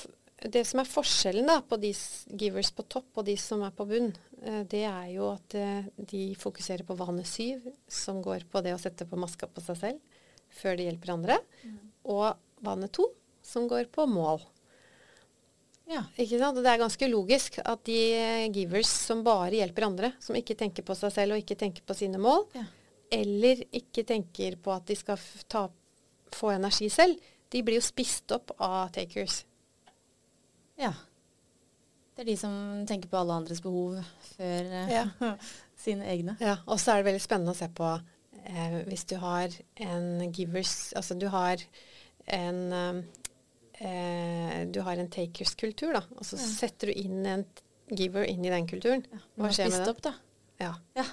det 0.46 0.62
som 0.68 0.82
er 0.82 0.88
forskjellen 0.88 1.48
da, 1.50 1.58
på 1.66 1.78
de 1.82 1.90
givers 2.38 2.70
på 2.74 2.84
topp 2.86 3.18
og 3.18 3.26
de 3.26 3.34
som 3.40 3.62
er 3.66 3.72
på 3.74 3.86
bunn, 3.88 4.12
eh, 4.42 4.60
det 4.70 4.84
er 4.86 5.08
jo 5.16 5.32
at 5.32 5.56
eh, 5.58 5.88
de 5.98 6.22
fokuserer 6.38 6.86
på 6.86 6.96
vane 6.98 7.24
syv, 7.26 7.64
som 7.90 8.20
går 8.22 8.46
på 8.50 8.62
det 8.62 8.76
å 8.76 8.82
sette 8.82 9.06
på 9.08 9.18
maska 9.18 9.50
på 9.50 9.64
seg 9.64 9.80
selv 9.80 10.22
før 10.58 10.78
de 10.78 10.86
hjelper 10.86 11.12
andre, 11.12 11.40
mm. 11.64 11.80
og 12.14 12.62
vane 12.64 12.88
to, 12.94 13.04
som 13.44 13.66
går 13.68 13.90
på 13.92 14.06
mål. 14.08 14.40
Ja. 15.88 16.04
Ikke 16.20 16.38
sant? 16.40 16.56
Og 16.56 16.64
det 16.64 16.70
er 16.70 16.80
ganske 16.80 17.08
logisk 17.10 17.58
at 17.64 17.82
de 17.88 17.98
givers 18.54 18.90
som 18.92 19.24
bare 19.26 19.58
hjelper 19.58 19.88
andre, 19.88 20.12
som 20.22 20.36
ikke 20.36 20.56
tenker 20.58 20.86
på 20.86 20.96
seg 20.98 21.14
selv 21.14 21.34
og 21.36 21.42
ikke 21.42 21.58
tenker 21.58 21.84
på 21.84 21.96
sine 21.96 22.20
mål, 22.20 22.46
ja. 22.56 22.64
eller 23.18 23.64
ikke 23.74 24.06
tenker 24.08 24.58
på 24.62 24.72
at 24.74 24.86
de 24.88 24.96
skal 24.98 25.20
ta 25.50 25.66
få 26.34 26.52
energi 26.54 26.90
selv, 26.92 27.16
de 27.48 27.62
blir 27.64 27.80
jo 27.80 27.84
spist 27.84 28.32
opp 28.36 28.52
av 28.60 28.90
takers. 28.94 29.42
Ja. 30.78 30.92
Det 32.14 32.24
er 32.24 32.30
de 32.32 32.36
som 32.40 32.54
tenker 32.88 33.10
på 33.10 33.20
alle 33.20 33.36
andres 33.38 33.62
behov 33.62 33.98
før 34.32 34.72
eh, 34.80 34.94
ja. 34.96 35.04
sine 35.84 36.08
egne. 36.10 36.36
Ja, 36.42 36.58
og 36.66 36.80
så 36.82 36.94
er 36.94 37.02
det 37.02 37.10
veldig 37.12 37.22
spennende 37.22 37.54
å 37.54 37.58
se 37.58 37.68
på 37.70 37.92
eh, 38.42 38.80
hvis 38.88 39.06
du 39.10 39.16
har 39.22 39.54
en 39.84 40.26
givers 40.34 40.92
Altså 40.98 41.14
du 41.18 41.28
har 41.30 41.62
en 42.26 42.60
eh, 42.74 44.66
Du 44.66 44.80
har 44.82 44.98
en 44.98 45.10
takers-kultur, 45.10 45.94
da. 45.94 46.02
Og 46.18 46.26
så 46.26 46.38
ja. 46.40 46.50
setter 46.64 46.90
du 46.90 46.98
inn 46.98 47.22
en 47.26 47.46
giver 47.88 48.26
inn 48.28 48.44
i 48.44 48.50
den 48.50 48.66
kulturen. 48.68 49.04
Ja, 49.10 49.20
Hva 49.38 49.50
skjer 49.54 49.70
med 49.72 49.84
det? 49.84 49.92
Opp, 49.92 50.02
da. 50.04 50.12
Ja. 50.60 50.74
ja. 50.98 51.06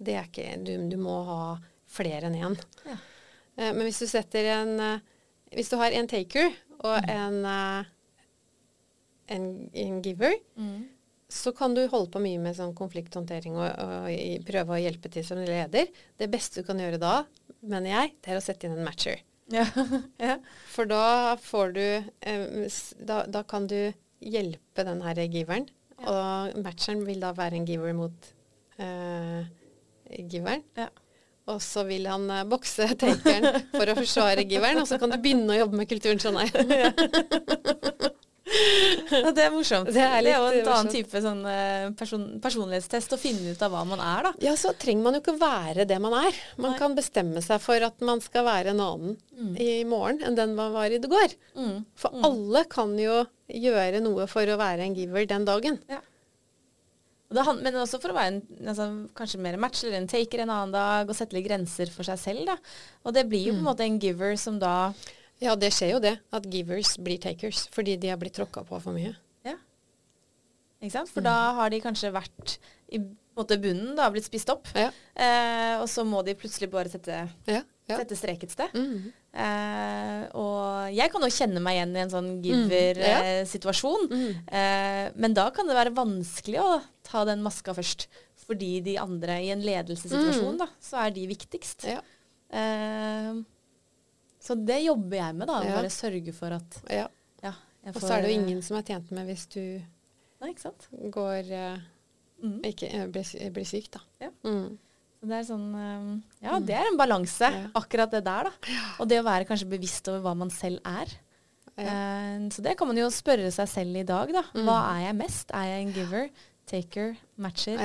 Det 0.00 0.16
er 0.16 0.28
ikke 0.28 0.56
du, 0.64 0.72
du 0.90 0.96
må 1.00 1.20
ha 1.28 1.40
flere 1.90 2.30
enn 2.30 2.38
én. 2.38 2.58
Ja. 2.86 2.96
Eh, 3.56 3.70
men 3.70 3.84
hvis 3.86 4.00
du 4.02 4.08
setter 4.10 4.52
en 4.56 4.76
eh, 4.80 5.06
Hvis 5.56 5.70
du 5.72 5.76
har 5.80 5.90
en 5.90 6.06
taker 6.06 6.52
og 6.78 7.02
mm. 7.02 7.08
en, 7.10 7.38
eh, 7.50 7.88
en, 9.30 9.46
en, 9.72 10.00
giver, 10.02 10.36
mm. 10.58 10.78
så 11.30 11.52
kan 11.56 11.74
du 11.76 11.84
holde 11.90 12.10
på 12.12 12.22
mye 12.22 12.40
med 12.42 12.56
sånn 12.58 12.74
konflikthåndtering 12.78 13.58
og, 13.58 13.68
og, 13.68 14.46
prøve 14.48 14.76
å 14.76 14.80
hjelpe 14.82 15.12
til 15.12 15.26
som 15.26 15.40
leder. 15.40 15.90
Det 16.18 16.30
beste 16.32 16.62
du 16.62 16.68
kan 16.68 16.80
gjøre 16.82 17.00
da, 17.02 17.16
mener 17.60 17.94
jeg, 17.94 18.14
det 18.20 18.32
er 18.32 18.40
å 18.40 18.44
sette 18.44 18.66
inn 18.66 18.78
en 18.78 18.86
matcher. 18.86 19.22
Ja. 19.50 19.66
ja. 20.26 20.38
For 20.70 20.88
da 20.90 21.36
får 21.42 21.76
du 21.76 21.84
eh, 21.84 22.80
da, 22.98 23.24
da, 23.26 23.44
kan 23.46 23.66
du 23.70 23.92
hjelpe 24.20 24.86
den 24.86 25.02
her 25.04 25.22
giveren. 25.26 25.68
Ja. 26.00 26.10
Og 26.10 26.60
matcheren 26.64 27.04
vil 27.06 27.22
da 27.22 27.34
være 27.36 27.58
en 27.58 27.68
giver 27.68 27.94
mot 27.96 28.32
eh, 28.80 29.46
giveren. 30.30 30.64
Ja. 30.78 30.88
Og 31.50 31.58
så 31.64 31.84
vil 31.88 32.06
han 32.10 32.28
eh, 32.30 32.46
bokse 32.48 32.92
takeren 33.00 33.64
for 33.74 33.90
å 33.90 33.98
forsvare 33.98 34.46
giveren, 34.46 34.82
og 34.82 34.88
så 34.90 35.00
kan 35.02 35.12
du 35.12 35.18
begynne 35.18 35.56
å 35.56 35.60
jobbe 35.64 35.82
med 35.82 35.90
kulturen 35.90 36.22
sånn. 36.22 36.38
Ja, 39.10 39.30
det 39.34 39.44
er 39.44 39.52
morsomt. 39.54 39.90
Det 39.94 40.02
er, 40.02 40.16
det 40.24 40.32
er 40.32 40.38
jo 40.38 40.48
en 40.60 40.70
annen 40.72 40.92
type 40.92 41.22
sånn, 41.22 41.40
eh, 41.48 41.86
person, 41.98 42.26
personlighetstest 42.42 43.14
å 43.14 43.18
finne 43.20 43.54
ut 43.54 43.62
av 43.62 43.72
hva 43.74 43.84
man 43.88 44.02
er, 44.02 44.28
da. 44.28 44.32
Ja, 44.42 44.54
så 44.58 44.72
trenger 44.78 45.06
man 45.06 45.16
jo 45.16 45.22
ikke 45.22 45.36
være 45.40 45.86
det 45.88 45.98
man 46.02 46.16
er. 46.18 46.38
Man 46.58 46.74
Nei. 46.74 46.80
kan 46.80 46.96
bestemme 46.98 47.42
seg 47.44 47.62
for 47.62 47.86
at 47.86 48.02
man 48.06 48.22
skal 48.24 48.46
være 48.48 48.74
en 48.74 48.82
annen 48.84 49.16
mm. 49.16 49.54
i 49.62 49.70
morgen 49.88 50.22
enn 50.26 50.38
den 50.38 50.54
man 50.58 50.74
var 50.74 50.90
i 50.90 51.00
det 51.02 51.10
går. 51.10 51.34
Mm. 51.58 51.76
For 51.98 52.14
mm. 52.14 52.26
alle 52.30 52.64
kan 52.70 52.94
jo 52.98 53.22
gjøre 53.50 54.02
noe 54.04 54.26
for 54.30 54.46
å 54.46 54.60
være 54.60 54.86
en 54.86 54.96
giver 54.98 55.28
den 55.30 55.46
dagen. 55.48 55.80
Ja. 55.90 56.02
Det, 57.30 57.44
men 57.62 57.76
også 57.78 58.00
for 58.02 58.10
å 58.10 58.16
være 58.16 58.32
en, 58.32 58.40
altså, 58.66 58.88
kanskje 59.14 59.38
mer 59.42 59.58
match 59.62 59.84
eller 59.84 60.00
en 60.00 60.10
taker 60.10 60.42
en 60.42 60.50
annen 60.50 60.74
dag, 60.74 61.06
og 61.06 61.14
sette 61.14 61.36
litt 61.36 61.46
grenser 61.46 61.92
for 61.94 62.06
seg 62.06 62.18
selv. 62.18 62.48
Da. 62.48 62.56
Og 63.06 63.14
det 63.14 63.28
blir 63.30 63.46
jo 63.46 63.54
på 63.54 63.60
en 63.60 63.62
mm. 63.62 63.70
måte 63.70 63.86
en 63.86 64.00
giver 64.02 64.34
som 64.40 64.58
da 64.58 64.74
ja, 65.40 65.56
det 65.56 65.72
skjer 65.72 65.94
jo 65.94 66.02
det. 66.04 66.16
At 66.36 66.46
givers 66.52 66.96
blir 67.00 67.20
takers 67.22 67.64
fordi 67.74 67.96
de 68.00 68.12
har 68.12 68.20
blitt 68.20 68.36
tråkka 68.36 68.64
på 68.68 68.80
for 68.82 68.96
mye. 68.96 69.14
Ja. 69.46 69.56
Ikke 70.80 70.94
sant? 70.98 71.12
For 71.12 71.24
mm. 71.24 71.28
da 71.30 71.38
har 71.58 71.72
de 71.72 71.82
kanskje 71.84 72.12
vært 72.14 72.58
i 72.92 73.00
måte 73.38 73.56
bunnen, 73.62 73.94
da, 73.96 74.10
blitt 74.12 74.28
spist 74.28 74.50
opp. 74.52 74.68
Ja. 74.76 74.90
Eh, 75.14 75.76
og 75.80 75.88
så 75.90 76.04
må 76.08 76.22
de 76.26 76.36
plutselig 76.38 76.70
bare 76.72 76.92
sette, 76.92 77.22
ja, 77.48 77.62
ja. 77.88 77.96
sette 77.96 78.18
strek 78.18 78.44
et 78.44 78.52
sted. 78.52 78.74
Mm. 78.74 79.10
Eh, 79.30 80.24
og 80.36 80.90
jeg 80.96 81.12
kan 81.12 81.24
jo 81.24 81.30
kjenne 81.32 81.62
meg 81.62 81.78
igjen 81.78 81.94
i 81.94 82.02
en 82.02 82.12
sånn 82.12 82.32
mm. 82.34 82.40
giver-situasjon. 82.46 84.10
Mm. 84.10 84.26
Eh, 84.26 84.58
eh, 84.64 85.06
men 85.22 85.36
da 85.36 85.46
kan 85.54 85.70
det 85.70 85.78
være 85.78 85.94
vanskelig 85.96 86.60
å 86.62 86.72
ta 87.06 87.24
den 87.28 87.44
maska 87.46 87.76
først. 87.76 88.10
Fordi 88.50 88.80
de 88.82 88.96
andre 88.98 89.36
i 89.44 89.52
en 89.54 89.62
ledelsessituasjon, 89.62 90.56
mm. 90.56 90.60
da, 90.60 90.66
så 90.82 91.04
er 91.04 91.14
de 91.14 91.28
viktigst. 91.30 91.86
Ja. 91.86 92.00
Eh, 94.40 94.44
så 94.46 94.56
det 94.56 94.80
jobber 94.82 95.20
jeg 95.20 95.36
med, 95.36 95.48
da. 95.48 95.60
Å 95.60 95.68
ja. 95.68 95.78
bare 95.78 95.92
sørge 95.92 96.34
for 96.36 96.56
at 96.56 96.82
ja. 96.88 97.06
ja 97.44 97.54
får, 97.54 97.94
Og 97.94 98.02
så 98.02 98.12
er 98.16 98.24
det 98.24 98.32
jo 98.32 98.40
ingen 98.40 98.60
som 98.64 98.78
er 98.80 98.86
tjent 98.88 99.10
med 99.14 99.28
hvis 99.30 99.46
du 99.52 99.62
Nei, 100.40 100.52
ikke 100.54 100.64
sant? 100.64 100.86
går 101.12 101.50
uh, 101.52 101.80
mm. 102.40 102.60
ikke 102.70 102.88
uh, 102.94 103.08
blir, 103.12 103.32
blir, 103.52 103.66
syk, 103.68 103.90
da. 103.92 104.00
Ja. 104.24 104.30
Mm. 104.46 104.78
Så 105.20 105.28
det 105.28 105.36
er 105.36 105.42
sånn 105.50 105.66
um, 105.74 106.12
Ja, 106.40 106.54
mm. 106.54 106.68
det 106.70 106.78
er 106.78 106.88
en 106.88 106.96
balanse, 107.00 107.50
akkurat 107.76 108.14
det 108.14 108.22
der, 108.24 108.48
da. 108.48 108.78
Og 108.96 109.10
det 109.10 109.18
å 109.20 109.26
være 109.26 109.48
kanskje 109.48 109.68
bevisst 109.68 110.08
over 110.08 110.24
hva 110.24 110.32
man 110.40 110.52
selv 110.54 110.80
er. 110.88 111.12
Uh, 111.76 112.48
så 112.52 112.64
det 112.64 112.72
kan 112.80 112.88
man 112.88 112.98
jo 113.00 113.10
spørre 113.12 113.52
seg 113.52 113.68
selv 113.68 114.00
i 114.00 114.06
dag, 114.08 114.32
da. 114.32 114.46
Mm. 114.56 114.64
Hva 114.64 114.78
er 114.94 115.04
jeg 115.10 115.18
mest? 115.20 115.52
Er 115.52 115.68
jeg 115.68 115.84
en 115.84 115.92
giver, 115.98 116.32
taker, 116.72 117.14
matcher? 117.36 117.84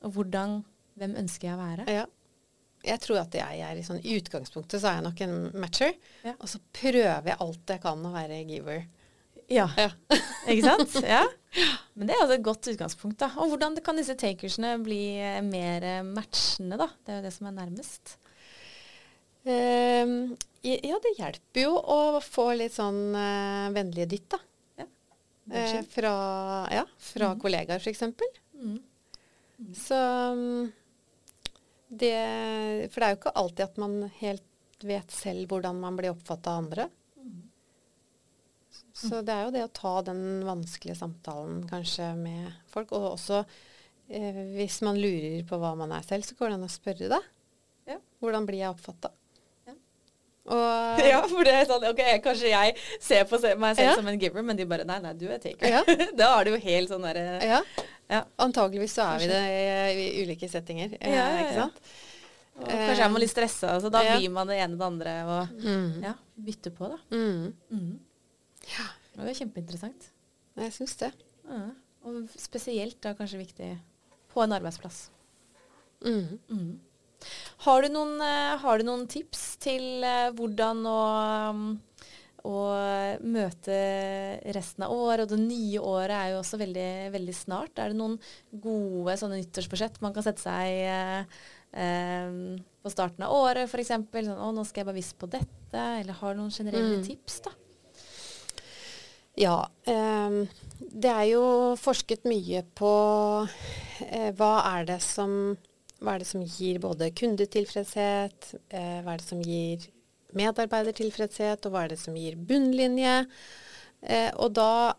Og 0.00 0.16
hvordan 0.16 0.62
Hvem 1.00 1.14
ønsker 1.16 1.48
jeg 1.48 1.56
å 1.56 1.60
være? 1.60 1.84
Jeg 2.86 3.02
tror 3.04 3.20
at 3.20 3.34
jeg 3.36 3.60
er 3.66 3.76
i 3.76 3.84
sånn 3.84 4.00
utgangspunktet 4.00 4.80
så 4.80 4.88
er 4.90 4.98
jeg 4.98 5.06
nok 5.08 5.20
en 5.26 5.36
matcher. 5.60 5.92
Ja. 6.24 6.34
Og 6.38 6.48
så 6.48 6.60
prøver 6.76 7.28
jeg 7.32 7.40
alt 7.44 7.74
jeg 7.74 7.82
kan 7.82 8.06
å 8.06 8.14
være 8.14 8.40
giver. 8.48 8.86
Ja. 9.50 9.66
ja. 9.76 9.90
Ikke 10.50 10.64
sant? 10.64 10.98
Ja. 11.16 11.26
Men 11.98 12.06
det 12.06 12.14
er 12.14 12.20
altså 12.22 12.36
et 12.36 12.46
godt 12.46 12.68
utgangspunkt. 12.70 13.18
da. 13.18 13.32
Og 13.42 13.50
hvordan 13.50 13.74
kan 13.84 13.98
disse 13.98 14.14
takersene 14.16 14.76
bli 14.80 15.18
mer 15.42 16.04
matchende, 16.06 16.78
da? 16.78 16.86
Det 17.02 17.12
er 17.12 17.18
jo 17.18 17.24
det 17.26 17.32
som 17.34 17.48
er 17.50 17.56
nærmest. 17.56 18.14
Um, 19.42 20.36
ja, 20.62 20.98
det 21.00 21.14
hjelper 21.16 21.64
jo 21.64 21.72
å 21.74 22.20
få 22.22 22.50
litt 22.60 22.76
sånn 22.76 23.16
uh, 23.16 23.72
vennlige 23.74 24.10
dytt, 24.12 24.36
da. 24.36 24.40
Ja. 24.82 24.86
Uh, 25.50 25.80
fra, 25.90 26.14
ja, 26.70 26.84
fra 27.10 27.32
mm. 27.32 27.40
kollegaer, 27.42 27.82
f.eks. 27.82 28.04
Mm. 28.54 28.76
Mm. 29.58 29.72
Så 29.76 29.98
um, 30.36 30.70
det, 32.00 32.88
for 32.92 33.00
det 33.00 33.06
er 33.06 33.14
jo 33.14 33.20
ikke 33.20 33.36
alltid 33.42 33.66
at 33.66 33.78
man 33.82 34.00
helt 34.20 34.86
vet 34.86 35.12
selv 35.12 35.50
hvordan 35.50 35.80
man 35.80 35.98
blir 35.98 36.14
oppfatta 36.14 36.54
av 36.54 36.64
andre. 36.64 36.88
Så 39.00 39.20
det 39.24 39.34
er 39.34 39.46
jo 39.46 39.52
det 39.54 39.62
å 39.64 39.72
ta 39.74 39.92
den 40.04 40.42
vanskelige 40.44 40.98
samtalen 40.98 41.62
kanskje 41.70 42.10
med 42.18 42.50
folk. 42.72 42.92
Og 42.96 43.14
også 43.14 43.42
eh, 43.42 44.42
hvis 44.56 44.80
man 44.86 44.98
lurer 45.00 45.44
på 45.48 45.58
hva 45.60 45.72
man 45.78 45.94
er 45.96 46.04
selv, 46.06 46.26
så 46.26 46.36
går 46.38 46.50
det 46.50 46.58
an 46.58 46.66
å 46.66 46.72
spørre 46.72 47.10
deg. 47.12 47.30
Ja. 47.90 47.96
Hvordan 48.22 48.48
blir 48.48 48.60
jeg 48.60 48.74
oppfatta? 48.74 49.12
Ja. 49.68 49.76
ja, 51.12 51.22
for 51.30 51.46
det 51.46 51.54
er 51.54 51.68
sånn 51.68 51.86
OK, 51.90 52.02
kanskje 52.24 52.52
jeg 52.52 52.76
ser 52.98 53.24
på 53.30 53.40
meg 53.60 53.78
selv 53.78 53.92
ja. 53.92 53.96
som 54.00 54.10
en 54.10 54.20
giver, 54.20 54.44
men 54.44 54.58
de 54.58 54.68
bare 54.68 54.86
Nei, 54.88 55.00
nei, 55.04 55.14
du 55.16 55.28
er 55.30 55.40
taker. 55.42 55.80
da 56.20 56.34
er 56.34 56.48
det 56.48 56.56
jo 56.56 56.62
helt 56.66 56.92
sånn 56.92 57.08
derre 57.08 57.62
ja. 58.10 58.24
Antageligvis 58.42 58.94
så 58.98 59.06
er 59.06 59.22
vi 59.22 59.28
det 59.30 59.42
i, 59.94 60.06
ulike 60.24 60.48
settinger. 60.50 60.96
Eh, 60.98 61.14
ja, 61.14 61.26
ikke 61.44 61.58
sant? 61.58 61.82
Og 62.60 62.68
kanskje 62.68 63.04
er 63.06 63.12
man 63.12 63.22
litt 63.22 63.32
stressa, 63.32 63.76
så 63.80 63.90
da 63.92 64.02
blir 64.04 64.32
man 64.34 64.50
det 64.50 64.58
ene 64.60 64.74
og 64.74 64.80
det 64.80 64.88
andre 64.88 65.12
og 65.24 65.62
mm. 65.62 66.02
ja, 66.04 66.14
bytter 66.48 66.74
på, 66.76 66.90
da. 66.92 66.98
Mm. 67.14 67.46
Mm. 67.70 67.92
Ja. 68.74 68.88
Det 69.14 69.30
er 69.30 69.38
kjempeinteressant. 69.38 70.10
Jeg 70.60 70.74
syns 70.74 70.98
det. 71.00 71.10
Ja. 71.48 71.62
Og 72.10 72.36
spesielt 72.40 72.98
da 73.04 73.14
kanskje 73.16 73.40
viktig 73.40 73.70
på 74.32 74.44
en 74.44 74.54
arbeidsplass. 74.56 75.08
Mm. 76.04 76.38
Mm. 76.50 76.70
Har, 77.64 77.84
du 77.84 77.92
noen, 77.92 78.14
uh, 78.20 78.56
har, 78.60 78.80
du 78.80 78.88
noen, 78.88 79.06
tips 79.10 79.54
til 79.60 80.04
hvordan 80.36 80.84
å 80.88 81.00
um, 81.52 81.64
og 82.48 83.22
møte 83.26 83.76
resten 84.56 84.84
av 84.86 84.94
året. 84.94 85.26
Og 85.26 85.34
det 85.34 85.40
nye 85.44 85.80
året 85.82 86.16
er 86.16 86.32
jo 86.32 86.40
også 86.40 86.60
veldig, 86.60 86.90
veldig 87.14 87.36
snart. 87.36 87.78
Er 87.78 87.92
det 87.92 88.00
noen 88.00 88.18
gode 88.50 89.16
sånne 89.20 89.40
nyttårsbudsjett 89.40 90.00
man 90.04 90.14
kan 90.16 90.26
sette 90.26 90.44
seg 90.44 90.82
eh, 90.88 91.40
eh, 91.84 92.34
på 92.80 92.92
starten 92.92 93.26
av 93.26 93.36
året, 93.36 93.68
f.eks.? 93.68 93.92
Sånn, 93.92 94.36
'Å, 94.36 94.52
nå 94.56 94.66
skal 94.68 94.82
jeg 94.82 94.90
bare 94.90 95.00
visse 95.00 95.18
på 95.18 95.30
dette.' 95.30 95.86
Eller 96.00 96.16
har 96.22 96.38
noen 96.38 96.54
generelle 96.54 97.00
mm. 97.00 97.06
tips, 97.06 97.40
da? 97.46 97.54
Ja. 99.40 99.58
Eh, 99.84 100.40
det 100.80 101.10
er 101.12 101.26
jo 101.30 101.44
forsket 101.80 102.24
mye 102.28 102.64
på 102.76 102.94
eh, 104.08 104.30
hva 104.36 104.54
er 104.76 104.88
det 104.88 105.02
som 105.04 105.56
hva 106.00 106.14
er 106.14 106.22
det 106.22 106.30
som 106.30 106.40
gir 106.40 106.78
både 106.80 107.10
kundetilfredshet, 107.12 108.54
eh, 108.72 109.00
hva 109.04 109.12
er 109.12 109.20
det 109.20 109.26
som 109.26 109.42
gir 109.44 109.84
medarbeidertilfredshet, 110.38 111.66
og 111.66 111.74
hva 111.74 111.84
er 111.84 111.94
det 111.94 112.00
som 112.02 112.16
gir 112.18 112.36
bunnlinje. 112.36 113.22
Eh, 114.02 114.30
og 114.36 114.54
da 114.58 114.94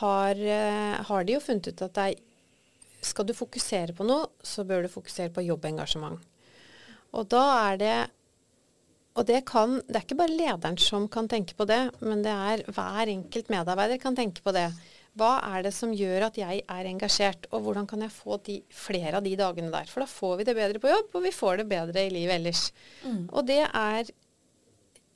har, 0.00 0.34
eh, 0.36 0.98
har, 1.08 1.24
de 1.24 1.36
jo 1.36 1.44
funnet 1.44 1.70
ut 1.72 1.86
at 1.88 2.02
er, 2.04 2.20
skal 3.04 3.28
du 3.28 3.34
fokusere 3.36 3.94
på 3.96 4.06
noe, 4.06 4.28
så 4.42 4.64
bør 4.68 4.84
du 4.84 4.92
fokusere 4.92 5.32
på 5.34 5.46
jobbengasjement. 5.46 6.20
Og 7.16 7.28
da 7.32 7.44
er 7.70 7.80
det 7.80 7.98
og 9.18 9.26
det, 9.26 9.40
kan, 9.48 9.80
det 9.88 9.96
er 9.98 10.04
ikke 10.04 10.20
bare 10.20 10.30
lederen 10.30 10.76
som 10.78 11.08
kan 11.10 11.26
tenke 11.26 11.56
på 11.58 11.66
det, 11.66 11.80
men 12.06 12.20
det 12.22 12.30
er 12.30 12.60
hver 12.70 13.10
enkelt 13.10 13.48
medarbeider 13.50 13.98
kan 13.98 14.14
tenke 14.14 14.44
på 14.44 14.52
det. 14.54 14.68
Hva 15.18 15.32
er 15.48 15.64
det 15.66 15.72
som 15.74 15.94
gjør 15.96 16.28
at 16.28 16.38
jeg 16.38 16.60
er 16.62 16.86
engasjert, 16.86 17.48
og 17.50 17.64
hvordan 17.64 17.88
kan 17.90 18.04
jeg 18.04 18.14
få 18.14 18.38
de, 18.46 18.60
flere 18.70 19.18
av 19.18 19.26
de 19.26 19.34
dagene 19.38 19.72
der? 19.72 19.90
For 19.90 20.04
da 20.04 20.10
får 20.10 20.36
vi 20.38 20.46
det 20.46 20.54
bedre 20.58 20.82
på 20.82 20.92
jobb, 20.92 21.10
og 21.18 21.24
vi 21.24 21.34
får 21.34 21.58
det 21.58 21.66
bedre 21.72 22.04
i 22.06 22.12
livet 22.14 22.36
ellers. 22.36 22.68
Mm. 23.02 23.24
Og 23.32 23.48
det 23.48 23.64
er 23.66 24.12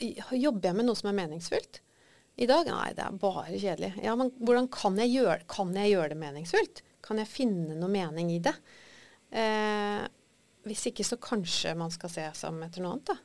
Jobber 0.03 0.70
jeg 0.70 0.78
med 0.78 0.88
noe 0.88 0.98
som 0.98 1.11
er 1.11 1.18
meningsfullt? 1.20 1.80
I 2.40 2.48
dag? 2.48 2.68
Nei, 2.68 2.92
det 2.96 3.05
er 3.05 3.18
bare 3.20 3.44
kjedelig. 3.53 3.92
Ja, 4.03 4.14
men 4.18 4.32
hvordan 4.40 4.68
kan 4.72 4.96
jeg 5.03 5.12
gjøre, 5.12 5.42
kan 5.53 5.74
jeg 5.76 5.92
gjøre 5.92 6.14
det 6.14 6.20
meningsfullt? 6.22 6.80
Kan 7.05 7.20
jeg 7.20 7.28
finne 7.28 7.76
noe 7.76 7.92
mening 7.92 8.30
i 8.32 8.40
det? 8.42 8.55
Eh, 9.36 10.00
hvis 10.66 10.86
ikke, 10.88 11.05
så 11.07 11.18
kanskje 11.20 11.74
man 11.78 11.92
skal 11.92 12.12
se 12.12 12.24
seg 12.38 12.53
om 12.53 12.62
etter 12.64 12.84
noe 12.84 12.96
annet, 12.96 13.12
da. 13.12 13.18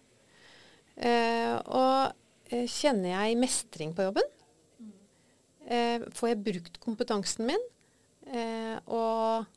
Eh, 0.97 1.53
og 1.77 2.51
eh, 2.51 2.67
kjenner 2.67 3.13
jeg 3.13 3.39
mestring 3.39 3.93
på 3.95 4.07
jobben? 4.09 4.27
Eh, 5.67 6.03
får 6.17 6.31
jeg 6.33 6.43
brukt 6.45 6.79
kompetansen 6.83 7.47
min? 7.51 7.67
Eh, 8.27 8.75
og 8.91 9.47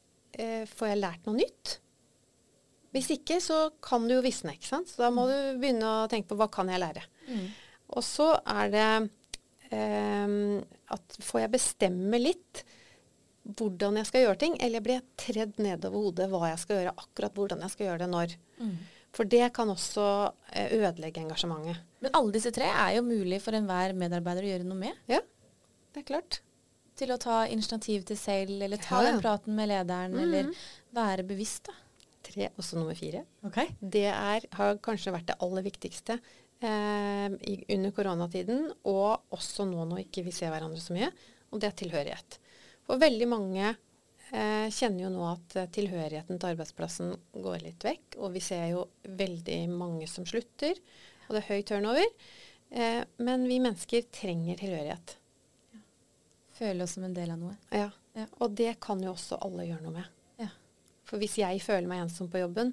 får 0.71 0.93
jeg 0.93 1.01
lært 1.01 1.27
noe 1.27 1.41
nytt? 1.41 1.81
Hvis 2.95 3.12
ikke, 3.14 3.38
så 3.43 3.68
kan 3.84 4.09
du 4.09 4.16
jo 4.16 4.24
visne. 4.24 4.57
ikke 4.57 4.66
sant? 4.66 4.91
Så 4.91 5.05
da 5.05 5.12
må 5.14 5.28
du 5.30 5.36
begynne 5.61 5.86
å 5.86 6.11
tenke 6.11 6.32
på 6.32 6.38
hva 6.41 6.51
kan 6.53 6.70
jeg 6.72 6.82
lære. 6.82 7.05
Mm. 7.30 7.47
Og 7.95 8.05
så 8.07 8.32
er 8.43 8.72
det 8.72 8.88
eh, 9.70 10.36
at 10.95 11.18
får 11.22 11.45
jeg 11.45 11.55
bestemme 11.55 12.20
litt 12.20 12.64
hvordan 13.59 13.99
jeg 13.99 14.09
skal 14.11 14.24
gjøre 14.24 14.41
ting, 14.43 14.57
eller 14.62 14.82
blir 14.84 14.99
jeg 14.99 15.20
tredd 15.20 15.61
nedover 15.62 16.05
hodet 16.07 16.28
hva 16.30 16.51
jeg 16.51 16.62
skal 16.62 16.80
gjøre, 16.80 16.97
akkurat 17.05 17.38
hvordan 17.38 17.64
jeg 17.64 17.74
skal 17.74 17.86
gjøre 17.88 18.03
det 18.03 18.11
når. 18.12 18.34
Mm. 18.61 18.74
For 19.16 19.26
det 19.26 19.49
kan 19.57 19.72
også 19.72 20.05
eh, 20.53 20.76
ødelegge 20.78 21.22
engasjementet. 21.24 21.80
Men 22.05 22.14
alle 22.16 22.34
disse 22.36 22.53
tre 22.55 22.68
er 22.70 22.95
jo 22.99 23.07
mulig 23.07 23.41
for 23.43 23.57
enhver 23.59 23.95
medarbeider 23.99 24.47
å 24.47 24.53
gjøre 24.53 24.68
noe 24.68 24.78
med? 24.78 25.01
Ja, 25.11 25.22
det 25.91 26.05
er 26.05 26.09
klart. 26.12 26.43
til 27.01 27.14
å 27.14 27.18
ta 27.18 27.47
initiativ 27.49 28.03
til 28.07 28.18
selv, 28.20 28.61
eller 28.61 28.76
ta 28.76 29.01
ja, 29.01 29.07
ja. 29.07 29.12
den 29.14 29.22
praten 29.24 29.57
med 29.57 29.70
lederen, 29.70 30.14
mm. 30.14 30.20
eller 30.20 30.51
være 30.95 31.24
bevisst, 31.26 31.70
da? 31.70 31.78
Tre, 32.31 32.51
også 32.61 32.78
nummer 32.78 32.95
fire. 32.99 33.24
Okay. 33.47 33.72
Det 33.81 34.07
er, 34.12 34.47
har 34.55 34.81
kanskje 34.85 35.14
vært 35.14 35.31
det 35.33 35.39
aller 35.43 35.64
viktigste 35.66 36.16
eh, 36.16 37.28
i, 37.51 37.55
under 37.74 37.95
koronatiden, 37.97 38.68
og 38.87 39.35
også 39.35 39.66
nå 39.68 39.87
når 39.91 40.05
ikke 40.07 40.24
vi 40.26 40.35
ser 40.35 40.53
hverandre 40.55 40.83
så 40.83 40.95
mye, 40.97 41.11
og 41.51 41.62
det 41.62 41.70
er 41.70 41.78
tilhørighet. 41.81 42.39
For 42.87 43.01
veldig 43.03 43.28
mange 43.31 43.64
eh, 43.70 44.68
kjenner 44.70 45.05
jo 45.05 45.12
nå 45.14 45.24
at 45.33 45.57
eh, 45.59 45.70
tilhørigheten 45.74 46.39
til 46.39 46.53
arbeidsplassen 46.53 47.14
går 47.35 47.64
litt 47.64 47.87
vekk, 47.87 48.20
og 48.22 48.37
vi 48.37 48.45
ser 48.45 48.68
jo 48.72 48.87
veldig 49.07 49.61
mange 49.74 50.09
som 50.11 50.28
slutter, 50.28 50.78
og 51.26 51.35
det 51.35 51.43
er 51.43 51.51
høy 51.51 51.66
turnover. 51.66 52.07
Eh, 52.70 53.03
men 53.22 53.49
vi 53.51 53.59
mennesker 53.62 54.07
trenger 54.14 54.59
tilhørighet. 54.61 55.16
Ja. 55.74 55.83
Føle 56.61 56.87
oss 56.87 56.95
som 56.99 57.07
en 57.07 57.16
del 57.16 57.35
av 57.35 57.43
noe. 57.43 57.59
Ja. 57.74 57.91
ja. 58.18 58.26
Og 58.39 58.55
det 58.59 58.76
kan 58.83 59.03
jo 59.03 59.14
også 59.16 59.41
alle 59.43 59.66
gjøre 59.66 59.87
noe 59.87 59.99
med. 59.99 60.16
For 61.11 61.19
hvis 61.19 61.41
jeg 61.41 61.63
føler 61.65 61.91
meg 61.91 62.05
ensom 62.05 62.31
på 62.31 62.43
jobben, 62.45 62.71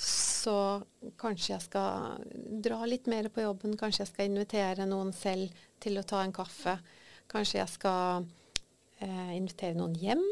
så 0.00 0.80
kanskje 1.20 1.52
jeg 1.56 1.64
skal 1.66 2.20
dra 2.64 2.78
litt 2.88 3.10
mer 3.10 3.28
på 3.32 3.42
jobben. 3.42 3.74
Kanskje 3.80 4.04
jeg 4.04 4.12
skal 4.12 4.30
invitere 4.30 4.86
noen 4.88 5.10
selv 5.16 5.50
til 5.82 5.98
å 5.98 6.06
ta 6.06 6.22
en 6.24 6.34
kaffe. 6.34 6.76
Kanskje 7.30 7.58
jeg 7.60 7.72
skal 7.74 8.24
eh, 9.02 9.34
invitere 9.36 9.76
noen 9.76 9.98
hjem. 9.98 10.22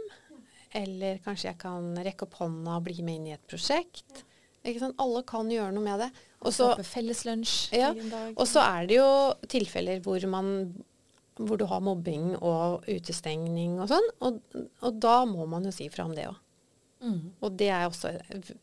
Eller 0.78 1.20
kanskje 1.24 1.50
jeg 1.50 1.60
kan 1.60 1.90
rekke 2.04 2.28
opp 2.28 2.38
hånda 2.40 2.78
og 2.78 2.86
bli 2.86 3.02
med 3.02 3.18
inn 3.18 3.30
i 3.32 3.36
et 3.36 3.46
prosjekt. 3.50 4.24
Alle 4.68 5.22
kan 5.26 5.50
gjøre 5.50 5.72
noe 5.74 5.84
med 5.84 6.04
det. 6.04 6.08
Og 6.44 6.54
så 8.46 8.62
ja, 8.62 8.76
er 8.78 8.88
det 8.88 8.98
jo 9.00 9.10
tilfeller 9.50 10.04
hvor 10.04 10.22
man 10.30 10.52
hvor 11.38 11.58
du 11.58 11.68
har 11.70 11.82
mobbing 11.84 12.32
og 12.34 12.86
utestengning 12.90 13.78
og 13.78 13.92
sånn. 13.92 14.08
Og, 14.26 14.40
og 14.82 14.98
da 14.98 15.22
må 15.28 15.46
man 15.50 15.66
jo 15.68 15.72
si 15.74 15.86
fra 15.92 16.08
om 16.08 16.14
det 16.16 16.26
òg. 16.30 16.38
Mm. 17.04 17.20
Og 17.40 17.54
det 17.58 17.68
er, 17.70 17.84
også, 17.86 18.12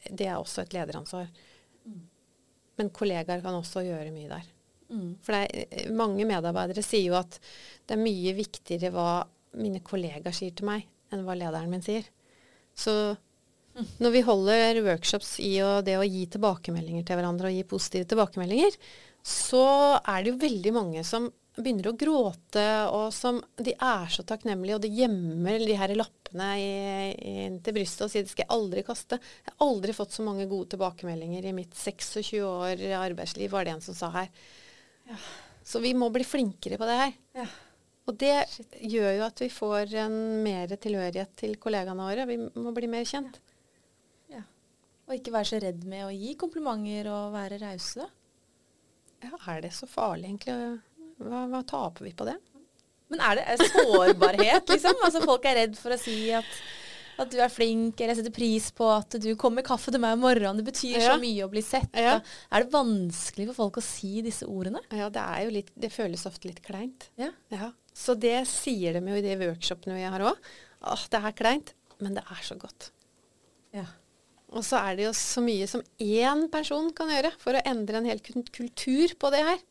det 0.09 0.27
er, 0.27 0.35
også, 0.37 0.65
et 0.65 0.75
lederansvar. 0.75 1.29
Mm. 1.85 2.01
Men 2.79 2.91
kollegaer 2.95 3.43
kan 3.43 3.57
også 3.57 3.85
gjøre 3.85 4.11
mye 4.15 4.31
der. 4.31 4.49
Mm. 4.91 5.11
For 5.25 5.37
er, 5.37 5.93
mange 5.95 6.27
medarbeidere 6.27 6.83
sier 6.85 7.13
jo 7.13 7.19
at 7.19 7.39
det 7.87 7.95
er 7.95 8.03
mye 8.03 8.35
viktigere 8.37 8.93
hva 8.93 9.09
mine 9.55 9.79
kollegaer 9.85 10.35
sier 10.35 10.55
til 10.55 10.67
meg, 10.67 10.83
enn 11.13 11.23
hva 11.25 11.37
lederen 11.37 11.71
min 11.71 11.85
sier. 11.85 12.07
Så 12.75 13.15
når 14.03 14.13
vi 14.13 14.23
holder 14.23 14.81
workshops 14.85 15.35
i 15.43 15.57
det 15.83 15.97
å 15.99 16.07
gi 16.07 16.25
tilbakemeldinger 16.31 17.07
til 17.07 17.19
hverandre 17.19 17.51
og 17.51 17.57
gi 17.57 17.65
positive 17.67 18.07
tilbakemeldinger, 18.11 18.77
så 19.25 19.65
er 19.99 20.23
det 20.23 20.31
jo 20.31 20.43
veldig 20.43 20.75
mange 20.75 21.03
som 21.07 21.31
begynner 21.55 21.89
å 21.89 21.95
gråte, 21.97 22.65
og 22.91 23.09
som 23.15 23.39
de 23.55 23.73
er 23.73 24.11
så 24.11 24.25
takknemlige, 24.27 24.77
og 24.77 24.83
de 24.83 24.91
gjemmer 24.91 25.63
de 25.63 25.77
her 25.79 25.93
lappene 25.95 26.49
inn 27.15 27.59
til 27.63 27.77
brystet 27.77 28.05
og 28.05 28.11
sier 28.11 28.25
det 28.25 28.33
skal 28.33 28.45
jeg 28.45 28.55
aldri 28.55 28.83
kaste. 28.87 29.19
Jeg 29.19 29.53
har 29.53 29.67
aldri 29.67 29.95
fått 29.95 30.15
så 30.17 30.25
mange 30.25 30.47
gode 30.51 30.73
tilbakemeldinger 30.73 31.47
i 31.47 31.55
mitt 31.55 31.75
26 31.79 32.41
år 32.45 32.83
arbeidsliv, 32.99 33.51
var 33.53 33.67
det 33.67 33.75
en 33.75 33.85
som 33.85 33.97
sa 33.97 34.11
her. 34.17 34.31
Ja. 35.09 35.19
Så 35.65 35.81
vi 35.81 35.95
må 35.97 36.11
bli 36.13 36.25
flinkere 36.27 36.77
på 36.81 36.89
det 36.89 36.99
her. 36.99 37.15
Ja. 37.39 37.47
Og 38.05 38.19
det 38.21 38.35
Shit. 38.51 38.75
gjør 38.85 39.15
jo 39.15 39.25
at 39.25 39.41
vi 39.41 39.49
får 39.49 39.95
en 40.03 40.17
mer 40.45 40.75
tilhørighet 40.77 41.31
til 41.41 41.55
kollegaene 41.57 42.05
våre. 42.05 42.27
Vi 42.29 42.37
må 42.37 42.73
bli 42.75 42.89
mer 42.91 43.07
kjent. 43.09 43.39
Og 45.05 45.19
ikke 45.19 45.33
være 45.35 45.49
så 45.51 45.61
redd 45.61 45.83
med 45.85 46.07
å 46.07 46.13
gi 46.13 46.33
komplimenter 46.39 47.11
og 47.13 47.33
være 47.35 47.59
rause. 47.61 48.07
Ja, 49.21 49.37
er 49.53 49.61
det 49.65 49.73
så 49.77 49.85
farlig 49.89 50.31
egentlig? 50.31 50.55
Hva, 51.21 51.45
hva 51.51 51.61
taper 51.67 52.07
vi 52.07 52.13
på 52.17 52.27
det? 52.27 52.35
Men 53.13 53.21
er 53.21 53.39
det 53.39 53.69
sårbarhet, 53.69 54.65
liksom? 54.73 55.03
Altså 55.05 55.21
Folk 55.25 55.45
er 55.47 55.59
redd 55.61 55.77
for 55.77 55.93
å 55.93 55.99
si 55.99 56.17
at, 56.35 56.47
at 57.21 57.31
du 57.31 57.37
er 57.39 57.53
flink, 57.53 57.99
eller 57.99 58.15
jeg 58.15 58.23
setter 58.23 58.35
pris 58.35 58.71
på 58.75 58.87
at 58.91 59.17
du 59.21 59.29
kommer 59.39 59.61
med 59.61 59.67
kaffe 59.67 59.93
til 59.93 60.01
meg 60.03 60.17
om 60.17 60.25
morgenen. 60.25 60.59
Det 60.59 60.67
betyr 60.71 60.97
ja. 60.97 61.13
så 61.13 61.19
mye 61.21 61.45
å 61.45 61.51
bli 61.51 61.63
sett. 61.65 61.93
Ja. 61.93 62.17
Er 62.49 62.65
det 62.65 62.73
vanskelig 62.73 63.49
for 63.51 63.61
folk 63.61 63.79
å 63.81 63.85
si 63.85 64.17
disse 64.25 64.49
ordene? 64.49 64.81
Ja, 64.89 65.11
det 65.13 65.23
er 65.23 65.45
jo 65.45 65.53
litt 65.59 65.69
Det 65.77 65.93
føles 65.93 66.25
ofte 66.27 66.49
litt 66.49 66.63
kleint. 66.65 67.09
Ja. 67.21 67.29
ja. 67.53 67.71
Så 67.95 68.17
det 68.19 68.39
sier 68.51 68.97
de 68.97 69.05
jo 69.13 69.21
i 69.21 69.23
de 69.23 69.37
workshopene 69.45 69.99
vi 69.99 70.09
har 70.09 70.25
òg. 70.25 70.49
Åh, 70.85 71.05
det 71.13 71.21
er 71.21 71.37
kleint, 71.37 71.71
men 72.01 72.17
det 72.17 72.25
er 72.25 72.41
så 72.45 72.57
godt. 72.59 72.89
Ja. 73.75 73.85
Og 74.55 74.63
så 74.65 74.79
er 74.79 74.97
det 74.97 75.07
jo 75.07 75.15
så 75.17 75.41
mye 75.43 75.67
som 75.67 75.81
én 76.01 76.45
person 76.53 76.91
kan 76.95 77.09
gjøre 77.11 77.31
for 77.41 77.57
å 77.57 77.63
endre 77.67 77.99
en 77.99 78.07
hel 78.07 78.21
kultur 78.23 79.15
på 79.19 79.31
det 79.33 79.41
her. 79.45 79.63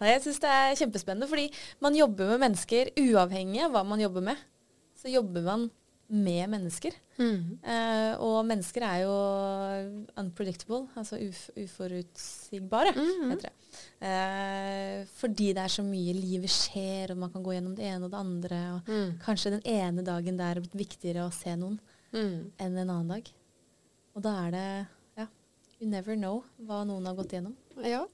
Jeg 0.00 0.24
syns 0.24 0.40
det 0.42 0.54
er 0.54 0.78
kjempespennende, 0.80 1.28
fordi 1.30 1.48
man 1.84 1.96
jobber 1.96 2.34
med 2.34 2.42
mennesker 2.46 2.92
uavhengig 3.00 3.62
av 3.66 3.76
hva 3.76 3.84
man 3.86 4.02
jobber 4.02 4.24
med. 4.32 4.42
Så 4.98 5.10
jobber 5.12 5.44
man 5.46 5.70
med 6.12 6.50
mennesker. 6.52 6.94
Mm. 7.16 7.58
Eh, 7.64 8.20
og 8.20 8.44
mennesker 8.44 8.84
er 8.84 8.98
jo 9.06 9.12
unpredictable, 10.20 10.84
altså 10.98 11.16
uf 11.24 11.46
uforutsigbare, 11.56 12.92
mm. 12.96 13.30
heter 13.30 13.48
det. 13.48 13.54
Eh, 14.04 15.06
fordi 15.16 15.52
det 15.56 15.64
er 15.64 15.72
så 15.72 15.84
mye 15.86 16.12
livet 16.16 16.52
skjer, 16.52 17.14
og 17.14 17.22
man 17.24 17.32
kan 17.32 17.44
gå 17.44 17.56
gjennom 17.56 17.76
det 17.78 17.88
ene 17.88 18.04
og 18.04 18.12
det 18.12 18.20
andre. 18.20 18.60
Og 18.76 18.92
mm. 18.92 19.14
kanskje 19.24 19.54
den 19.56 19.64
ene 19.72 20.04
dagen 20.04 20.40
der 20.40 20.60
er 20.60 20.72
viktigere 20.76 21.24
å 21.24 21.32
se 21.34 21.56
noen 21.56 21.78
mm. 22.12 22.36
enn 22.60 22.76
en 22.76 22.90
annen 22.90 23.14
dag. 23.16 23.32
Og 24.12 24.26
da 24.26 24.34
er 24.46 24.52
det 24.52 24.66
ja, 25.22 25.28
you 25.80 25.88
never 25.88 26.18
know 26.18 26.42
hva 26.60 26.82
noen 26.88 27.08
har 27.08 27.16
gått 27.16 27.32
gjennom. 27.38 27.56
Ja. 27.80 28.04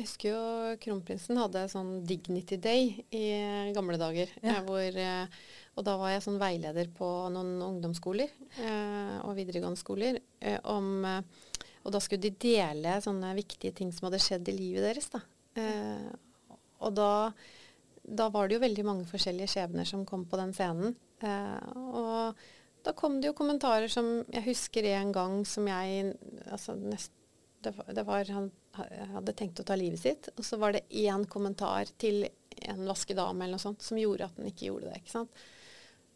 Jeg 0.00 0.06
husker 0.06 0.30
jo 0.32 0.76
kronprinsen 0.80 1.36
hadde 1.36 1.66
sånn 1.68 1.90
Dignity 2.08 2.56
Day 2.56 3.02
i 3.12 3.24
gamle 3.76 3.98
dager. 4.00 4.30
Ja. 4.40 4.62
hvor 4.64 4.80
eh, 4.80 5.28
og 5.76 5.84
da 5.84 5.98
var 6.00 6.14
jeg 6.14 6.22
sånn 6.24 6.38
veileder 6.40 6.88
på 6.96 7.06
noen 7.34 7.58
ungdomsskoler 7.66 8.30
eh, 8.64 9.18
og 9.26 9.36
videregående 9.36 9.80
skoler. 9.80 10.16
Eh, 10.40 10.56
om, 10.72 11.04
eh, 11.04 11.68
og 11.84 11.92
da 11.92 12.00
skulle 12.00 12.24
de 12.24 12.32
dele 12.32 12.96
sånne 13.04 13.34
viktige 13.36 13.76
ting 13.76 13.92
som 13.92 14.08
hadde 14.08 14.22
skjedd 14.24 14.48
i 14.48 14.56
livet 14.56 14.88
deres. 14.88 15.10
Da. 15.12 15.20
Eh, 15.60 16.08
og 16.80 16.96
da, 16.96 17.12
da, 18.00 18.30
var 18.32 18.48
det 18.48 18.56
jo 18.56 18.64
veldig 18.64 18.88
mange 18.88 19.08
forskjellige 19.10 19.52
skjebner 19.52 19.88
som 19.88 20.08
kom 20.08 20.24
på 20.24 20.40
den 20.40 20.56
scenen. 20.56 20.96
Eh, 21.20 21.70
og 21.76 22.40
da 22.88 22.96
kom 22.96 23.20
det 23.20 23.28
jo 23.28 23.36
kommentarer 23.36 23.92
som 23.92 24.22
Jeg 24.32 24.46
husker 24.46 24.86
en 24.94 25.12
gang 25.12 25.42
som 25.44 25.68
jeg 25.68 26.14
altså 26.48 26.72
nest, 26.80 27.12
det 27.60 27.72
var, 27.76 27.92
det 27.94 28.02
var, 28.08 28.28
Han 28.32 28.50
hadde 29.14 29.34
tenkt 29.36 29.60
å 29.60 29.66
ta 29.66 29.76
livet 29.76 30.00
sitt, 30.00 30.28
og 30.36 30.44
så 30.46 30.56
var 30.60 30.72
det 30.72 30.86
én 30.90 31.26
kommentar 31.28 31.90
til 32.00 32.24
en 32.60 32.84
vaskedame 32.88 33.44
eller 33.44 33.58
noe 33.58 33.62
sånt 33.62 33.84
som 33.84 33.98
gjorde 34.00 34.26
at 34.26 34.38
han 34.38 34.48
ikke 34.50 34.70
gjorde 34.70 34.90
det. 34.90 35.00
ikke 35.00 35.14
sant? 35.14 35.44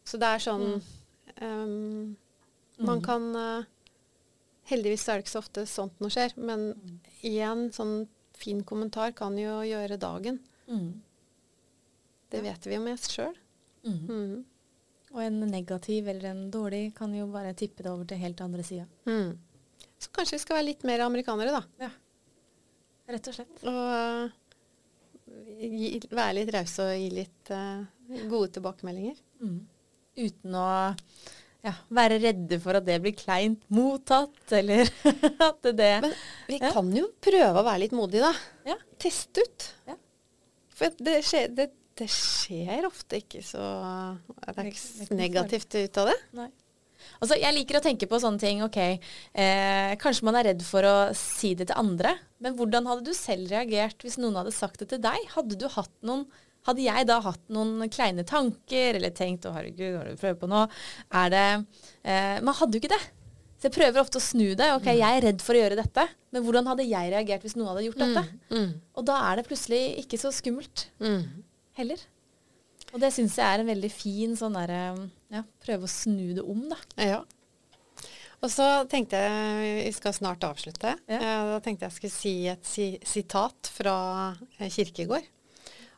Så 0.05 0.19
det 0.21 0.29
er 0.29 0.43
sånn 0.43 0.65
mm. 0.67 0.89
um, 1.41 2.15
Man 2.85 2.99
mm. 2.99 3.05
kan 3.05 3.29
uh, 3.33 3.71
Heldigvis 4.69 5.07
er 5.09 5.17
det 5.17 5.25
ikke 5.25 5.35
så 5.35 5.43
ofte 5.43 5.65
sånt 5.69 5.99
noe 6.01 6.13
skjer, 6.13 6.33
men 6.41 6.71
mm. 6.73 7.65
sånn 7.73 7.95
fin 8.35 8.63
kommentar 8.65 9.13
kan 9.17 9.37
jo 9.37 9.59
gjøre 9.61 9.99
dagen. 10.01 10.39
Mm. 10.65 11.01
Det 12.33 12.41
vet 12.41 12.65
vi 12.65 12.73
jo 12.73 12.81
mest 12.81 13.13
sjøl. 13.13 13.35
Mm. 13.85 14.41
Og 15.13 15.21
en 15.21 15.37
negativ 15.51 16.09
eller 16.09 16.31
en 16.31 16.47
dårlig 16.51 16.95
kan 16.97 17.13
jo 17.13 17.27
bare 17.31 17.53
tippe 17.53 17.85
det 17.85 17.93
over 17.93 18.09
til 18.09 18.23
helt 18.23 18.41
andre 18.41 18.65
sida. 18.65 18.87
Så 20.05 20.15
kanskje 20.15 20.37
vi 20.37 20.45
skal 20.45 20.59
være 20.59 20.69
litt 20.69 20.87
mer 20.87 21.05
amerikanere, 21.05 21.59
da. 21.59 21.87
Ja. 21.87 21.91
Rett 23.15 23.29
og 23.29 23.37
slett. 23.37 23.63
Og 23.67 23.83
uh, 23.91 24.33
gi, 25.59 25.95
være 26.09 26.39
litt 26.39 26.51
rause 26.55 26.89
og 26.89 26.97
gi 26.97 27.13
litt 27.19 27.53
uh, 27.53 27.85
gode 28.29 28.53
tilbakemeldinger. 28.57 29.17
Mm 29.43 29.63
uten 30.15 30.57
å 30.57 30.67
ja, 31.65 31.73
være 31.97 32.19
redde 32.21 32.59
for 32.61 32.77
at 32.77 32.85
det 32.87 32.99
blir 33.03 33.15
kleint 33.17 33.63
mottatt, 33.73 34.43
eller 34.53 34.89
at 35.49 35.71
det 35.71 35.93
Men 36.05 36.13
vi 36.49 36.59
ja. 36.59 36.71
kan 36.75 36.91
jo 36.93 37.07
prøve 37.23 37.61
å 37.61 37.65
være 37.65 37.85
litt 37.85 37.95
modige, 37.97 38.29
da. 38.29 38.73
Ja. 38.73 38.77
Teste 39.01 39.45
ut. 39.45 39.71
For 40.75 40.93
det 40.99 41.17
skjer, 41.25 41.49
det, 41.55 41.69
det 41.97 42.09
skjer, 42.11 42.85
ofte 42.87 43.21
ikke 43.21 43.41
så 43.45 43.63
Det 44.27 44.55
er 44.59 44.69
ikke 44.69 45.17
negativt 45.17 45.77
ut 45.79 46.01
av 46.03 46.11
det. 46.11 46.17
Nei. 46.37 46.49
Altså, 47.19 47.37
jeg 47.39 47.55
liker 47.55 47.79
å 47.79 47.83
tenke 47.85 48.09
på 48.09 48.19
sånne 48.21 48.41
ting. 48.41 48.63
ok, 48.65 48.79
eh, 49.33 49.95
Kanskje 50.01 50.27
man 50.27 50.39
er 50.39 50.51
redd 50.51 50.63
for 50.65 50.85
å 50.85 50.95
si 51.17 51.53
det 51.55 51.69
til 51.69 51.79
andre. 51.79 52.15
Men 52.39 52.57
hvordan 52.57 52.87
hadde 52.89 53.05
du 53.07 53.13
selv 53.13 53.49
reagert 53.51 54.03
hvis 54.03 54.19
noen 54.21 54.35
hadde 54.39 54.55
sagt 54.55 54.81
det 54.83 54.89
til 54.93 55.03
deg? 55.03 55.17
Hadde 55.35 55.59
du 55.59 55.67
hatt 55.71 55.93
noen 56.05 56.27
hadde 56.65 56.81
jeg 56.81 57.05
da 57.05 57.19
hatt 57.21 57.43
noen 57.53 57.89
kleine 57.93 58.23
tanker, 58.25 58.97
eller 58.97 59.11
tenkt 59.13 59.45
'Å, 59.45 59.53
herregud, 59.53 59.91
hva 59.93 60.01
er 60.01 60.07
det 60.09 60.15
du 60.15 60.21
prøver 60.23 60.39
på 60.41 60.49
nå?' 60.49 60.63
Er 61.13 61.29
det 61.29 61.49
eh, 62.03 62.41
Man 62.41 62.57
hadde 62.57 62.73
jo 62.73 62.81
ikke 62.81 62.95
det. 62.95 63.03
Så 63.55 63.69
jeg 63.69 63.75
prøver 63.77 64.01
ofte 64.01 64.19
å 64.19 64.23
snu 64.23 64.55
det. 64.57 64.71
Ok, 64.73 64.89
mm. 64.89 64.97
jeg 64.99 65.17
er 65.17 65.25
redd 65.29 65.43
for 65.45 65.55
å 65.55 65.61
gjøre 65.61 65.77
dette, 65.79 66.07
men 66.33 66.43
hvordan 66.43 66.67
hadde 66.67 66.87
jeg 66.89 67.11
reagert 67.13 67.45
hvis 67.45 67.55
noen 67.55 67.69
hadde 67.71 67.85
gjort 67.85 68.01
dette? 68.01 68.23
Mm. 68.49 68.57
Mm. 68.57 68.73
Og 68.97 69.05
da 69.07 69.19
er 69.29 69.39
det 69.39 69.45
plutselig 69.47 69.83
ikke 70.01 70.19
så 70.19 70.31
skummelt 70.35 70.87
mm. 70.99 71.21
heller. 71.79 72.03
Og 72.93 72.99
det 73.01 73.13
syns 73.15 73.37
jeg 73.39 73.45
er 73.45 73.63
en 73.63 73.71
veldig 73.71 73.91
fin 73.93 74.35
sånn 74.37 74.57
derre 74.57 74.81
ja, 75.33 75.41
prøve 75.63 75.87
å 75.87 75.91
snu 75.91 76.35
det 76.37 76.43
om, 76.43 76.61
da. 76.69 76.77
Ja. 77.01 77.21
Og 78.43 78.51
så 78.51 78.65
tenkte 78.91 79.17
jeg 79.17 79.75
Vi 79.87 79.93
skal 79.95 80.13
snart 80.13 80.43
avslutte. 80.45 80.91
Ja. 81.09 81.37
Da 81.55 81.59
tenkte 81.63 81.87
jeg 81.87 81.95
skulle 81.95 82.13
si 82.13 82.33
et 82.51 82.67
si 82.67 82.89
sitat 83.07 83.71
fra 83.73 83.95
Kirkegård. 84.59 85.31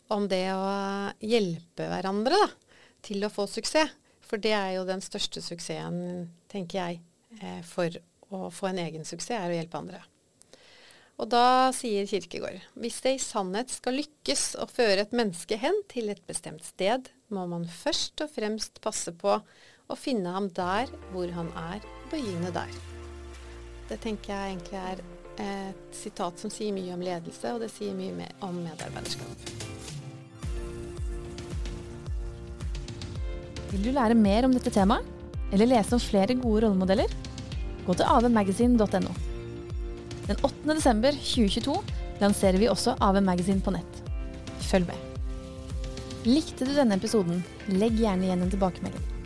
om 0.08 0.28
det 0.32 0.46
å 0.56 0.68
hjelpe 1.20 1.90
hverandre 1.92 2.38
da, 2.40 2.46
til 3.04 3.26
å 3.28 3.32
få 3.34 3.44
suksess. 3.52 3.92
For 4.28 4.40
det 4.40 4.54
er 4.56 4.74
jo 4.78 4.86
den 4.88 5.04
største 5.04 5.42
suksessen, 5.44 6.30
tenker 6.52 6.80
jeg, 6.80 7.02
eh, 7.42 7.62
for 7.64 7.92
å 8.32 8.50
få 8.52 8.70
en 8.70 8.80
egen 8.84 9.06
suksess, 9.08 9.40
er 9.40 9.52
å 9.52 9.56
hjelpe 9.56 9.80
andre. 9.80 10.02
Og 11.18 11.30
da 11.34 11.74
sier 11.74 12.06
Kirkegård 12.06 12.62
hvis 12.78 13.00
det 13.02 13.16
i 13.16 13.22
sannhet 13.22 13.72
skal 13.74 13.98
lykkes 13.98 14.52
å 14.62 14.68
føre 14.70 15.02
et 15.02 15.16
menneske 15.18 15.58
hen 15.58 15.80
til 15.90 16.12
et 16.14 16.22
bestemt 16.30 16.66
sted, 16.66 17.10
må 17.34 17.48
man 17.50 17.66
først 17.66 18.22
og 18.22 18.30
fremst 18.36 18.78
passe 18.84 19.14
på 19.18 19.40
å 19.88 19.98
finne 19.98 20.30
ham 20.36 20.52
der 20.54 20.92
hvor 21.14 21.32
han 21.34 21.50
er, 21.58 21.82
og 21.82 22.12
begynne 22.12 22.52
der. 22.54 22.70
Det 23.90 23.98
tenker 24.04 24.34
jeg 24.34 24.54
egentlig 24.54 24.82
er 24.84 25.02
et 25.42 25.96
sitat 25.96 26.38
som 26.42 26.52
sier 26.54 26.76
mye 26.76 26.94
om 26.94 27.02
ledelse, 27.02 27.54
og 27.54 27.64
det 27.64 27.72
sier 27.74 27.96
mye 27.98 28.28
om 28.46 28.60
medarbeiderskap. 28.62 29.54
Vil 33.72 33.88
du 33.88 33.90
lære 33.96 34.18
mer 34.18 34.46
om 34.48 34.54
dette 34.54 34.74
temaet, 34.76 35.08
eller 35.56 35.72
lese 35.72 35.96
om 35.98 36.04
flere 36.04 36.38
gode 36.38 36.66
rollemodeller? 36.68 37.18
Gå 37.88 37.96
til 37.96 38.12
avmagasin.no. 38.12 39.37
Den 40.28 40.40
8. 40.44 40.74
desember 40.76 41.16
2022 41.16 41.78
lanserer 42.20 42.60
vi 42.60 42.68
også 42.68 42.98
AV 43.00 43.22
Magasin 43.24 43.62
på 43.64 43.72
nett. 43.72 44.02
Følg 44.68 44.90
med. 44.90 45.04
Likte 46.28 46.68
du 46.68 46.74
denne 46.76 46.98
episoden, 47.00 47.40
legg 47.72 47.96
gjerne 48.02 48.28
igjen 48.28 48.44
en 48.44 48.52
tilbakemelding. 48.52 49.17